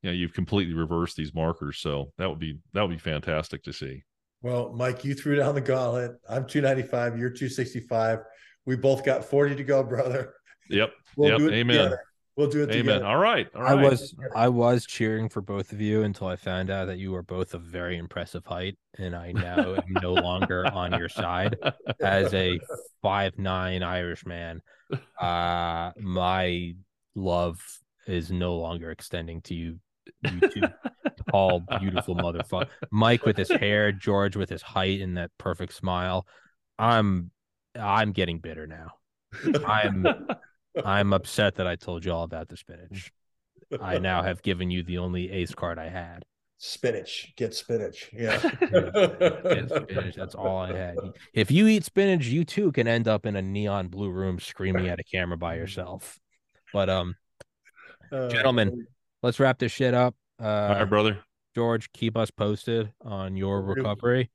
you 0.02 0.10
know 0.10 0.14
you've 0.14 0.32
completely 0.32 0.74
reversed 0.74 1.16
these 1.16 1.34
markers 1.34 1.78
so 1.78 2.12
that 2.18 2.28
would 2.28 2.38
be 2.38 2.58
that 2.72 2.82
would 2.82 2.90
be 2.90 2.98
fantastic 2.98 3.62
to 3.62 3.72
see 3.72 4.02
Well, 4.42 4.72
Mike, 4.72 5.04
you 5.04 5.14
threw 5.14 5.36
down 5.36 5.54
the 5.54 5.60
gauntlet. 5.60 6.12
I'm 6.28 6.46
295. 6.46 7.18
You're 7.18 7.30
265. 7.30 8.20
We 8.66 8.76
both 8.76 9.04
got 9.04 9.24
40 9.24 9.56
to 9.56 9.64
go, 9.64 9.82
brother. 9.82 10.34
yep 10.70 10.92
We'll 11.16 11.30
Yep, 11.30 11.38
do 11.38 11.48
it 11.48 11.54
amen. 11.54 11.76
together. 11.76 12.00
We'll 12.38 12.48
do 12.48 12.62
it 12.62 12.70
amen 12.70 12.84
together. 12.84 13.04
all 13.04 13.16
right 13.16 13.48
all 13.56 13.62
I 13.62 13.74
was 13.74 14.14
I 14.34 14.48
was 14.48 14.86
cheering 14.86 15.28
for 15.28 15.40
both 15.40 15.72
of 15.72 15.80
you 15.80 16.04
until 16.04 16.28
I 16.28 16.36
found 16.36 16.70
out 16.70 16.86
that 16.86 16.98
you 16.98 17.10
were 17.10 17.24
both 17.24 17.52
of 17.52 17.62
very 17.62 17.98
impressive 17.98 18.46
height, 18.46 18.78
and 18.96 19.16
I 19.16 19.32
now 19.32 19.74
am 19.74 19.82
no 20.00 20.14
longer 20.14 20.64
on 20.72 20.96
your 20.96 21.08
side 21.08 21.56
as 22.00 22.32
a 22.32 22.60
five 23.02 23.36
nine 23.38 23.82
Irish 23.82 24.24
man. 24.24 24.62
Uh 25.20 25.90
my 25.98 26.74
love 27.16 27.60
is 28.06 28.30
no 28.30 28.54
longer 28.56 28.92
extending 28.92 29.42
to 29.42 29.54
you, 29.54 29.80
you 30.22 30.40
two 30.48 30.62
tall, 31.32 31.64
beautiful 31.80 32.14
motherfucker. 32.14 32.68
Mike 32.92 33.26
with 33.26 33.36
his 33.36 33.50
hair, 33.50 33.90
George 33.90 34.36
with 34.36 34.48
his 34.48 34.62
height 34.62 35.00
and 35.00 35.16
that 35.16 35.32
perfect 35.38 35.74
smile. 35.74 36.24
I'm 36.78 37.32
I'm 37.78 38.12
getting 38.12 38.38
bitter 38.38 38.68
now. 38.68 38.92
I'm 39.66 40.06
I'm 40.84 41.12
upset 41.12 41.56
that 41.56 41.66
I 41.66 41.76
told 41.76 42.04
you 42.04 42.12
all 42.12 42.24
about 42.24 42.48
the 42.48 42.56
spinach. 42.56 43.12
I 43.80 43.98
now 44.10 44.22
have 44.22 44.42
given 44.42 44.70
you 44.70 44.82
the 44.82 44.98
only 44.98 45.30
ace 45.30 45.54
card 45.54 45.78
I 45.78 45.88
had. 45.88 46.24
spinach. 46.58 47.32
Get 47.36 47.54
spinach. 47.54 48.10
Yeah. 48.12 48.38
Get 48.60 49.68
spinach. 49.68 50.14
That's 50.16 50.34
all 50.34 50.58
I 50.58 50.72
had. 50.76 50.96
If 51.32 51.50
you 51.50 51.66
eat 51.68 51.84
spinach, 51.84 52.26
you 52.26 52.44
too 52.44 52.72
can 52.72 52.88
end 52.88 53.06
up 53.08 53.26
in 53.26 53.36
a 53.36 53.42
neon 53.42 53.88
blue 53.88 54.10
room 54.10 54.38
screaming 54.40 54.88
at 54.88 54.98
a 54.98 55.04
camera 55.04 55.36
by 55.36 55.56
yourself. 55.56 56.18
But 56.72 56.88
um, 56.90 57.14
Uh, 58.10 58.28
Gentlemen. 58.28 58.86
let's 59.22 59.38
wrap 59.40 59.58
this 59.58 59.72
shit 59.72 59.94
up. 59.94 60.14
all 60.40 60.46
Uh, 60.46 60.68
right 60.80 60.84
brother 60.84 61.18
George, 61.54 61.90
keep 61.92 62.16
us 62.16 62.30
posted 62.30 62.92
on 63.02 63.36
your 63.36 63.60
recovery. 63.62 64.30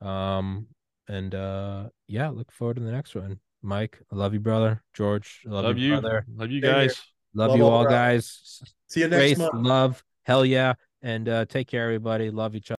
Um, 0.00 0.66
and 1.08 1.34
uh, 1.34 1.88
yeah, 2.06 2.28
look 2.28 2.52
forward 2.52 2.76
to 2.76 2.82
the 2.82 2.92
next 2.92 3.14
one. 3.14 3.40
Mike, 3.68 4.00
I 4.10 4.16
love 4.16 4.32
you, 4.32 4.40
brother. 4.40 4.82
George, 4.94 5.42
I 5.46 5.50
love, 5.50 5.64
love 5.64 5.78
you, 5.78 5.94
you 5.94 6.00
brother. 6.00 6.24
love 6.34 6.50
you 6.50 6.60
guys 6.62 7.00
Love, 7.34 7.50
Love 7.50 7.58
you 7.58 7.64
all 7.66 7.72
all, 7.72 7.84
guys. 7.84 8.62
See 8.88 9.00
you 9.00 9.08
next 9.08 9.20
Grace, 9.20 9.38
month. 9.38 9.50
love, 9.54 10.04
hell 10.24 10.44
yeah, 10.44 10.72
and 11.02 11.28
uh, 11.28 11.44
take 11.44 11.68
care, 11.68 11.84
everybody. 11.84 12.30
Love 12.30 12.56
each 12.56 12.70
other. 12.70 12.76